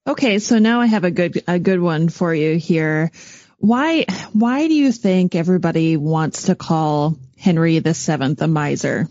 Okay, 0.07 0.39
so 0.39 0.59
now 0.59 0.81
I 0.81 0.87
have 0.87 1.05
a 1.05 1.11
good 1.11 1.43
a 1.49 1.59
good 1.59 1.81
one 1.81 2.09
for 2.09 2.35
you 2.35 2.57
here. 2.59 3.11
Why 3.59 4.05
why 4.33 4.69
do 4.69 4.75
you 4.75 4.93
think 4.93 5.35
everybody 5.35 5.97
wants 5.97 6.45
to 6.45 6.55
call 6.55 7.17
Henry 7.39 7.79
the 7.79 7.95
Seventh 7.95 8.43
a 8.43 8.49
miser? 8.49 9.09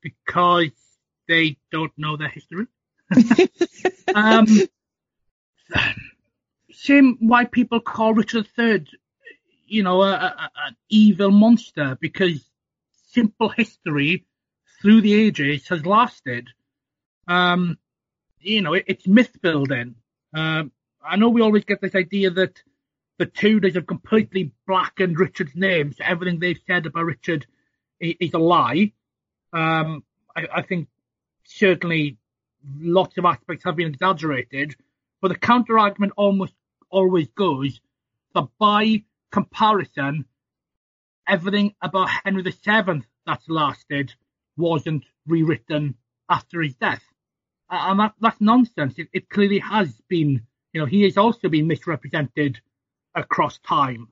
Because 0.00 0.70
they 1.28 1.58
don't 1.70 1.92
know 1.98 2.16
their 2.16 2.28
history. 2.28 2.66
um, 4.14 4.46
same 6.72 7.16
why 7.20 7.44
people 7.44 7.80
call 7.80 8.14
Richard 8.14 8.48
III, 8.58 8.86
you 9.66 9.82
know, 9.82 10.02
an 10.02 10.76
evil 10.88 11.30
monster 11.30 11.98
because 12.00 12.42
simple 13.16 13.48
history 13.48 14.26
through 14.80 15.00
the 15.00 15.14
ages 15.14 15.66
has 15.68 15.86
lasted. 15.86 16.48
Um, 17.26 17.78
you 18.40 18.60
know, 18.60 18.74
it, 18.74 18.84
it's 18.86 19.06
myth 19.06 19.40
building. 19.40 19.94
Um, 20.34 20.70
I 21.04 21.16
know 21.16 21.30
we 21.30 21.40
always 21.40 21.64
get 21.64 21.80
this 21.80 21.94
idea 21.94 22.30
that 22.30 22.62
the 23.18 23.26
Tudors 23.26 23.74
have 23.74 23.86
completely 23.86 24.52
blackened 24.66 25.18
Richard's 25.18 25.56
name, 25.56 25.92
so 25.92 26.04
everything 26.04 26.38
they've 26.38 26.60
said 26.66 26.84
about 26.84 27.06
Richard 27.06 27.46
is, 27.98 28.14
is 28.20 28.34
a 28.34 28.38
lie. 28.38 28.92
Um, 29.52 30.04
I, 30.36 30.46
I, 30.56 30.62
think 30.62 30.88
certainly 31.44 32.18
lots 32.78 33.16
of 33.16 33.24
aspects 33.24 33.64
have 33.64 33.76
been 33.76 33.86
exaggerated, 33.86 34.76
but 35.22 35.28
the 35.28 35.38
counter 35.38 35.78
argument 35.78 36.12
almost 36.16 36.52
always 36.90 37.28
goes 37.28 37.80
that 38.34 38.48
by 38.58 39.02
comparison, 39.30 40.26
everything 41.28 41.74
about 41.82 42.08
Henry 42.24 42.42
VII 42.42 43.02
that's 43.26 43.48
lasted 43.48 44.14
wasn't 44.56 45.04
rewritten 45.26 45.94
after 46.28 46.62
his 46.62 46.74
death 46.74 47.02
and 47.70 48.00
that, 48.00 48.14
that's 48.20 48.40
nonsense. 48.40 48.94
It, 48.98 49.08
it, 49.12 49.28
clearly 49.28 49.58
has 49.58 49.92
been, 50.08 50.42
you 50.72 50.80
know, 50.80 50.86
he 50.86 51.02
has 51.02 51.16
also 51.16 51.48
been 51.48 51.66
misrepresented 51.66 52.60
across 53.14 53.58
time, 53.58 54.08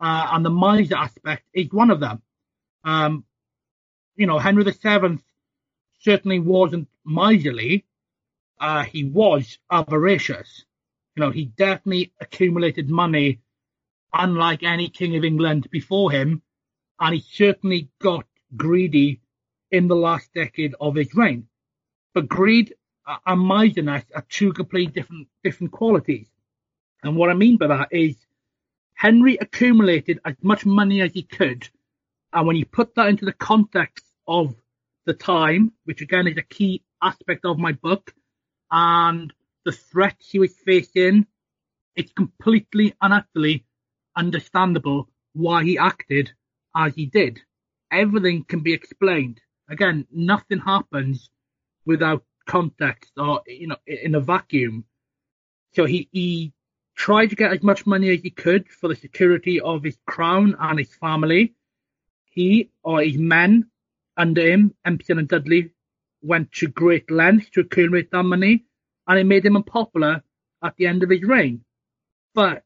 uh, 0.00 0.28
and 0.32 0.44
the 0.44 0.50
miser 0.50 0.96
aspect 0.96 1.44
is 1.52 1.70
one 1.70 1.90
of 1.90 2.00
them. 2.00 2.22
Um, 2.84 3.24
you 4.16 4.26
know, 4.26 4.38
Henry 4.38 4.64
VII 4.64 5.18
certainly 6.00 6.40
wasn't 6.40 6.88
miserly. 7.04 7.84
Uh, 8.60 8.82
he 8.82 9.04
was 9.04 9.58
avaricious. 9.70 10.64
You 11.14 11.22
know, 11.24 11.30
he 11.30 11.46
definitely 11.46 12.12
accumulated 12.20 12.88
money, 12.88 13.40
unlike 14.12 14.62
any 14.62 14.88
king 14.88 15.16
of 15.16 15.24
England 15.24 15.68
before 15.70 16.10
him, 16.10 16.42
and 17.00 17.14
he 17.14 17.20
certainly 17.20 17.88
got 18.00 18.26
greedy 18.56 19.20
in 19.70 19.88
the 19.88 19.96
last 19.96 20.32
decade 20.34 20.74
of 20.80 20.94
his 20.94 21.14
reign. 21.14 21.46
But 22.14 22.28
greed 22.28 22.74
uh, 23.06 23.16
and 23.26 23.46
miserliness 23.46 24.04
are 24.14 24.24
two 24.28 24.52
completely 24.52 24.92
different 24.92 25.28
different 25.42 25.72
qualities. 25.72 26.26
And 27.02 27.16
what 27.16 27.30
I 27.30 27.34
mean 27.34 27.56
by 27.56 27.68
that 27.68 27.88
is 27.92 28.16
Henry 28.94 29.36
accumulated 29.36 30.20
as 30.24 30.34
much 30.42 30.66
money 30.66 31.00
as 31.00 31.12
he 31.12 31.22
could, 31.22 31.68
and 32.32 32.46
when 32.46 32.56
you 32.56 32.66
put 32.66 32.94
that 32.96 33.08
into 33.08 33.24
the 33.24 33.32
context 33.32 34.04
of 34.26 34.54
the 35.06 35.14
time, 35.14 35.72
which 35.84 36.00
again 36.00 36.26
is 36.26 36.36
a 36.36 36.42
key 36.42 36.82
aspect 37.00 37.44
of 37.44 37.58
my 37.58 37.72
book, 37.72 38.12
and 38.70 39.32
the 39.64 39.72
threats 39.72 40.30
he 40.30 40.38
was 40.38 40.54
facing, 40.66 41.26
it's 41.94 42.12
completely 42.12 42.94
and 43.00 43.14
utterly 43.14 43.64
understandable 44.16 45.08
why 45.32 45.62
he 45.62 45.78
acted 45.78 46.32
as 46.76 46.94
he 46.94 47.06
did. 47.06 47.40
Everything 47.90 48.44
can 48.44 48.60
be 48.60 48.72
explained. 48.72 49.40
Again, 49.68 50.06
nothing 50.10 50.58
happens 50.58 51.30
without 51.84 52.24
context 52.46 53.12
or 53.16 53.42
you 53.46 53.68
know 53.68 53.76
in 53.86 54.14
a 54.14 54.20
vacuum. 54.20 54.84
So 55.74 55.84
he 55.84 56.08
he 56.12 56.52
tried 56.94 57.28
to 57.30 57.36
get 57.36 57.52
as 57.52 57.62
much 57.62 57.86
money 57.86 58.10
as 58.10 58.20
he 58.22 58.30
could 58.30 58.68
for 58.68 58.88
the 58.88 58.96
security 58.96 59.60
of 59.60 59.84
his 59.84 59.96
crown 60.06 60.56
and 60.58 60.78
his 60.78 60.94
family. 60.94 61.54
He 62.30 62.70
or 62.82 63.02
his 63.02 63.16
men 63.16 63.70
under 64.16 64.42
him, 64.42 64.74
Empson 64.84 65.18
and 65.18 65.28
Dudley, 65.28 65.70
went 66.22 66.50
to 66.52 66.66
great 66.66 67.10
lengths 67.10 67.50
to 67.50 67.60
accumulate 67.60 68.10
that 68.10 68.24
money, 68.24 68.64
and 69.06 69.18
it 69.18 69.24
made 69.24 69.46
him 69.46 69.56
unpopular 69.56 70.22
at 70.62 70.76
the 70.76 70.86
end 70.86 71.02
of 71.02 71.10
his 71.10 71.22
reign. 71.22 71.64
But 72.34 72.64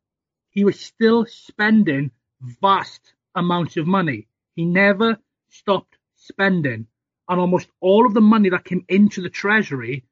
he 0.50 0.64
was 0.64 0.80
still 0.80 1.26
spending 1.26 2.11
vast 2.40 3.14
amounts 3.35 3.76
of 3.76 3.87
money. 3.87 4.26
He 4.55 4.64
never 4.64 5.18
stopped 5.49 5.97
spending 6.16 6.87
and 7.28 7.41
almost 7.41 7.68
all 7.80 8.07
of 8.07 8.14
the 8.14 8.20
money 8.20 8.51
that 8.51 8.64
came 8.64 8.85
into 8.89 9.22
the 9.22 9.30
treasury, 9.30 10.05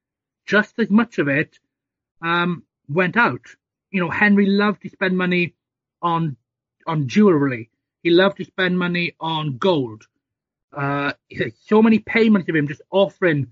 just 0.46 0.78
as 0.78 0.90
much 0.90 1.18
of 1.18 1.28
it 1.28 1.58
um, 2.22 2.62
went 2.88 3.16
out. 3.16 3.46
You 3.90 4.00
know, 4.00 4.10
Henry 4.10 4.46
loved 4.46 4.82
to 4.82 4.88
spend 4.88 5.16
money 5.16 5.54
on 6.02 6.36
on 6.86 7.08
jewelry. 7.08 7.70
He 8.02 8.10
loved 8.10 8.38
to 8.38 8.44
spend 8.44 8.78
money 8.78 9.14
on 9.20 9.58
gold. 9.58 10.06
Uh, 10.72 11.12
so 11.66 11.82
many 11.82 11.98
payments 11.98 12.48
of 12.48 12.56
him 12.56 12.68
just 12.68 12.82
offering 12.90 13.48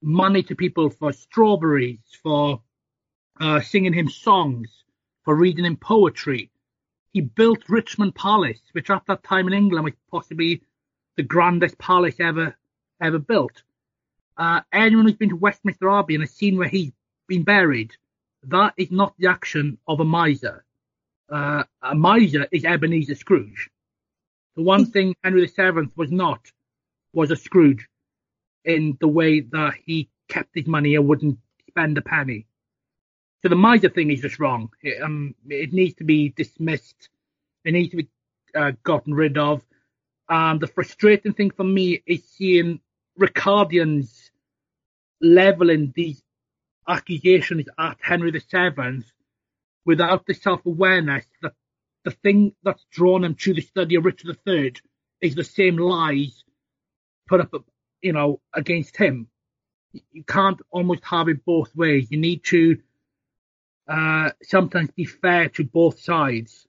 money 0.00 0.42
to 0.44 0.54
people 0.54 0.90
for 0.90 1.12
strawberries, 1.12 1.98
for 2.22 2.62
uh, 3.40 3.60
singing 3.60 3.92
him 3.92 4.08
songs, 4.08 4.84
for 5.24 5.34
reading 5.34 5.64
him 5.64 5.76
poetry. 5.76 6.50
He 7.18 7.22
built 7.22 7.68
Richmond 7.68 8.14
Palace, 8.14 8.60
which 8.70 8.90
at 8.90 9.04
that 9.06 9.24
time 9.24 9.48
in 9.48 9.52
England 9.52 9.84
was 9.86 9.94
possibly 10.08 10.62
the 11.16 11.24
grandest 11.24 11.76
palace 11.76 12.14
ever 12.20 12.56
ever 13.00 13.18
built. 13.18 13.64
Uh, 14.36 14.60
anyone 14.72 15.04
who's 15.04 15.16
been 15.16 15.30
to 15.30 15.34
Westminster 15.34 15.90
Abbey 15.90 16.14
and 16.14 16.22
has 16.22 16.30
seen 16.30 16.56
where 16.56 16.68
he's 16.68 16.92
been 17.26 17.42
buried, 17.42 17.96
that 18.44 18.74
is 18.76 18.92
not 18.92 19.16
the 19.18 19.26
action 19.26 19.78
of 19.88 19.98
a 19.98 20.04
miser. 20.04 20.64
Uh, 21.28 21.64
a 21.82 21.92
miser 21.92 22.46
is 22.52 22.64
Ebenezer 22.64 23.16
Scrooge. 23.16 23.68
The 24.54 24.62
one 24.62 24.84
hmm. 24.84 24.90
thing 24.92 25.16
Henry 25.24 25.44
VII 25.44 25.90
was 25.96 26.12
not 26.12 26.52
was 27.12 27.32
a 27.32 27.36
Scrooge 27.36 27.88
in 28.64 28.96
the 29.00 29.08
way 29.08 29.40
that 29.40 29.74
he 29.84 30.08
kept 30.28 30.54
his 30.54 30.68
money 30.68 30.94
and 30.94 31.08
wouldn't 31.08 31.40
spend 31.66 31.98
a 31.98 32.02
penny. 32.02 32.46
So 33.42 33.48
the 33.48 33.56
miser 33.56 33.88
thing 33.88 34.10
is 34.10 34.20
just 34.20 34.38
wrong. 34.38 34.70
It, 34.82 35.00
um, 35.02 35.34
it 35.48 35.72
needs 35.72 35.94
to 35.96 36.04
be 36.04 36.30
dismissed. 36.30 37.08
It 37.64 37.72
needs 37.72 37.90
to 37.90 37.98
be 37.98 38.08
uh, 38.54 38.72
gotten 38.82 39.14
rid 39.14 39.38
of. 39.38 39.62
And 40.28 40.60
the 40.60 40.66
frustrating 40.66 41.32
thing 41.32 41.50
for 41.50 41.64
me 41.64 42.02
is 42.06 42.24
seeing 42.24 42.80
Ricardians 43.18 44.30
leveling 45.20 45.92
these 45.94 46.22
accusations 46.88 47.66
at 47.78 47.98
Henry 48.00 48.30
VII 48.30 49.04
without 49.84 50.26
the 50.26 50.34
self-awareness 50.34 51.24
that 51.42 51.52
the 52.04 52.10
thing 52.10 52.54
that's 52.62 52.84
drawn 52.90 53.24
him 53.24 53.34
to 53.34 53.54
the 53.54 53.60
study 53.60 53.94
of 53.96 54.04
Richard 54.04 54.36
III 54.46 54.74
is 55.20 55.34
the 55.34 55.44
same 55.44 55.76
lies 55.76 56.44
put 57.26 57.40
up, 57.40 57.52
you 58.00 58.12
know, 58.12 58.40
against 58.54 58.96
him. 58.96 59.28
You 60.12 60.24
can't 60.24 60.60
almost 60.70 61.04
have 61.04 61.28
it 61.28 61.44
both 61.44 61.74
ways. 61.74 62.08
You 62.10 62.18
need 62.18 62.44
to 62.44 62.78
uh, 63.88 64.30
sometimes 64.42 64.90
be 64.90 65.04
fair 65.04 65.48
to 65.50 65.64
both 65.64 66.00
sides 66.00 66.66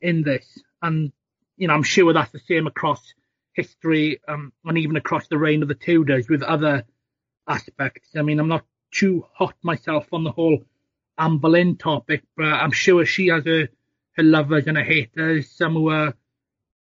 in 0.00 0.22
this. 0.22 0.46
And, 0.80 1.12
you 1.56 1.68
know, 1.68 1.74
I'm 1.74 1.82
sure 1.82 2.12
that's 2.12 2.32
the 2.32 2.38
same 2.38 2.66
across 2.66 3.02
history 3.52 4.20
um, 4.28 4.52
and 4.64 4.78
even 4.78 4.96
across 4.96 5.26
the 5.28 5.38
reign 5.38 5.62
of 5.62 5.68
the 5.68 5.74
Tudors 5.74 6.28
with 6.28 6.42
other 6.42 6.84
aspects. 7.48 8.10
I 8.16 8.22
mean, 8.22 8.38
I'm 8.38 8.48
not 8.48 8.64
too 8.92 9.24
hot 9.32 9.54
myself 9.62 10.06
on 10.12 10.24
the 10.24 10.30
whole 10.30 10.64
Anne 11.18 11.38
Boleyn 11.38 11.76
topic, 11.76 12.22
but 12.36 12.44
I'm 12.44 12.72
sure 12.72 13.04
she 13.06 13.28
has 13.28 13.44
her, 13.44 13.68
her 14.12 14.22
lovers 14.22 14.66
and 14.66 14.76
her 14.76 14.84
haters, 14.84 15.50
some 15.50 15.72
who 15.72 15.88
are 15.88 16.14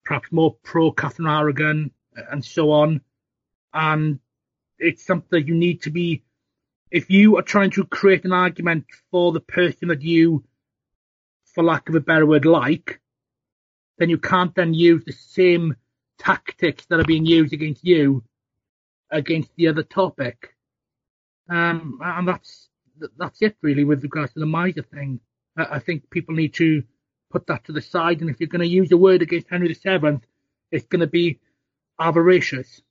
perhaps 0.03 0.31
more 0.31 0.55
pro 0.63 0.91
Catherine 0.91 1.27
Aragon 1.27 1.91
and 2.29 2.43
so 2.43 2.71
on. 2.71 3.01
And 3.73 4.19
it's 4.77 5.05
something 5.05 5.47
you 5.47 5.55
need 5.55 5.81
to 5.83 5.89
be, 5.89 6.23
if 6.95 7.09
you 7.09 7.35
are 7.35 7.41
trying 7.41 7.71
to 7.71 7.83
create 7.83 8.23
an 8.23 8.31
argument 8.31 8.85
for 9.11 9.33
the 9.33 9.41
person 9.41 9.89
that 9.89 10.01
you, 10.01 10.45
for 11.53 11.61
lack 11.61 11.89
of 11.89 11.95
a 11.95 11.99
better 11.99 12.25
word, 12.25 12.45
like, 12.45 13.01
then 13.97 14.09
you 14.09 14.17
can't 14.17 14.55
then 14.55 14.73
use 14.73 15.03
the 15.03 15.11
same 15.11 15.75
tactics 16.17 16.85
that 16.85 17.01
are 17.01 17.03
being 17.03 17.25
used 17.25 17.51
against 17.51 17.83
you 17.83 18.23
against 19.11 19.53
the 19.57 19.67
other 19.67 19.83
topic. 19.83 20.55
Um, 21.49 21.99
and 22.01 22.25
that's 22.25 22.69
that's 23.17 23.41
it 23.41 23.57
really 23.61 23.83
with 23.83 24.01
regards 24.01 24.31
to 24.33 24.39
the 24.39 24.45
miser 24.45 24.81
thing. 24.81 25.19
I, 25.57 25.65
I 25.75 25.79
think 25.79 26.09
people 26.09 26.33
need 26.33 26.53
to 26.53 26.81
put 27.29 27.45
that 27.47 27.65
to 27.65 27.73
the 27.73 27.81
side, 27.81 28.21
and 28.21 28.29
if 28.29 28.39
you're 28.39 28.47
going 28.47 28.61
to 28.61 28.79
use 28.79 28.89
a 28.93 28.97
word 28.97 29.21
against 29.21 29.49
Henry 29.49 29.67
VII, 29.73 30.21
it's 30.71 30.87
going 30.87 31.01
to 31.01 31.07
be 31.07 31.41
avaricious. 31.99 32.81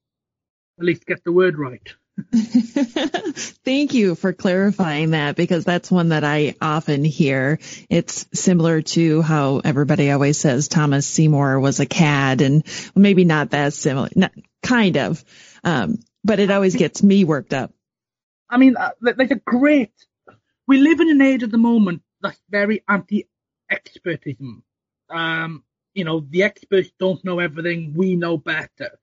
At 0.78 0.84
least 0.84 1.06
get 1.06 1.24
the 1.24 1.32
word 1.32 1.58
right. 1.58 1.94
Thank 2.32 3.94
you 3.94 4.14
for 4.14 4.32
clarifying 4.32 5.10
that 5.10 5.34
because 5.34 5.64
that's 5.64 5.90
one 5.90 6.10
that 6.10 6.22
I 6.22 6.54
often 6.60 7.04
hear. 7.04 7.58
It's 7.90 8.26
similar 8.32 8.82
to 8.82 9.20
how 9.20 9.60
everybody 9.64 10.10
always 10.12 10.38
says 10.38 10.68
Thomas 10.68 11.08
Seymour 11.08 11.58
was 11.58 11.80
a 11.80 11.86
cad 11.86 12.40
and 12.40 12.64
maybe 12.94 13.24
not 13.24 13.50
that 13.50 13.74
similar, 13.74 14.10
not, 14.14 14.30
kind 14.62 14.96
of. 14.96 15.24
Um, 15.64 15.98
but 16.22 16.38
it 16.38 16.52
always 16.52 16.76
gets 16.76 17.02
me 17.02 17.24
worked 17.24 17.52
up. 17.52 17.72
I 18.48 18.58
mean, 18.58 18.76
uh, 18.76 18.92
there's 19.00 19.32
a 19.32 19.36
great, 19.36 19.92
we 20.68 20.78
live 20.78 21.00
in 21.00 21.10
an 21.10 21.20
age 21.20 21.42
at 21.42 21.50
the 21.50 21.58
moment 21.58 22.02
that's 22.20 22.40
very 22.48 22.84
anti-expertism. 22.88 24.62
Um, 25.10 25.64
you 25.94 26.04
know, 26.04 26.20
the 26.20 26.44
experts 26.44 26.90
don't 26.98 27.24
know 27.24 27.40
everything, 27.40 27.92
we 27.94 28.14
know 28.14 28.36
better. 28.36 28.98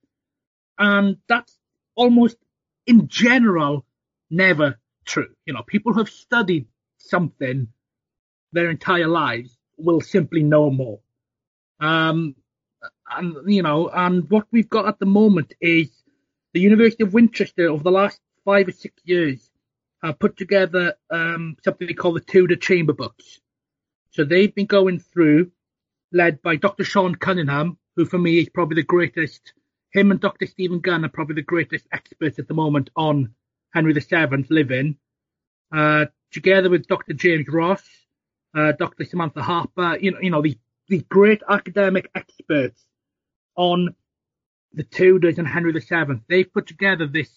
And 0.79 1.17
that's 1.27 1.57
almost 1.95 2.37
in 2.85 3.07
general 3.07 3.85
never 4.29 4.79
true. 5.05 5.29
You 5.45 5.53
know, 5.53 5.63
people 5.63 5.93
who 5.93 5.99
have 5.99 6.09
studied 6.09 6.67
something 6.97 7.67
their 8.51 8.69
entire 8.69 9.07
lives 9.07 9.57
will 9.77 10.01
simply 10.01 10.43
know 10.43 10.69
more. 10.69 10.99
Um, 11.79 12.35
and 13.09 13.35
you 13.47 13.63
know, 13.63 13.89
and 13.89 14.29
what 14.29 14.47
we've 14.51 14.69
got 14.69 14.87
at 14.87 14.99
the 14.99 15.05
moment 15.05 15.53
is 15.59 15.89
the 16.53 16.61
University 16.61 17.03
of 17.03 17.13
Winchester 17.13 17.69
over 17.69 17.83
the 17.83 17.91
last 17.91 18.19
five 18.45 18.67
or 18.67 18.71
six 18.71 19.01
years 19.05 19.49
have 20.01 20.19
put 20.19 20.37
together 20.37 20.95
um, 21.09 21.55
something 21.63 21.87
they 21.87 21.93
call 21.93 22.13
the 22.13 22.19
Tudor 22.19 22.55
Chamber 22.55 22.93
Books. 22.93 23.39
So 24.11 24.23
they've 24.23 24.53
been 24.53 24.65
going 24.65 24.99
through, 24.99 25.51
led 26.11 26.41
by 26.41 26.55
Dr. 26.55 26.83
Sean 26.83 27.15
Cunningham, 27.15 27.77
who 27.95 28.05
for 28.05 28.17
me 28.17 28.39
is 28.39 28.49
probably 28.49 28.75
the 28.75 28.83
greatest 28.83 29.53
him 29.91 30.11
and 30.11 30.19
Dr. 30.19 30.47
Stephen 30.47 30.79
Gunn 30.79 31.05
are 31.05 31.09
probably 31.09 31.35
the 31.35 31.41
greatest 31.41 31.85
experts 31.91 32.39
at 32.39 32.47
the 32.47 32.53
moment 32.53 32.89
on 32.95 33.33
Henry 33.73 33.93
VII 33.93 34.45
living, 34.49 34.97
uh, 35.71 36.05
together 36.31 36.69
with 36.69 36.87
Dr. 36.87 37.13
James 37.13 37.47
Ross, 37.49 37.83
uh, 38.55 38.73
Dr. 38.73 39.05
Samantha 39.05 39.41
Harper, 39.41 39.97
you 39.97 40.11
know, 40.11 40.19
you 40.21 40.29
know, 40.29 40.41
these, 40.41 40.57
these 40.87 41.03
great 41.03 41.41
academic 41.49 42.09
experts 42.15 42.85
on 43.55 43.95
the 44.73 44.83
Tudors 44.83 45.37
and 45.37 45.47
Henry 45.47 45.73
VII. 45.73 46.21
They've 46.27 46.51
put 46.51 46.67
together 46.67 47.07
this, 47.07 47.29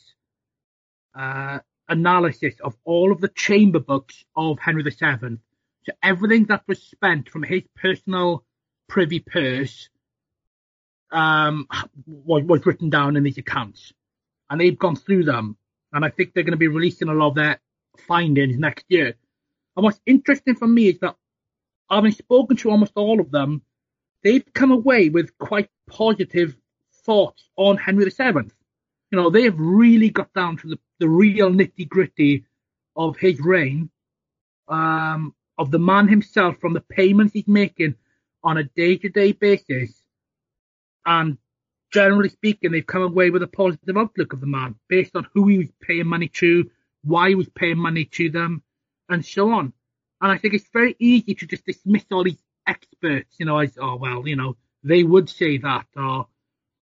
uh, 1.14 1.58
analysis 1.88 2.54
of 2.62 2.74
all 2.84 3.12
of 3.12 3.20
the 3.20 3.28
chamber 3.28 3.78
books 3.80 4.24
of 4.36 4.58
Henry 4.58 4.82
VII. 4.82 5.38
So 5.84 5.92
everything 6.02 6.46
that 6.46 6.62
was 6.66 6.82
spent 6.82 7.28
from 7.28 7.42
his 7.42 7.62
personal 7.76 8.44
privy 8.88 9.20
purse 9.20 9.88
um, 11.14 11.68
was, 12.06 12.42
was 12.44 12.66
written 12.66 12.90
down 12.90 13.16
in 13.16 13.22
these 13.22 13.38
accounts, 13.38 13.92
and 14.50 14.60
they've 14.60 14.78
gone 14.78 14.96
through 14.96 15.24
them, 15.24 15.56
and 15.92 16.04
I 16.04 16.10
think 16.10 16.34
they're 16.34 16.42
going 16.42 16.52
to 16.52 16.58
be 16.58 16.68
releasing 16.68 17.08
a 17.08 17.14
lot 17.14 17.28
of 17.28 17.34
their 17.36 17.60
findings 18.06 18.58
next 18.58 18.84
year. 18.88 19.14
And 19.76 19.84
what's 19.84 20.00
interesting 20.04 20.56
for 20.56 20.66
me 20.66 20.88
is 20.88 20.98
that 21.00 21.16
having 21.90 22.12
spoken 22.12 22.56
to 22.58 22.70
almost 22.70 22.92
all 22.96 23.20
of 23.20 23.30
them, 23.30 23.62
they've 24.22 24.44
come 24.52 24.72
away 24.72 25.08
with 25.08 25.36
quite 25.38 25.70
positive 25.88 26.56
thoughts 27.04 27.48
on 27.56 27.76
Henry 27.76 28.04
VII. 28.04 28.50
You 29.10 29.18
know, 29.18 29.30
they've 29.30 29.56
really 29.56 30.10
got 30.10 30.32
down 30.32 30.56
to 30.58 30.68
the, 30.68 30.78
the 30.98 31.08
real 31.08 31.50
nitty 31.50 31.88
gritty 31.88 32.44
of 32.96 33.16
his 33.16 33.40
reign, 33.40 33.90
um, 34.68 35.34
of 35.58 35.70
the 35.70 35.78
man 35.78 36.08
himself, 36.08 36.58
from 36.60 36.72
the 36.72 36.80
payments 36.80 37.34
he's 37.34 37.46
making 37.46 37.94
on 38.42 38.58
a 38.58 38.64
day 38.64 38.96
to 38.96 39.08
day 39.08 39.32
basis 39.32 40.03
and 41.06 41.38
generally 41.92 42.28
speaking, 42.28 42.72
they've 42.72 42.86
come 42.86 43.02
away 43.02 43.30
with 43.30 43.42
a 43.42 43.48
positive 43.48 43.96
outlook 43.96 44.32
of 44.32 44.40
the 44.40 44.46
man 44.46 44.74
based 44.88 45.14
on 45.14 45.26
who 45.32 45.46
he 45.46 45.58
was 45.58 45.68
paying 45.80 46.06
money 46.06 46.28
to, 46.28 46.68
why 47.02 47.28
he 47.28 47.34
was 47.34 47.48
paying 47.50 47.78
money 47.78 48.04
to 48.04 48.30
them, 48.30 48.62
and 49.08 49.24
so 49.24 49.52
on. 49.52 49.72
And 50.20 50.32
I 50.32 50.38
think 50.38 50.54
it's 50.54 50.68
very 50.72 50.96
easy 50.98 51.34
to 51.34 51.46
just 51.46 51.64
dismiss 51.66 52.04
all 52.10 52.24
these 52.24 52.42
experts, 52.66 53.36
you 53.38 53.46
know, 53.46 53.58
as, 53.58 53.78
oh, 53.80 53.96
well, 53.96 54.26
you 54.26 54.36
know, 54.36 54.56
they 54.82 55.02
would 55.02 55.28
say 55.28 55.58
that, 55.58 55.86
or, 55.96 56.26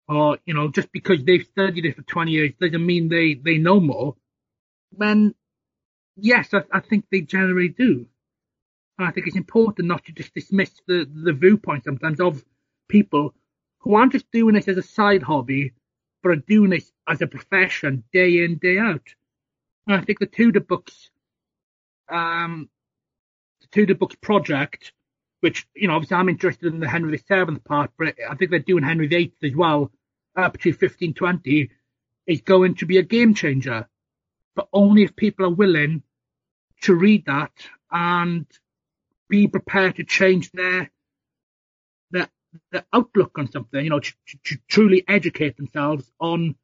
or, 0.08 0.38
you 0.44 0.54
know, 0.54 0.68
just 0.68 0.90
because 0.92 1.24
they've 1.24 1.46
studied 1.46 1.86
it 1.86 1.96
for 1.96 2.02
20 2.02 2.30
years 2.30 2.52
doesn't 2.60 2.84
mean 2.84 3.08
they, 3.08 3.34
they 3.34 3.58
know 3.58 3.80
more. 3.80 4.16
When, 4.90 5.34
yes, 6.16 6.52
I, 6.52 6.62
I 6.72 6.80
think 6.80 7.06
they 7.10 7.20
generally 7.20 7.68
do. 7.68 8.06
And 8.98 9.08
I 9.08 9.12
think 9.12 9.28
it's 9.28 9.36
important 9.36 9.88
not 9.88 10.04
to 10.06 10.12
just 10.12 10.34
dismiss 10.34 10.72
the, 10.86 11.08
the 11.10 11.32
viewpoint 11.32 11.84
sometimes 11.84 12.20
of 12.20 12.44
people 12.88 13.34
who 13.80 13.94
aren't 13.94 14.12
just 14.12 14.30
doing 14.30 14.54
this 14.54 14.68
as 14.68 14.76
a 14.76 14.82
side 14.82 15.22
hobby, 15.22 15.72
but 16.22 16.30
are 16.30 16.36
doing 16.36 16.70
this 16.70 16.90
as 17.08 17.20
a 17.22 17.26
profession 17.26 18.04
day 18.12 18.44
in, 18.44 18.58
day 18.58 18.78
out. 18.78 19.02
And 19.86 19.96
I 19.96 20.02
think 20.02 20.18
the 20.18 20.26
Tudor 20.26 20.60
Books, 20.60 21.10
um, 22.08 22.68
the 23.62 23.66
Tudor 23.68 23.94
Books 23.94 24.16
project, 24.16 24.92
which, 25.40 25.66
you 25.74 25.88
know, 25.88 25.94
obviously 25.94 26.16
I'm 26.16 26.28
interested 26.28 26.72
in 26.72 26.80
the 26.80 26.88
Henry 26.88 27.16
VII 27.16 27.58
part, 27.64 27.90
but 27.98 28.14
I 28.28 28.34
think 28.34 28.50
they're 28.50 28.60
doing 28.60 28.84
Henry 28.84 29.06
VIII 29.06 29.32
as 29.42 29.56
well, 29.56 29.90
up 30.36 30.58
to 30.58 30.70
1520, 30.70 31.70
is 32.26 32.42
going 32.42 32.74
to 32.76 32.86
be 32.86 32.98
a 32.98 33.02
game 33.02 33.34
changer. 33.34 33.88
But 34.54 34.68
only 34.72 35.04
if 35.04 35.16
people 35.16 35.46
are 35.46 35.54
willing 35.54 36.02
to 36.82 36.94
read 36.94 37.24
that 37.26 37.52
and 37.90 38.46
be 39.28 39.46
prepared 39.46 39.96
to 39.96 40.04
change 40.04 40.50
their 40.52 40.90
their 42.70 42.80
the 42.80 42.84
outlook 42.92 43.38
on 43.38 43.50
something, 43.50 43.82
you 43.82 43.90
know, 43.90 44.00
to, 44.00 44.12
to, 44.44 44.58
truly 44.68 45.04
educate 45.08 45.56
themselves 45.56 46.10
on 46.20 46.54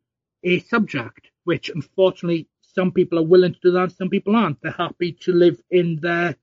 a 0.43 0.61
subject, 0.61 1.31
which 1.45 1.69
unfortunately 1.69 2.49
some 2.61 2.93
people 2.93 3.19
are 3.19 3.25
willing 3.25 3.55
to 3.55 3.61
do 3.63 3.71
that, 3.73 3.93
some 3.93 4.11
people 4.11 4.37
aren't. 4.37 4.61
They're 4.63 4.73
happy 4.73 5.13
to 5.23 5.33
live 5.33 5.61
in 5.71 5.99
their 6.01 6.37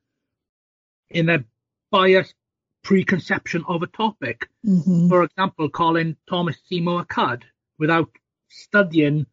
in 1.09 1.27
their 1.27 1.45
biased 1.91 2.35
preconception 2.83 3.63
of 3.67 3.83
a 3.83 3.87
topic. 3.87 4.49
Mm-hmm. 4.65 5.09
For 5.09 5.23
example, 5.23 5.69
calling 5.69 6.17
Thomas 6.27 6.57
Seymour 6.67 7.01
a 7.01 7.05
cad 7.05 7.45
without 7.77 8.09
studying 8.49 9.25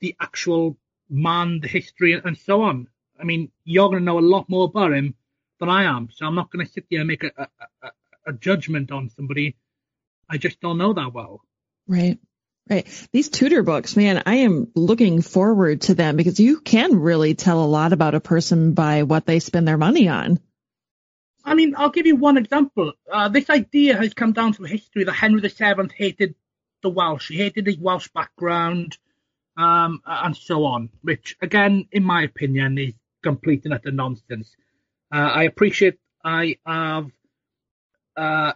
the 0.00 0.14
actual 0.20 0.76
man, 1.10 1.60
the 1.60 1.68
history, 1.68 2.12
and 2.12 2.36
so 2.36 2.62
on. 2.62 2.88
I 3.20 3.24
mean, 3.24 3.50
you're 3.64 3.88
going 3.88 3.98
to 3.98 4.04
know 4.04 4.18
a 4.18 4.20
lot 4.20 4.48
more 4.48 4.66
about 4.66 4.92
him 4.92 5.14
than 5.58 5.68
I 5.68 5.84
am, 5.84 6.08
so 6.12 6.26
I'm 6.26 6.36
not 6.36 6.50
going 6.50 6.64
to 6.64 6.72
sit 6.72 6.86
there 6.90 7.00
and 7.00 7.08
make 7.08 7.24
a, 7.24 7.32
a, 7.82 7.90
a 8.28 8.32
judgment 8.32 8.92
on 8.92 9.10
somebody 9.10 9.56
I 10.28 10.36
just 10.36 10.60
don't 10.60 10.78
know 10.78 10.92
that 10.92 11.12
well. 11.12 11.40
Right. 11.86 12.18
Right. 12.68 12.86
These 13.12 13.30
Tudor 13.30 13.62
books, 13.62 13.96
man, 13.96 14.22
I 14.26 14.36
am 14.36 14.70
looking 14.74 15.22
forward 15.22 15.82
to 15.82 15.94
them 15.94 16.16
because 16.16 16.38
you 16.38 16.60
can 16.60 17.00
really 17.00 17.34
tell 17.34 17.64
a 17.64 17.64
lot 17.64 17.94
about 17.94 18.14
a 18.14 18.20
person 18.20 18.74
by 18.74 19.04
what 19.04 19.24
they 19.24 19.38
spend 19.38 19.66
their 19.66 19.78
money 19.78 20.08
on. 20.08 20.38
I 21.42 21.54
mean, 21.54 21.74
I'll 21.78 21.88
give 21.88 22.04
you 22.04 22.16
one 22.16 22.36
example. 22.36 22.92
Uh, 23.10 23.30
this 23.30 23.48
idea 23.48 23.96
has 23.96 24.12
come 24.12 24.32
down 24.32 24.52
from 24.52 24.66
history 24.66 25.04
that 25.04 25.12
Henry 25.12 25.40
VII 25.40 25.88
hated 25.96 26.34
the 26.82 26.90
Welsh. 26.90 27.28
He 27.28 27.38
hated 27.38 27.66
his 27.66 27.78
Welsh 27.78 28.08
background, 28.08 28.98
um, 29.56 30.02
and 30.04 30.36
so 30.36 30.66
on, 30.66 30.90
which, 31.00 31.38
again, 31.40 31.88
in 31.90 32.04
my 32.04 32.22
opinion, 32.22 32.76
is 32.76 32.92
complete 33.22 33.64
and 33.64 33.72
utter 33.72 33.92
nonsense. 33.92 34.54
Uh, 35.10 35.16
I 35.16 35.44
appreciate 35.44 35.98
I 36.22 36.58
have 36.66 37.10
uh, 38.18 38.52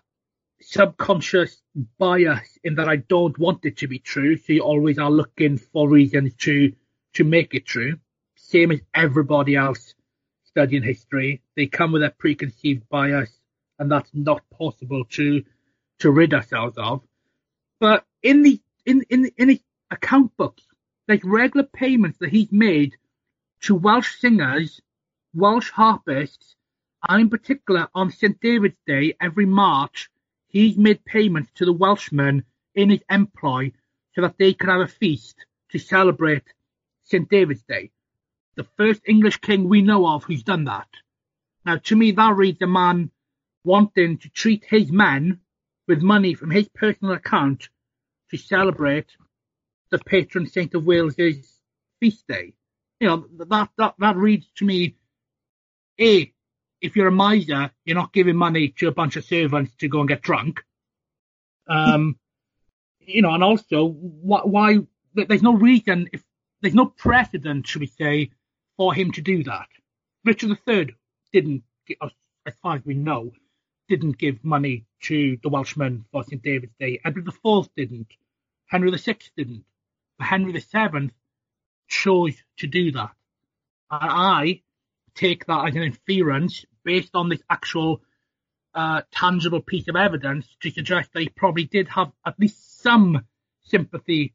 subconscious 0.60 1.62
bias 1.98 2.58
in 2.64 2.74
that 2.74 2.88
I 2.88 2.96
don't 2.96 3.38
want 3.38 3.64
it 3.64 3.78
to 3.78 3.86
be 3.86 3.98
true. 3.98 4.36
So 4.36 4.52
you 4.52 4.60
always 4.62 4.98
are 4.98 5.10
looking 5.10 5.56
for 5.58 5.88
reasons 5.88 6.34
to 6.40 6.72
to 7.14 7.24
make 7.24 7.54
it 7.54 7.66
true. 7.66 7.98
Same 8.34 8.72
as 8.72 8.80
everybody 8.94 9.54
else 9.54 9.94
studying 10.44 10.82
history. 10.82 11.42
They 11.56 11.66
come 11.66 11.92
with 11.92 12.02
a 12.02 12.10
preconceived 12.10 12.88
bias, 12.88 13.30
and 13.78 13.90
that's 13.90 14.10
not 14.12 14.42
possible 14.50 15.04
to 15.10 15.44
to 16.00 16.10
rid 16.10 16.34
ourselves 16.34 16.76
of. 16.76 17.02
But 17.78 18.04
in 18.22 18.42
the 18.42 18.60
in 18.84 19.04
in 19.10 19.30
in 19.36 19.48
his 19.50 19.60
account 19.90 20.36
books, 20.36 20.64
there's 21.06 21.24
regular 21.24 21.66
payments 21.66 22.18
that 22.18 22.30
he's 22.30 22.50
made 22.50 22.96
to 23.62 23.76
Welsh 23.76 24.18
singers, 24.18 24.80
Welsh 25.34 25.70
harpists, 25.70 26.56
and 27.08 27.22
in 27.22 27.30
particular 27.30 27.88
on 27.94 28.10
St 28.10 28.40
David's 28.40 28.78
Day 28.86 29.14
every 29.20 29.46
March, 29.46 30.10
he's 30.48 30.76
made 30.76 31.04
payments 31.04 31.50
to 31.56 31.64
the 31.64 31.72
Welshmen 31.72 32.44
in 32.74 32.90
his 32.90 33.02
employ 33.10 33.72
so 34.14 34.22
that 34.22 34.38
they 34.38 34.54
can 34.54 34.68
have 34.68 34.80
a 34.80 34.88
feast 34.88 35.36
to 35.70 35.78
celebrate 35.78 36.44
St 37.04 37.28
David's 37.28 37.62
Day. 37.62 37.90
The 38.54 38.66
first 38.76 39.02
English 39.06 39.38
king 39.38 39.68
we 39.68 39.82
know 39.82 40.06
of 40.06 40.24
who's 40.24 40.42
done 40.42 40.64
that. 40.64 40.88
Now, 41.64 41.78
to 41.78 41.96
me, 41.96 42.12
that 42.12 42.36
reads 42.36 42.60
a 42.62 42.66
man 42.66 43.10
wanting 43.64 44.18
to 44.18 44.28
treat 44.28 44.64
his 44.64 44.90
men 44.90 45.40
with 45.86 46.02
money 46.02 46.34
from 46.34 46.50
his 46.50 46.68
personal 46.68 47.14
account 47.14 47.68
to 48.30 48.36
celebrate 48.36 49.16
the 49.90 49.98
patron 49.98 50.46
saint 50.46 50.74
of 50.74 50.86
Wales's 50.86 51.58
feast 52.00 52.26
day. 52.26 52.52
You 53.00 53.08
know, 53.08 53.26
that, 53.38 53.70
that, 53.76 53.94
that 53.98 54.16
reads 54.16 54.46
to 54.56 54.64
me, 54.64 54.96
A, 56.00 56.31
if 56.82 56.96
you're 56.96 57.08
a 57.08 57.12
miser, 57.12 57.70
you're 57.84 57.96
not 57.96 58.12
giving 58.12 58.36
money 58.36 58.68
to 58.78 58.88
a 58.88 58.92
bunch 58.92 59.16
of 59.16 59.24
servants 59.24 59.74
to 59.76 59.88
go 59.88 60.00
and 60.00 60.08
get 60.08 60.20
drunk. 60.20 60.62
Um, 61.68 62.18
you 63.00 63.22
know, 63.22 63.32
and 63.32 63.44
also 63.44 63.86
why, 63.86 64.40
why 64.40 64.78
there's 65.14 65.42
no 65.42 65.54
reason 65.54 66.08
if 66.12 66.22
there's 66.60 66.74
no 66.74 66.86
precedent, 66.86 67.66
should 67.66 67.80
we 67.80 67.86
say, 67.86 68.30
for 68.76 68.92
him 68.92 69.12
to 69.12 69.20
do 69.20 69.44
that. 69.44 69.68
Richard 70.24 70.58
III 70.66 70.94
didn't, 71.32 71.62
as 72.00 72.54
far 72.62 72.76
as 72.76 72.84
we 72.84 72.94
know, 72.94 73.32
didn't 73.88 74.18
give 74.18 74.44
money 74.44 74.84
to 75.02 75.38
the 75.42 75.48
Welshmen 75.48 76.04
for 76.10 76.24
St 76.24 76.42
David's 76.42 76.74
Day. 76.78 77.00
Edward 77.04 77.28
IV 77.28 77.68
didn't. 77.76 78.08
Henry 78.66 78.90
VI 78.90 79.16
didn't. 79.36 79.64
But 80.18 80.26
Henry 80.26 80.52
VII 80.52 81.10
chose 81.88 82.34
to 82.58 82.66
do 82.66 82.92
that. 82.92 83.10
And 83.90 84.10
I 84.10 84.62
take 85.14 85.46
that 85.46 85.68
as 85.68 85.76
an 85.76 85.82
inference 85.82 86.64
based 86.84 87.10
on 87.14 87.28
this 87.28 87.42
actual 87.48 88.00
uh, 88.74 89.02
tangible 89.12 89.60
piece 89.60 89.88
of 89.88 89.96
evidence 89.96 90.46
to 90.60 90.70
suggest 90.70 91.12
that 91.12 91.20
they 91.20 91.28
probably 91.28 91.64
did 91.64 91.88
have 91.88 92.10
at 92.24 92.38
least 92.38 92.82
some 92.82 93.24
sympathy 93.64 94.34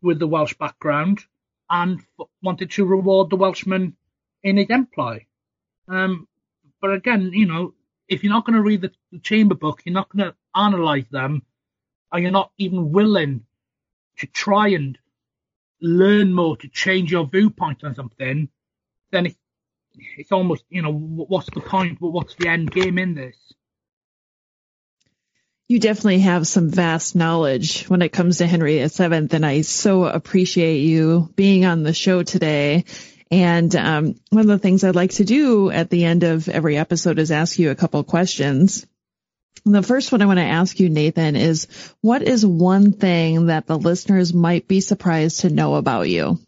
with 0.00 0.18
the 0.18 0.26
Welsh 0.26 0.54
background 0.54 1.20
and 1.68 2.00
f- 2.18 2.28
wanted 2.42 2.70
to 2.72 2.84
reward 2.84 3.30
the 3.30 3.36
Welshman 3.36 3.96
in 4.42 4.56
his 4.56 4.70
employ. 4.70 5.26
Um, 5.88 6.28
but 6.80 6.92
again, 6.92 7.30
you 7.32 7.46
know, 7.46 7.74
if 8.08 8.22
you're 8.22 8.32
not 8.32 8.44
going 8.44 8.56
to 8.56 8.62
read 8.62 8.82
the, 8.82 8.92
the 9.10 9.18
chamber 9.18 9.54
book, 9.54 9.82
you're 9.84 9.94
not 9.94 10.08
going 10.10 10.30
to 10.30 10.36
analyze 10.54 11.08
them, 11.10 11.42
and 12.12 12.22
you're 12.22 12.30
not 12.30 12.52
even 12.58 12.92
willing 12.92 13.46
to 14.18 14.26
try 14.26 14.68
and 14.68 14.98
learn 15.80 16.32
more 16.32 16.56
to 16.58 16.68
change 16.68 17.10
your 17.10 17.26
viewpoint 17.26 17.82
on 17.84 17.94
something, 17.94 18.48
then 19.10 19.26
it's, 19.26 19.36
it's 20.16 20.32
almost, 20.32 20.64
you 20.68 20.82
know, 20.82 20.92
what's 20.92 21.48
the 21.52 21.60
point? 21.60 21.98
What's 22.00 22.34
the 22.36 22.48
end 22.48 22.70
game 22.70 22.98
in 22.98 23.14
this? 23.14 23.36
You 25.68 25.78
definitely 25.80 26.20
have 26.20 26.46
some 26.46 26.68
vast 26.68 27.16
knowledge 27.16 27.84
when 27.84 28.02
it 28.02 28.12
comes 28.12 28.38
to 28.38 28.46
Henry 28.46 28.86
VII, 28.86 29.28
and 29.30 29.46
I 29.46 29.62
so 29.62 30.04
appreciate 30.04 30.80
you 30.80 31.32
being 31.34 31.64
on 31.64 31.82
the 31.82 31.94
show 31.94 32.22
today. 32.22 32.84
And 33.30 33.74
um, 33.74 34.14
one 34.28 34.42
of 34.42 34.48
the 34.48 34.58
things 34.58 34.84
I'd 34.84 34.94
like 34.94 35.12
to 35.12 35.24
do 35.24 35.70
at 35.70 35.88
the 35.88 36.04
end 36.04 36.24
of 36.24 36.48
every 36.50 36.76
episode 36.76 37.18
is 37.18 37.30
ask 37.30 37.58
you 37.58 37.70
a 37.70 37.74
couple 37.74 38.04
questions. 38.04 38.86
And 39.64 39.74
the 39.74 39.82
first 39.82 40.12
one 40.12 40.20
I 40.20 40.26
want 40.26 40.38
to 40.38 40.44
ask 40.44 40.78
you, 40.78 40.90
Nathen, 40.90 41.36
is 41.36 41.68
what 42.02 42.22
is 42.22 42.44
one 42.44 42.92
thing 42.92 43.46
that 43.46 43.66
the 43.66 43.78
listeners 43.78 44.34
might 44.34 44.68
be 44.68 44.80
surprised 44.80 45.40
to 45.40 45.50
know 45.50 45.76
about 45.76 46.08
you? 46.08 46.38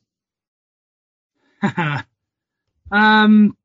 um, 2.94 3.56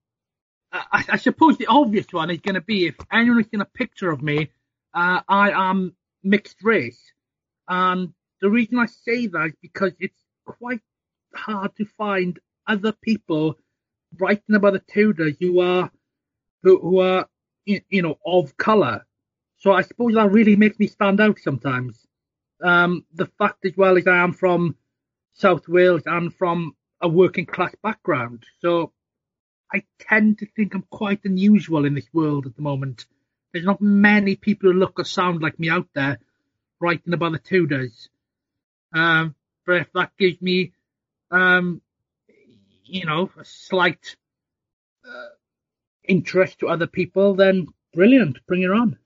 I, 0.72 1.06
I, 1.10 1.18
suppose 1.18 1.58
the 1.58 1.68
obvious 1.68 2.08
one 2.12 2.32
is 2.32 2.42
going 2.42 2.56
to 2.56 2.62
be 2.62 2.88
if 2.88 2.96
anyone's 3.12 3.48
seen 3.52 3.62
a 3.62 3.66
picture 3.66 4.10
of 4.10 4.24
me, 4.24 4.50
uh, 4.96 5.22
I 5.28 5.52
am 5.52 5.96
mixed 6.24 6.64
race. 6.64 7.00
And 7.68 8.12
the 8.42 8.50
reason 8.50 8.80
I 8.80 8.88
say 8.88 9.28
that 9.28 9.46
is 9.50 9.54
because 9.62 9.94
it's 10.00 10.20
quite 10.46 10.82
hard 11.36 11.76
to 11.76 11.86
find 11.86 12.40
other 12.66 12.92
people 12.92 13.60
writing 14.18 14.56
about 14.56 14.74
the 14.74 14.80
Tudors 14.80 15.36
who 15.40 15.60
are 15.60 15.92
who, 16.64 16.80
who 16.80 17.00
are 17.00 17.28
you 17.66 18.02
know 18.02 18.18
of 18.26 18.58
color. 18.58 19.06
So 19.58 19.74
I 19.74 19.84
suppose 19.84 20.16
that 20.16 20.32
really 20.32 20.56
makes 20.56 20.80
me 20.80 20.88
stand 20.88 21.22
out 21.22 21.38
sometimes. 21.38 22.00
Um, 22.64 23.06
the 23.14 23.28
fact 23.38 23.64
as 23.64 23.78
well 23.78 23.96
is 23.96 24.08
I 24.08 24.24
am 24.24 24.34
from 24.34 24.76
South 25.34 25.68
Wales 25.68 26.04
and 26.08 26.34
from 26.34 26.76
a 27.00 27.08
working 27.08 27.46
class 27.46 27.76
background, 27.84 28.44
so 28.60 28.92
I 29.72 29.84
tend 30.00 30.40
to 30.40 30.46
think 30.46 30.74
I'm 30.74 30.86
quite 30.90 31.26
unusual 31.26 31.86
in 31.86 31.94
this 31.94 32.08
world 32.14 32.46
at 32.46 32.56
the 32.56 32.62
moment. 32.62 33.06
There's 33.52 33.66
not 33.66 33.82
many 33.82 34.36
people 34.36 34.72
who 34.72 34.78
look 34.78 35.00
or 35.00 35.06
sound 35.06 35.42
like 35.42 35.60
me 35.60 35.70
out 35.70 35.88
there 35.94 36.20
writing 36.80 37.14
about 37.14 37.34
the 37.34 37.40
Tudors. 37.40 38.10
Um, 38.94 39.36
but 39.66 39.78
if 39.78 39.94
that 39.94 40.12
gives 40.18 40.42
me, 40.42 40.74
um, 41.32 41.82
you 42.86 43.06
know, 43.06 43.30
a 43.40 43.46
slight 43.46 44.16
uh, 45.08 45.28
interest 46.04 46.60
to 46.60 46.68
other 46.68 46.88
people, 46.88 47.36
then 47.36 47.68
brilliant, 47.94 48.40
bring 48.48 48.64
it 48.64 48.72
on. 48.72 48.98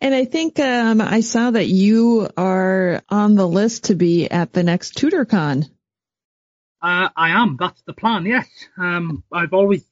And 0.00 0.14
I 0.14 0.26
think 0.26 0.60
um, 0.60 1.00
I 1.00 1.20
saw 1.20 1.50
that 1.50 1.66
you 1.66 2.28
are 2.36 3.02
on 3.08 3.34
the 3.34 3.48
list 3.48 3.84
to 3.84 3.94
be 3.94 4.28
at 4.30 4.52
the 4.52 4.62
next 4.62 4.96
TudorCon. 4.96 5.68
Uh, 6.80 7.08
I 7.16 7.30
am. 7.30 7.56
That's 7.58 7.82
the 7.82 7.92
plan. 7.92 8.24
Yes. 8.24 8.48
Um, 8.76 9.24
I've 9.32 9.52
always 9.52 9.84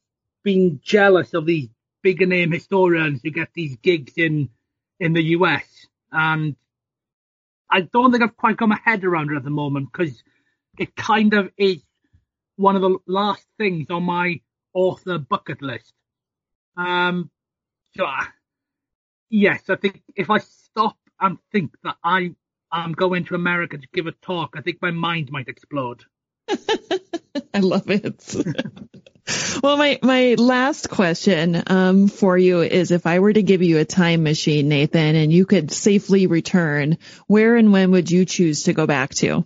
been 0.43 0.79
jealous 0.83 1.33
of 1.33 1.45
these 1.45 1.67
bigger 2.01 2.25
name 2.25 2.51
historians 2.51 3.21
who 3.23 3.31
get 3.31 3.49
these 3.53 3.75
gigs 3.77 4.13
in 4.17 4.49
in 4.99 5.13
the 5.13 5.23
US, 5.35 5.65
and 6.11 6.55
I 7.69 7.81
don't 7.81 8.11
think 8.11 8.23
I've 8.23 8.37
quite 8.37 8.57
got 8.57 8.69
my 8.69 8.79
head 8.83 9.03
around 9.03 9.31
it 9.31 9.35
at 9.35 9.43
the 9.43 9.49
moment 9.49 9.89
because 9.91 10.23
it 10.79 10.95
kind 10.95 11.33
of 11.33 11.51
is 11.57 11.83
one 12.55 12.75
of 12.75 12.81
the 12.81 12.97
last 13.05 13.45
things 13.57 13.89
on 13.89 14.03
my 14.03 14.39
author 14.73 15.17
bucket 15.17 15.61
list. 15.61 15.93
Um, 16.77 17.29
so 17.95 18.05
uh, 18.05 18.25
yes, 19.29 19.63
I 19.69 19.75
think 19.75 20.01
if 20.15 20.29
I 20.29 20.39
stop 20.39 20.97
and 21.19 21.37
think 21.51 21.73
that 21.83 21.97
I 22.03 22.33
am 22.71 22.93
going 22.93 23.25
to 23.25 23.35
America 23.35 23.77
to 23.77 23.87
give 23.93 24.07
a 24.07 24.11
talk, 24.13 24.53
I 24.55 24.61
think 24.61 24.81
my 24.81 24.91
mind 24.91 25.31
might 25.31 25.47
explode. 25.49 26.03
I 27.53 27.59
love 27.59 27.89
it. 27.89 28.35
well, 29.63 29.77
my, 29.77 29.99
my 30.01 30.35
last 30.37 30.89
question 30.89 31.63
um, 31.67 32.07
for 32.07 32.37
you 32.37 32.61
is 32.61 32.91
if 32.91 33.05
I 33.05 33.19
were 33.19 33.33
to 33.33 33.43
give 33.43 33.61
you 33.61 33.79
a 33.79 33.85
time 33.85 34.23
machine, 34.23 34.69
Nathen, 34.69 35.15
and 35.15 35.31
you 35.31 35.45
could 35.45 35.71
safely 35.71 36.27
return, 36.27 36.97
where 37.27 37.55
and 37.55 37.71
when 37.71 37.91
would 37.91 38.09
you 38.09 38.25
choose 38.25 38.63
to 38.63 38.73
go 38.73 38.87
back 38.87 39.13
to? 39.15 39.45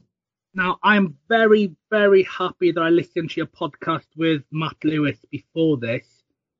Now, 0.53 0.77
I'm 0.83 1.17
very, 1.29 1.75
very 1.89 2.23
happy 2.23 2.71
that 2.73 2.81
I 2.81 2.89
listened 2.89 3.31
to 3.31 3.37
your 3.37 3.47
podcast 3.47 4.05
with 4.17 4.43
Matt 4.51 4.83
Lewis 4.83 5.17
before 5.31 5.77
this, 5.77 6.05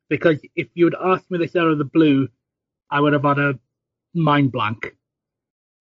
because 0.10 0.40
if 0.56 0.70
you 0.74 0.86
had 0.86 0.96
asked 0.96 1.30
me 1.30 1.38
this 1.40 1.56
out 1.56 1.68
of 1.68 1.78
the 1.78 1.84
blue, 1.84 2.30
I 2.90 3.02
would 3.02 3.14
have 3.14 3.24
had 3.24 3.40
a 3.40 3.60
mind 4.14 4.52
blank. 4.52 4.96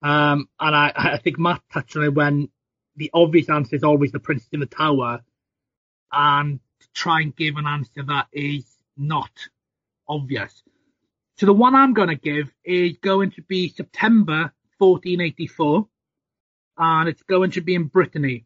Um, 0.03 0.49
and 0.59 0.75
I, 0.75 0.93
I 0.95 1.19
think 1.19 1.39
Matt 1.39 1.63
touched 1.73 1.97
on 1.97 2.05
it 2.05 2.15
when 2.15 2.49
the 3.01 3.11
obvious 3.15 3.49
answer 3.49 3.75
is 3.75 3.83
always 3.83 4.13
the 4.13 4.21
Princes 4.21 4.51
in 4.53 4.61
the 4.61 4.67
Tower, 4.67 5.23
and 6.13 6.61
to 6.81 6.87
try 6.93 7.23
and 7.23 7.35
give 7.35 7.57
an 7.57 7.67
answer 7.67 8.03
that 8.07 8.27
is 8.31 8.67
not 8.95 9.31
obvious. 10.07 10.63
So 11.39 11.47
the 11.47 11.55
one 11.55 11.75
I'm 11.75 11.95
going 11.95 12.11
to 12.11 12.15
give 12.15 12.53
is 12.63 12.99
going 12.99 13.31
to 13.33 13.43
be 13.43 13.71
September 13.71 14.53
1484, 14.77 15.89
and 16.77 17.09
it's 17.09 17.23
going 17.23 17.53
to 17.53 17.63
be 17.63 17.75
in 17.75 17.85
Brittany. 17.85 18.45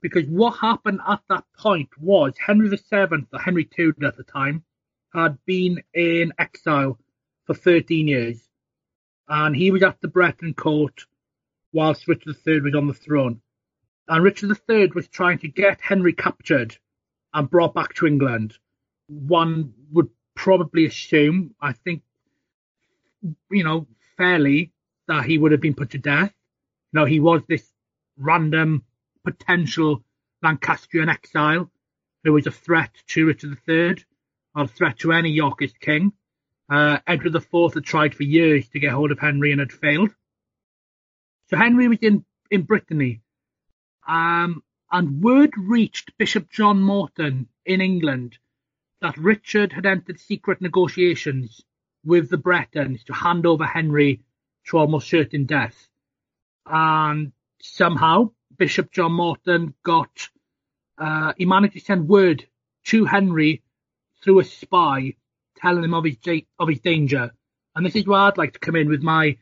Because 0.00 0.24
what 0.26 0.56
happened 0.58 1.00
at 1.06 1.20
that 1.28 1.44
point 1.58 1.90
was 2.00 2.32
Henry 2.38 2.70
VII, 2.70 3.26
or 3.30 3.38
Henry 3.38 3.66
Tudor 3.66 4.06
at 4.06 4.16
the 4.16 4.22
time, 4.22 4.64
had 5.12 5.36
been 5.44 5.82
in 5.92 6.32
exile 6.38 6.98
for 7.44 7.52
13 7.52 8.08
years. 8.08 8.40
And 9.28 9.54
he 9.54 9.70
was 9.70 9.82
at 9.82 10.00
the 10.00 10.08
Breton 10.08 10.54
court 10.54 11.04
whilst 11.74 12.08
Richard 12.08 12.34
III 12.46 12.62
was 12.62 12.74
on 12.74 12.86
the 12.86 12.94
throne 12.94 13.42
and 14.08 14.24
Richard 14.24 14.56
III 14.68 14.92
was 14.94 15.08
trying 15.08 15.38
to 15.38 15.48
get 15.48 15.80
Henry 15.80 16.12
captured 16.12 16.76
and 17.34 17.50
brought 17.50 17.74
back 17.74 17.94
to 17.94 18.06
England. 18.06 18.54
One 19.08 19.74
would 19.92 20.08
probably 20.34 20.86
assume, 20.86 21.54
I 21.60 21.72
think, 21.72 22.02
you 23.50 23.64
know, 23.64 23.86
fairly, 24.16 24.72
that 25.08 25.24
he 25.24 25.38
would 25.38 25.52
have 25.52 25.60
been 25.60 25.74
put 25.74 25.90
to 25.90 25.98
death. 25.98 26.32
You 26.92 27.00
know, 27.00 27.04
he 27.04 27.20
was 27.20 27.42
this 27.48 27.70
random 28.16 28.84
potential 29.24 30.02
Lancastrian 30.42 31.08
exile 31.08 31.70
who 32.24 32.32
was 32.32 32.46
a 32.46 32.50
threat 32.50 32.90
to 33.08 33.26
Richard 33.26 33.58
III, 33.68 34.04
or 34.54 34.64
a 34.64 34.68
threat 34.68 34.98
to 35.00 35.12
any 35.12 35.30
Yorkist 35.30 35.78
king. 35.80 36.12
Uh, 36.70 36.98
Edward 37.06 37.34
IV 37.34 37.74
had 37.74 37.84
tried 37.84 38.14
for 38.14 38.22
years 38.22 38.68
to 38.70 38.78
get 38.78 38.92
hold 38.92 39.10
of 39.10 39.18
Henry 39.18 39.52
and 39.52 39.60
had 39.60 39.72
failed. 39.72 40.14
So 41.48 41.56
Henry 41.56 41.88
was 41.88 41.98
in, 42.02 42.24
in 42.50 42.62
Brittany, 42.62 43.22
um, 44.08 44.62
and 44.90 45.22
word 45.22 45.52
reached 45.56 46.16
Bishop 46.16 46.50
John 46.50 46.82
Morton 46.82 47.48
in 47.66 47.80
England 47.80 48.38
that 49.02 49.18
Richard 49.18 49.72
had 49.72 49.86
entered 49.86 50.18
secret 50.18 50.60
negotiations 50.60 51.62
with 52.04 52.30
the 52.30 52.38
Bretons 52.38 53.04
to 53.04 53.12
hand 53.12 53.46
over 53.46 53.64
Henry 53.64 54.22
to 54.66 54.78
almost 54.78 55.10
certain 55.10 55.44
death. 55.44 55.88
And 56.66 57.32
somehow 57.60 58.30
Bishop 58.56 58.90
John 58.90 59.12
Morton 59.12 59.74
got, 59.82 60.28
uh, 60.96 61.34
he 61.36 61.44
managed 61.44 61.74
to 61.74 61.80
send 61.80 62.08
word 62.08 62.46
to 62.86 63.04
Henry 63.04 63.62
through 64.22 64.40
a 64.40 64.44
spy 64.44 65.14
telling 65.56 65.84
him 65.84 65.94
of 65.94 66.04
his, 66.04 66.16
of 66.58 66.68
his 66.68 66.80
danger. 66.80 67.32
And 67.74 67.84
this 67.84 67.94
is 67.94 68.06
where 68.06 68.20
I'd 68.20 68.38
like 68.38 68.54
to 68.54 68.58
come 68.58 68.76
in 68.76 68.88
with 68.88 69.02
my 69.02 69.36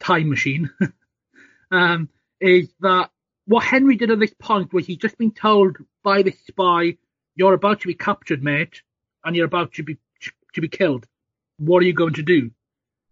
time 0.00 0.28
machine. 0.28 0.70
um, 1.70 2.08
is 2.40 2.68
that 2.80 3.10
what 3.48 3.64
Henry 3.64 3.96
did 3.96 4.10
at 4.10 4.18
this 4.18 4.34
point 4.38 4.74
was 4.74 4.86
he'd 4.86 5.00
just 5.00 5.16
been 5.16 5.32
told 5.32 5.78
by 6.02 6.22
the 6.22 6.34
spy, 6.46 6.98
you're 7.34 7.54
about 7.54 7.80
to 7.80 7.86
be 7.86 7.94
captured, 7.94 8.44
mate, 8.44 8.82
and 9.24 9.34
you're 9.34 9.46
about 9.46 9.72
to 9.72 9.82
be, 9.82 9.96
to 10.52 10.60
be 10.60 10.68
killed. 10.68 11.06
What 11.56 11.82
are 11.82 11.86
you 11.86 11.94
going 11.94 12.12
to 12.14 12.22
do? 12.22 12.50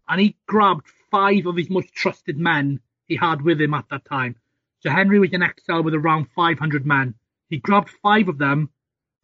And 0.07 0.21
he 0.21 0.37
grabbed 0.47 0.89
five 1.11 1.47
of 1.47 1.57
his 1.57 1.71
most 1.71 1.95
trusted 1.95 2.37
men 2.37 2.81
he 3.07 3.17
had 3.17 3.41
with 3.41 3.59
him 3.59 3.73
at 3.73 3.89
that 3.89 4.05
time. 4.05 4.37
So 4.81 4.91
Henry 4.91 5.19
was 5.19 5.33
in 5.33 5.43
exile 5.43 5.83
with 5.83 5.95
around 5.95 6.27
500 6.37 6.85
men. 6.85 7.15
He 7.49 7.57
grabbed 7.57 7.89
five 8.03 8.29
of 8.29 8.37
them 8.37 8.69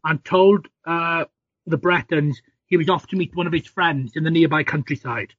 and 0.03 0.25
told 0.25 0.67
uh, 0.83 1.25
the 1.67 1.77
Bretons 1.77 2.41
he 2.65 2.75
was 2.75 2.89
off 2.89 3.05
to 3.09 3.15
meet 3.15 3.35
one 3.35 3.45
of 3.45 3.53
his 3.53 3.67
friends 3.67 4.13
in 4.15 4.23
the 4.23 4.31
nearby 4.31 4.63
countryside. 4.63 5.35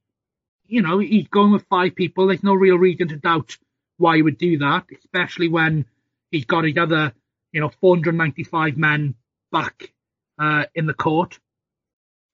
You 0.67 0.81
know, 0.81 0.99
he's 0.99 1.27
going 1.27 1.51
with 1.51 1.67
five 1.69 1.95
people. 1.95 2.27
There's 2.27 2.43
no 2.43 2.53
real 2.53 2.77
reason 2.77 3.09
to 3.09 3.17
doubt 3.17 3.57
why 3.97 4.17
he 4.17 4.21
would 4.21 4.37
do 4.37 4.57
that, 4.59 4.85
especially 4.97 5.47
when 5.47 5.85
he's 6.31 6.45
got 6.45 6.65
his 6.65 6.77
other, 6.77 7.13
you 7.51 7.61
know, 7.61 7.69
495 7.81 8.77
men 8.77 9.15
back 9.51 9.93
uh, 10.39 10.65
in 10.73 10.85
the 10.85 10.93
court. 10.93 11.39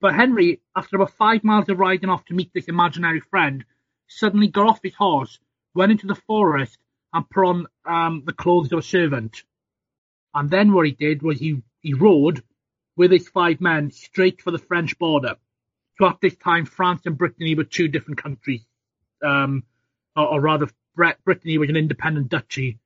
But 0.00 0.14
Henry, 0.14 0.60
after 0.76 0.96
about 0.96 1.12
five 1.12 1.44
miles 1.44 1.68
of 1.68 1.78
riding 1.78 2.10
off 2.10 2.24
to 2.26 2.34
meet 2.34 2.50
this 2.52 2.66
imaginary 2.66 3.20
friend, 3.20 3.64
suddenly 4.08 4.48
got 4.48 4.66
off 4.66 4.80
his 4.82 4.94
horse, 4.94 5.38
went 5.74 5.92
into 5.92 6.06
the 6.06 6.16
forest, 6.26 6.78
and 7.12 7.28
put 7.28 7.46
on 7.46 7.66
um, 7.84 8.22
the 8.26 8.32
clothes 8.32 8.72
of 8.72 8.80
a 8.80 8.82
servant. 8.82 9.44
And 10.34 10.50
then 10.50 10.72
what 10.72 10.86
he 10.86 10.92
did 10.92 11.22
was 11.22 11.38
he, 11.38 11.62
he 11.80 11.94
rode 11.94 12.42
with 12.96 13.10
his 13.10 13.28
five 13.28 13.60
men 13.60 13.90
straight 13.90 14.42
for 14.42 14.50
the 14.50 14.58
French 14.58 14.98
border. 14.98 15.36
So 15.98 16.06
at 16.06 16.20
this 16.20 16.36
time, 16.36 16.64
France 16.64 17.02
and 17.04 17.16
Brittany 17.16 17.54
were 17.54 17.64
two 17.64 17.88
different 17.88 18.20
countries, 18.22 18.64
um, 19.22 19.64
or, 20.16 20.26
or, 20.26 20.40
rather, 20.40 20.68
Brittany 20.94 21.58
was 21.58 21.68
an 21.68 21.76
independent 21.76 22.28
duchy, 22.28 22.78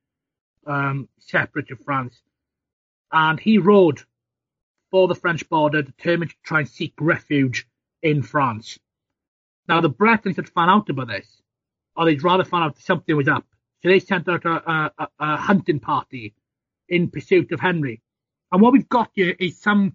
um, 0.65 1.09
separate 1.19 1.67
to 1.69 1.75
France. 1.75 2.21
And 3.11 3.39
he 3.39 3.57
rode 3.57 4.01
for 4.91 5.07
the 5.07 5.15
French 5.15 5.47
border, 5.49 5.81
determined 5.81 6.31
to 6.31 6.37
try 6.43 6.59
and 6.59 6.69
seek 6.69 6.93
refuge 6.99 7.67
in 8.01 8.23
France. 8.23 8.79
Now, 9.67 9.81
the 9.81 9.89
Bretons 9.89 10.37
had 10.37 10.49
found 10.49 10.71
out 10.71 10.89
about 10.89 11.07
this, 11.07 11.27
or 11.95 12.05
they'd 12.05 12.23
rather 12.23 12.45
found 12.45 12.63
out 12.63 12.79
something 12.79 13.15
was 13.15 13.27
up. 13.27 13.45
So 13.81 13.89
they 13.89 13.99
sent 13.99 14.27
out 14.29 14.45
a, 14.45 14.91
a, 14.97 15.07
a 15.19 15.37
hunting 15.37 15.79
party 15.79 16.33
in 16.87 17.09
pursuit 17.09 17.51
of 17.51 17.59
Henry. 17.59 18.01
And 18.51 18.61
what 18.61 18.71
we've 18.71 18.87
got 18.87 19.11
here 19.13 19.35
is 19.37 19.59
some 19.59 19.93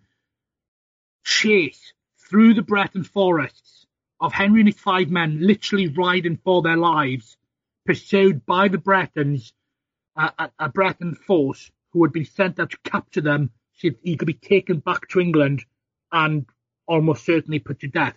chase 1.25 1.93
through 2.19 2.55
the 2.55 2.63
Breton 2.63 3.05
forests 3.05 3.87
of 4.21 4.33
Henry 4.33 4.61
and 4.61 4.69
his 4.69 4.79
five 4.79 5.11
men 5.11 5.39
literally 5.41 5.89
riding 5.89 6.37
for 6.37 6.63
their 6.63 6.77
lives, 6.77 7.37
pursued 7.85 8.45
by 8.47 8.68
the 8.68 8.78
Bretons, 8.78 9.53
a, 10.16 10.51
a 10.59 10.68
Breton 10.68 11.14
force 11.14 11.70
who 11.91 12.05
had 12.05 12.12
been 12.12 12.24
sent 12.24 12.59
out 12.61 12.70
to 12.70 12.78
capture 12.85 13.20
them 13.20 13.51
so 13.74 13.91
he 14.03 14.16
could 14.16 14.26
be 14.26 14.35
taken 14.35 14.78
back 14.78 15.09
to 15.09 15.20
England 15.20 15.64
and 16.11 16.47
almost 16.87 17.24
certainly 17.24 17.59
put 17.59 17.80
to 17.80 17.89
death. 17.89 18.16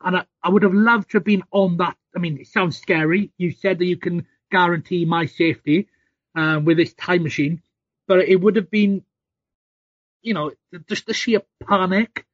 And 0.00 0.16
I, 0.16 0.24
I 0.42 0.48
would 0.50 0.64
have 0.64 0.74
loved 0.74 1.10
to 1.10 1.18
have 1.18 1.24
been 1.24 1.44
on 1.52 1.76
that. 1.78 1.96
I 2.14 2.18
mean, 2.18 2.38
it 2.38 2.48
sounds 2.48 2.78
scary. 2.78 3.30
You 3.38 3.52
said 3.52 3.78
that 3.78 3.86
you 3.86 3.96
can 3.96 4.26
guarantee 4.50 5.04
my 5.04 5.26
safety 5.26 5.88
uh, 6.34 6.60
with 6.62 6.76
this 6.76 6.92
time 6.94 7.22
machine, 7.22 7.62
but 8.06 8.20
it 8.20 8.36
would 8.36 8.56
have 8.56 8.70
been 8.70 9.04
you 10.22 10.34
know, 10.34 10.52
just 10.88 11.06
the 11.06 11.14
sheer 11.14 11.42
panic 11.68 12.24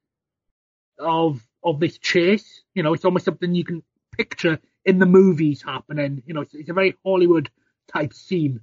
of 0.98 1.40
of 1.64 1.80
this 1.80 1.98
chase. 1.98 2.62
You 2.74 2.82
know, 2.82 2.92
it's 2.92 3.04
almost 3.04 3.24
something 3.24 3.54
you 3.54 3.64
can 3.64 3.82
picture 4.16 4.60
in 4.88 4.98
the 4.98 5.06
movies 5.06 5.60
happening. 5.60 6.22
You 6.26 6.32
know, 6.32 6.40
it's, 6.40 6.54
it's 6.54 6.70
a 6.70 6.72
very 6.72 6.96
Hollywood 7.04 7.50
type 7.92 8.14
scene 8.14 8.60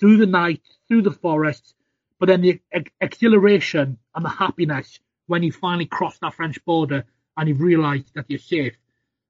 through 0.00 0.16
the 0.16 0.26
night, 0.26 0.62
through 0.88 1.02
the 1.02 1.10
forest, 1.10 1.74
but 2.18 2.26
then 2.26 2.40
the 2.40 2.60
ex- 2.72 2.90
exhilaration 3.02 3.98
and 4.14 4.24
the 4.24 4.30
happiness 4.30 4.98
when 5.26 5.42
you 5.42 5.52
finally 5.52 5.84
cross 5.84 6.18
that 6.18 6.32
French 6.32 6.64
border 6.64 7.04
and 7.36 7.48
you 7.48 7.54
realise 7.54 8.04
that 8.14 8.24
you're 8.28 8.38
safe. 8.38 8.74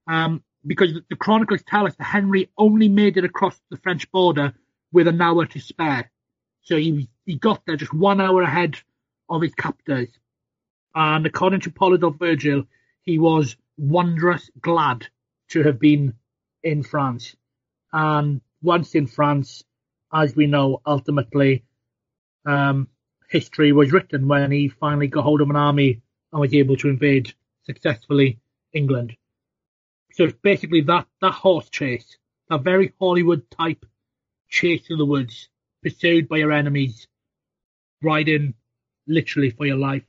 Um, 0.07 0.45
because 0.65 0.95
the, 0.95 1.05
the 1.11 1.17
chronicles 1.17 1.65
tell 1.67 1.85
us 1.85 1.97
that 1.97 2.05
Henry 2.05 2.49
only 2.57 2.89
made 2.89 3.17
it 3.17 3.25
across 3.25 3.61
the 3.71 3.77
French 3.79 4.09
border 4.13 4.55
with 4.93 5.09
an 5.09 5.21
hour 5.21 5.47
to 5.47 5.59
spare. 5.59 6.13
So 6.63 6.77
he 6.77 7.09
he 7.25 7.35
got 7.35 7.63
there 7.67 7.77
just 7.77 7.93
one 7.93 8.21
hour 8.21 8.43
ahead 8.43 8.77
of 9.29 9.43
his 9.43 9.55
captors. 9.55 10.09
And 10.95 11.27
according 11.27 11.61
to 11.63 11.71
Polydore 11.71 12.17
Vergil, 12.17 12.67
he 13.03 13.19
was 13.19 13.57
wondrous 13.77 14.49
glad 14.61 15.09
to 15.49 15.65
have 15.65 15.81
been 15.81 16.15
in 16.67 16.83
France. 16.83 17.37
And 17.93 18.41
once 18.61 18.95
in 18.95 19.07
France, 19.07 19.63
as 20.13 20.35
we 20.35 20.47
know, 20.47 20.83
ultimately, 20.85 21.65
um, 22.45 22.89
history 23.31 23.73
was 23.73 23.93
written 23.93 24.27
when 24.27 24.51
he 24.51 24.69
finally 24.69 25.07
got 25.07 25.23
hold 25.23 25.41
of 25.41 25.51
an 25.51 25.57
army 25.57 26.03
and 26.33 26.41
was 26.41 26.55
able 26.55 26.77
to 26.77 26.89
invade 26.89 27.33
successfully 27.65 28.41
England. 28.73 29.17
So 30.13 30.25
it's 30.25 30.39
basically 30.43 30.81
that, 30.83 31.07
that 31.21 31.33
horse 31.33 31.71
chase, 31.71 32.19
that 32.51 32.63
very 32.63 32.93
Hollywood 32.99 33.49
type 33.51 33.87
chase 34.49 34.87
through 34.87 34.97
the 34.97 35.07
woods, 35.07 35.49
pursued 35.83 36.29
by 36.29 36.39
your 36.39 36.53
enemies, 36.53 37.07
riding 38.03 38.55
literally 39.07 39.51
for 39.51 39.67
your 39.67 39.77
life. 39.77 40.05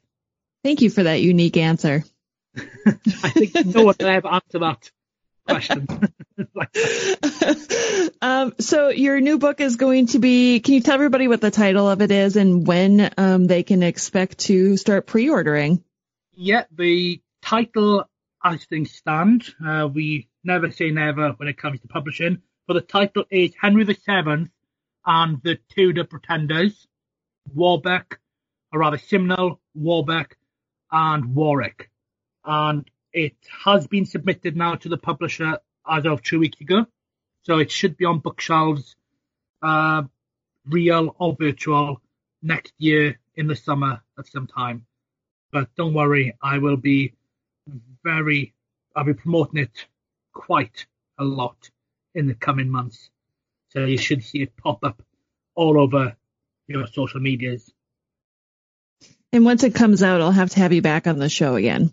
Thank 0.63 0.81
you 0.81 0.89
for 0.89 1.03
that 1.03 1.21
unique 1.21 1.57
answer. 1.57 2.03
I 2.85 3.29
think 3.29 3.53
no 3.67 3.83
one 3.83 3.95
can 3.95 4.07
ever 4.07 4.27
answer 4.27 4.59
that 4.59 4.91
question. 5.47 5.87
um, 8.21 8.53
so 8.59 8.89
your 8.89 9.19
new 9.19 9.37
book 9.37 9.61
is 9.61 9.75
going 9.75 10.07
to 10.07 10.19
be. 10.19 10.59
Can 10.59 10.73
you 10.75 10.81
tell 10.81 10.95
everybody 10.95 11.27
what 11.27 11.41
the 11.41 11.51
title 11.51 11.89
of 11.89 12.01
it 12.01 12.11
is 12.11 12.35
and 12.35 12.67
when 12.67 13.11
um, 13.17 13.45
they 13.45 13.63
can 13.63 13.83
expect 13.83 14.39
to 14.39 14.77
start 14.77 15.07
pre-ordering? 15.07 15.83
Yeah, 16.33 16.65
the 16.71 17.21
title, 17.41 18.05
as 18.43 18.65
things 18.65 18.91
stand, 18.91 19.45
uh, 19.65 19.87
we 19.91 20.29
never 20.43 20.71
say 20.71 20.91
never 20.91 21.31
when 21.31 21.47
it 21.47 21.57
comes 21.57 21.79
to 21.81 21.87
publishing. 21.87 22.41
But 22.67 22.73
the 22.73 22.81
title 22.81 23.23
is 23.29 23.51
Henry 23.59 23.85
VII 23.85 24.49
and 25.05 25.41
the 25.41 25.57
Tudor 25.69 26.03
Pretenders, 26.03 26.85
Warbeck, 27.53 28.19
or 28.71 28.79
rather 28.81 28.97
Simnel, 28.97 29.59
Warbeck, 29.73 30.37
and 30.91 31.33
Warwick. 31.33 31.89
And 32.43 32.89
it 33.17 33.35
has 33.65 33.87
been 33.87 34.05
submitted 34.05 34.55
now 34.55 34.75
to 34.75 34.89
the 34.89 34.97
publisher 34.97 35.57
as 35.89 36.05
of 36.05 36.21
two 36.21 36.39
weeks 36.39 36.61
ago. 36.61 36.85
So 37.41 37.57
it 37.57 37.71
should 37.71 37.97
be 37.97 38.05
on 38.05 38.19
bookshelves, 38.19 38.95
uh, 39.63 40.03
real 40.67 41.15
or 41.17 41.35
virtual, 41.35 41.99
next 42.43 42.73
year 42.77 43.17
in 43.35 43.47
the 43.47 43.55
summer 43.55 44.01
at 44.19 44.27
some 44.27 44.45
time. 44.45 44.85
But 45.51 45.73
don't 45.75 45.95
worry, 45.95 46.37
I 46.41 46.59
will 46.59 46.77
be 46.77 47.13
very, 48.03 48.53
I'll 48.95 49.03
be 49.03 49.15
promoting 49.15 49.61
it 49.61 49.87
quite 50.31 50.85
a 51.17 51.23
lot 51.23 51.71
in 52.13 52.27
the 52.27 52.35
coming 52.35 52.69
months. 52.69 53.09
So 53.69 53.85
you 53.85 53.97
should 53.97 54.23
see 54.23 54.43
it 54.43 54.55
pop 54.55 54.83
up 54.83 55.01
all 55.55 55.79
over 55.79 56.15
your 56.67 56.85
social 56.85 57.19
medias 57.19 57.73
and 59.33 59.43
once 59.43 59.63
it 59.63 59.75
comes 59.75 60.03
out, 60.03 60.21
I'll 60.21 60.31
have 60.31 60.51
to 60.51 60.59
have 60.59 60.71
you 60.71 60.81
back 60.81 61.05
on 61.05 61.19
the 61.19 61.29
show 61.29 61.55
again. 61.55 61.91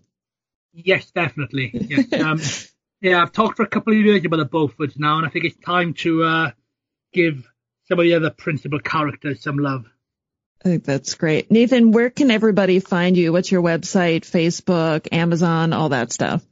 Yes, 0.74 1.10
definitely. 1.10 1.70
Yes. 1.72 2.12
Um, 2.12 2.40
yeah, 3.00 3.22
I've 3.22 3.32
talked 3.32 3.56
for 3.56 3.62
a 3.62 3.68
couple 3.68 3.92
of 3.92 3.98
years 3.98 4.24
about 4.24 4.38
the 4.38 4.46
Beauforts 4.46 4.98
now, 4.98 5.18
and 5.18 5.26
I 5.26 5.30
think 5.30 5.44
it's 5.44 5.56
time 5.64 5.94
to 5.94 6.24
uh, 6.24 6.50
give 7.12 7.48
some 7.88 7.98
of 7.98 8.04
the 8.04 8.14
other 8.14 8.30
principal 8.30 8.80
characters 8.80 9.42
some 9.42 9.58
love. 9.58 9.84
I 10.64 10.68
think 10.68 10.84
that's 10.84 11.14
great. 11.14 11.50
Nathen, 11.50 11.92
where 11.92 12.10
can 12.10 12.30
everybody 12.30 12.80
find 12.80 13.16
you? 13.16 13.32
What's 13.32 13.52
your 13.52 13.62
website, 13.62 14.22
Facebook, 14.22 15.08
Amazon, 15.12 15.72
all 15.72 15.90
that 15.90 16.10
stuff? 16.10 16.42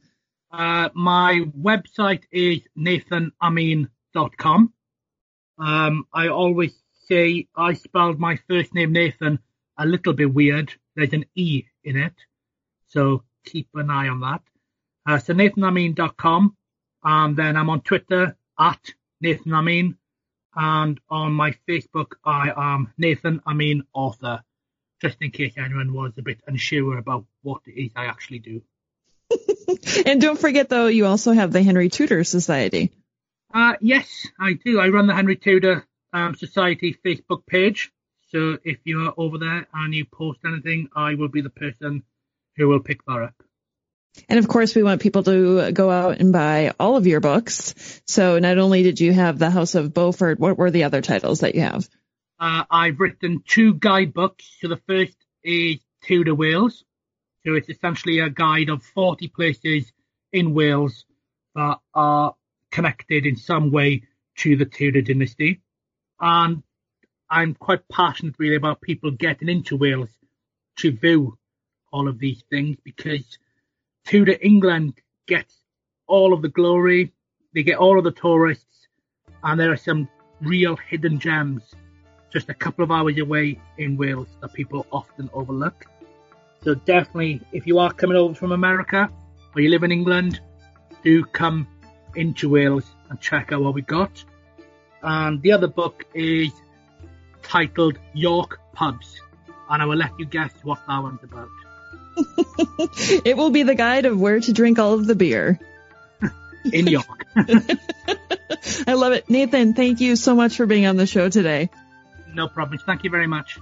Uh, 0.51 0.89
my 0.93 1.41
website 1.59 2.23
is 2.31 2.59
nathenamin.com. 2.77 4.73
Um, 5.57 6.07
I 6.13 6.27
always 6.27 6.73
say 7.07 7.47
I 7.55 7.73
spelled 7.73 8.19
my 8.19 8.37
first 8.47 8.75
name 8.75 8.93
Nathen 8.93 9.39
a 9.77 9.85
little 9.87 10.13
bit 10.13 10.31
weird 10.31 10.73
there's 10.95 11.13
an 11.13 11.25
E 11.35 11.65
in 11.83 11.97
it. 11.97 12.13
So 12.87 13.23
keep 13.43 13.69
an 13.73 13.89
eye 13.89 14.07
on 14.07 14.21
that. 14.21 14.41
Uh, 15.05 15.19
so 15.19 15.33
nathenamin.com. 15.33 16.55
And 17.03 17.35
then 17.35 17.57
I'm 17.57 17.69
on 17.69 17.81
Twitter 17.81 18.37
at 18.57 18.93
Nathen 19.21 19.53
Amin. 19.53 19.97
And 20.55 20.99
on 21.09 21.33
my 21.33 21.55
Facebook, 21.67 22.13
I 22.23 22.51
am 22.55 22.93
Nathen 22.97 23.41
Amin 23.45 23.83
Author, 23.93 24.43
just 25.01 25.17
in 25.21 25.31
case 25.31 25.53
anyone 25.57 25.93
was 25.93 26.13
a 26.17 26.21
bit 26.21 26.39
unsure 26.47 26.97
about 26.97 27.25
what 27.41 27.61
it 27.65 27.79
is 27.79 27.91
I 27.95 28.05
actually 28.05 28.39
do. 28.39 28.61
and 30.05 30.21
don't 30.21 30.39
forget, 30.39 30.69
though, 30.69 30.87
you 30.87 31.05
also 31.05 31.31
have 31.31 31.51
the 31.51 31.63
Henry 31.63 31.89
Tudor 31.89 32.23
Society. 32.23 32.91
Uh, 33.53 33.73
yes, 33.81 34.27
I 34.39 34.53
do. 34.53 34.79
I 34.79 34.89
run 34.89 35.07
the 35.07 35.15
Henry 35.15 35.35
Tudor 35.35 35.85
um, 36.11 36.35
Society 36.35 36.97
Facebook 37.03 37.45
page. 37.47 37.91
So 38.29 38.57
if 38.63 38.79
you 38.83 39.07
are 39.07 39.13
over 39.17 39.37
there 39.37 39.67
and 39.73 39.93
you 39.93 40.05
post 40.05 40.39
anything, 40.45 40.89
I 40.95 41.15
will 41.15 41.27
be 41.27 41.41
the 41.41 41.49
person 41.49 42.03
who 42.55 42.67
will 42.67 42.79
pick 42.79 43.03
that 43.05 43.21
up. 43.23 43.33
And 44.29 44.39
of 44.39 44.47
course, 44.47 44.75
we 44.75 44.83
want 44.83 45.01
people 45.01 45.23
to 45.23 45.71
go 45.71 45.89
out 45.89 46.19
and 46.19 46.31
buy 46.31 46.73
all 46.79 46.97
of 46.97 47.07
your 47.07 47.19
books. 47.19 48.01
So 48.05 48.37
not 48.39 48.57
only 48.57 48.83
did 48.83 48.99
you 48.99 49.11
have 49.11 49.39
The 49.39 49.49
House 49.49 49.75
of 49.75 49.93
Beaufort, 49.93 50.39
what 50.39 50.57
were 50.57 50.71
the 50.71 50.83
other 50.83 51.01
titles 51.01 51.39
that 51.39 51.55
you 51.55 51.61
have? 51.61 51.89
Uh, 52.39 52.63
I've 52.69 52.99
written 52.99 53.43
two 53.47 53.73
guidebooks. 53.73 54.57
So 54.61 54.67
the 54.67 54.81
first 54.87 55.17
is 55.43 55.79
Tudor 56.03 56.35
Wales. 56.35 56.83
So 57.45 57.55
it's 57.55 57.69
essentially 57.69 58.19
a 58.19 58.29
guide 58.29 58.69
of 58.69 58.83
40 58.83 59.27
places 59.29 59.91
in 60.31 60.53
Wales 60.53 61.05
that 61.55 61.79
are 61.93 62.35
connected 62.71 63.25
in 63.25 63.35
some 63.35 63.71
way 63.71 64.03
to 64.37 64.55
the 64.55 64.65
Tudor 64.65 65.01
dynasty. 65.01 65.61
And 66.19 66.63
I'm 67.29 67.53
quite 67.55 67.87
passionate 67.87 68.35
really 68.37 68.55
about 68.55 68.81
people 68.81 69.11
getting 69.11 69.49
into 69.49 69.75
Wales 69.75 70.09
to 70.77 70.91
view 70.91 71.37
all 71.93 72.07
of 72.09 72.19
these 72.19 72.43
things 72.49 72.75
because 72.83 73.37
Tudor 74.05 74.35
England 74.41 74.95
gets 75.27 75.55
all 76.07 76.33
of 76.33 76.41
the 76.41 76.49
glory, 76.49 77.13
they 77.53 77.63
get 77.63 77.77
all 77.77 77.97
of 77.97 78.03
the 78.03 78.11
tourists, 78.11 78.87
and 79.43 79.57
there 79.59 79.71
are 79.71 79.77
some 79.77 80.09
real 80.41 80.75
hidden 80.75 81.19
gems 81.19 81.63
just 82.31 82.49
a 82.49 82.53
couple 82.53 82.83
of 82.83 82.91
hours 82.91 83.17
away 83.19 83.59
in 83.77 83.95
Wales 83.95 84.27
that 84.41 84.53
people 84.53 84.87
often 84.91 85.29
overlook. 85.33 85.85
So 86.63 86.73
definitely, 86.73 87.41
if 87.51 87.67
you 87.67 87.77
are 87.77 87.93
coming 87.93 88.17
over 88.17 88.33
from 88.33 88.51
America 88.51 89.09
or 89.55 89.61
you 89.61 89.69
live 89.69 89.83
in 89.83 89.91
England, 89.91 90.41
do 91.03 91.23
come 91.23 91.67
into 92.15 92.49
Wales 92.49 92.85
and 93.09 93.21
check 93.21 93.51
out 93.51 93.61
what 93.61 93.75
we 93.75 93.83
got. 93.83 94.23
And 95.03 95.41
the 95.43 95.51
other 95.51 95.67
book 95.67 96.05
is 96.15 96.51
titled 97.43 97.99
York 98.13 98.59
Pubs, 98.73 99.21
and 99.69 99.81
I 99.81 99.85
will 99.85 99.97
let 99.97 100.17
you 100.17 100.25
guess 100.25 100.53
what 100.63 100.79
that 100.87 101.03
one's 101.03 101.23
about. 101.23 101.49
it 103.25 103.37
will 103.37 103.49
be 103.49 103.63
the 103.63 103.75
guide 103.75 104.05
of 104.05 104.19
where 104.19 104.39
to 104.39 104.53
drink 104.53 104.79
all 104.79 104.93
of 104.93 105.05
the 105.05 105.15
beer. 105.15 105.59
In 106.71 106.87
York. 106.87 107.25
I 107.35 108.93
love 108.93 109.13
it. 109.13 109.29
Nathen, 109.29 109.75
thank 109.75 109.99
you 109.99 110.15
so 110.15 110.35
much 110.35 110.55
for 110.55 110.65
being 110.65 110.85
on 110.85 110.95
the 110.95 111.07
show 111.07 111.29
today. 111.29 111.69
No 112.33 112.47
problem. 112.47 112.79
Thank 112.85 113.03
you 113.03 113.09
very 113.09 113.27
much. 113.27 113.59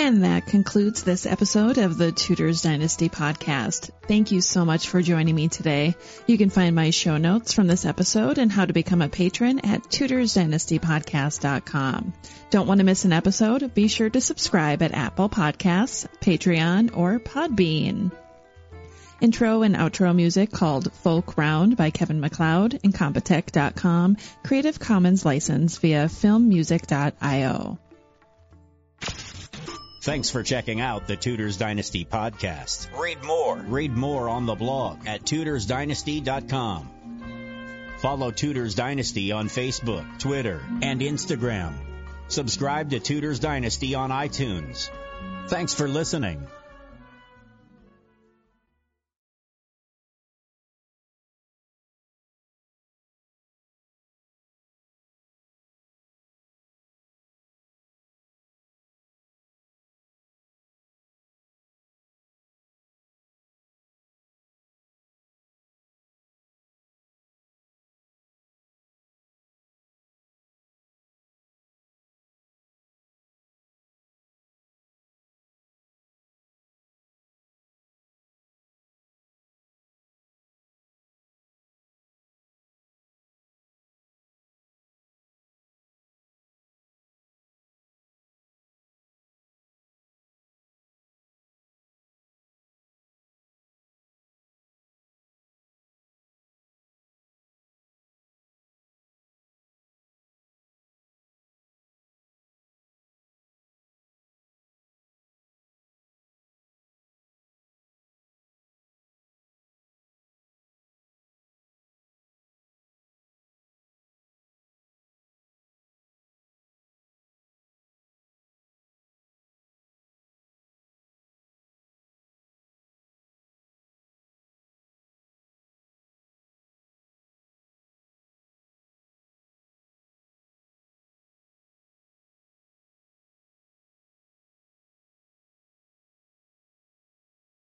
And 0.00 0.22
that 0.22 0.46
concludes 0.46 1.02
this 1.02 1.26
episode 1.26 1.76
of 1.76 1.98
the 1.98 2.12
Tudors 2.12 2.62
Dynasty 2.62 3.08
podcast. 3.08 3.90
Thank 4.06 4.30
you 4.30 4.40
so 4.40 4.64
much 4.64 4.88
for 4.88 5.02
joining 5.02 5.34
me 5.34 5.48
today. 5.48 5.96
You 6.28 6.38
can 6.38 6.50
find 6.50 6.76
my 6.76 6.90
show 6.90 7.16
notes 7.16 7.52
from 7.52 7.66
this 7.66 7.84
episode 7.84 8.38
and 8.38 8.52
how 8.52 8.64
to 8.64 8.72
become 8.72 9.02
a 9.02 9.08
patron 9.08 9.58
at 9.58 9.82
tudorsdynastypodcast.com. 9.82 12.12
Don't 12.50 12.68
want 12.68 12.78
to 12.78 12.84
miss 12.84 13.04
an 13.04 13.12
episode? 13.12 13.74
Be 13.74 13.88
sure 13.88 14.08
to 14.08 14.20
subscribe 14.20 14.82
at 14.82 14.94
Apple 14.94 15.28
Podcasts, 15.28 16.06
Patreon, 16.20 16.96
or 16.96 17.18
Podbean. 17.18 18.12
Intro 19.20 19.62
and 19.62 19.74
outro 19.74 20.14
music 20.14 20.52
called 20.52 20.92
Folk 20.92 21.36
Round 21.36 21.76
by 21.76 21.90
Kevin 21.90 22.20
McLeod 22.20 22.22
MacLeod, 22.74 22.80
Incompetech.com, 22.84 24.16
Creative 24.44 24.78
Commons 24.78 25.24
license 25.24 25.78
via 25.78 26.06
filmmusic.io. 26.06 27.80
Thanks 30.00 30.30
for 30.30 30.42
checking 30.42 30.80
out 30.80 31.06
the 31.06 31.16
Tudors 31.16 31.56
Dynasty 31.56 32.04
podcast. 32.04 32.88
Read 32.96 33.22
more. 33.24 33.56
Read 33.56 33.96
more 33.96 34.28
on 34.28 34.46
the 34.46 34.54
blog 34.54 35.06
at 35.06 35.22
tudorsdynasty.com. 35.22 36.90
Follow 37.98 38.30
Tudors 38.30 38.76
Dynasty 38.76 39.32
on 39.32 39.48
Facebook, 39.48 40.20
Twitter, 40.20 40.62
and 40.82 41.00
Instagram. 41.00 41.74
Subscribe 42.28 42.90
to 42.90 43.00
Tudors 43.00 43.40
Dynasty 43.40 43.96
on 43.96 44.10
iTunes. 44.10 44.88
Thanks 45.48 45.74
for 45.74 45.88
listening. 45.88 46.46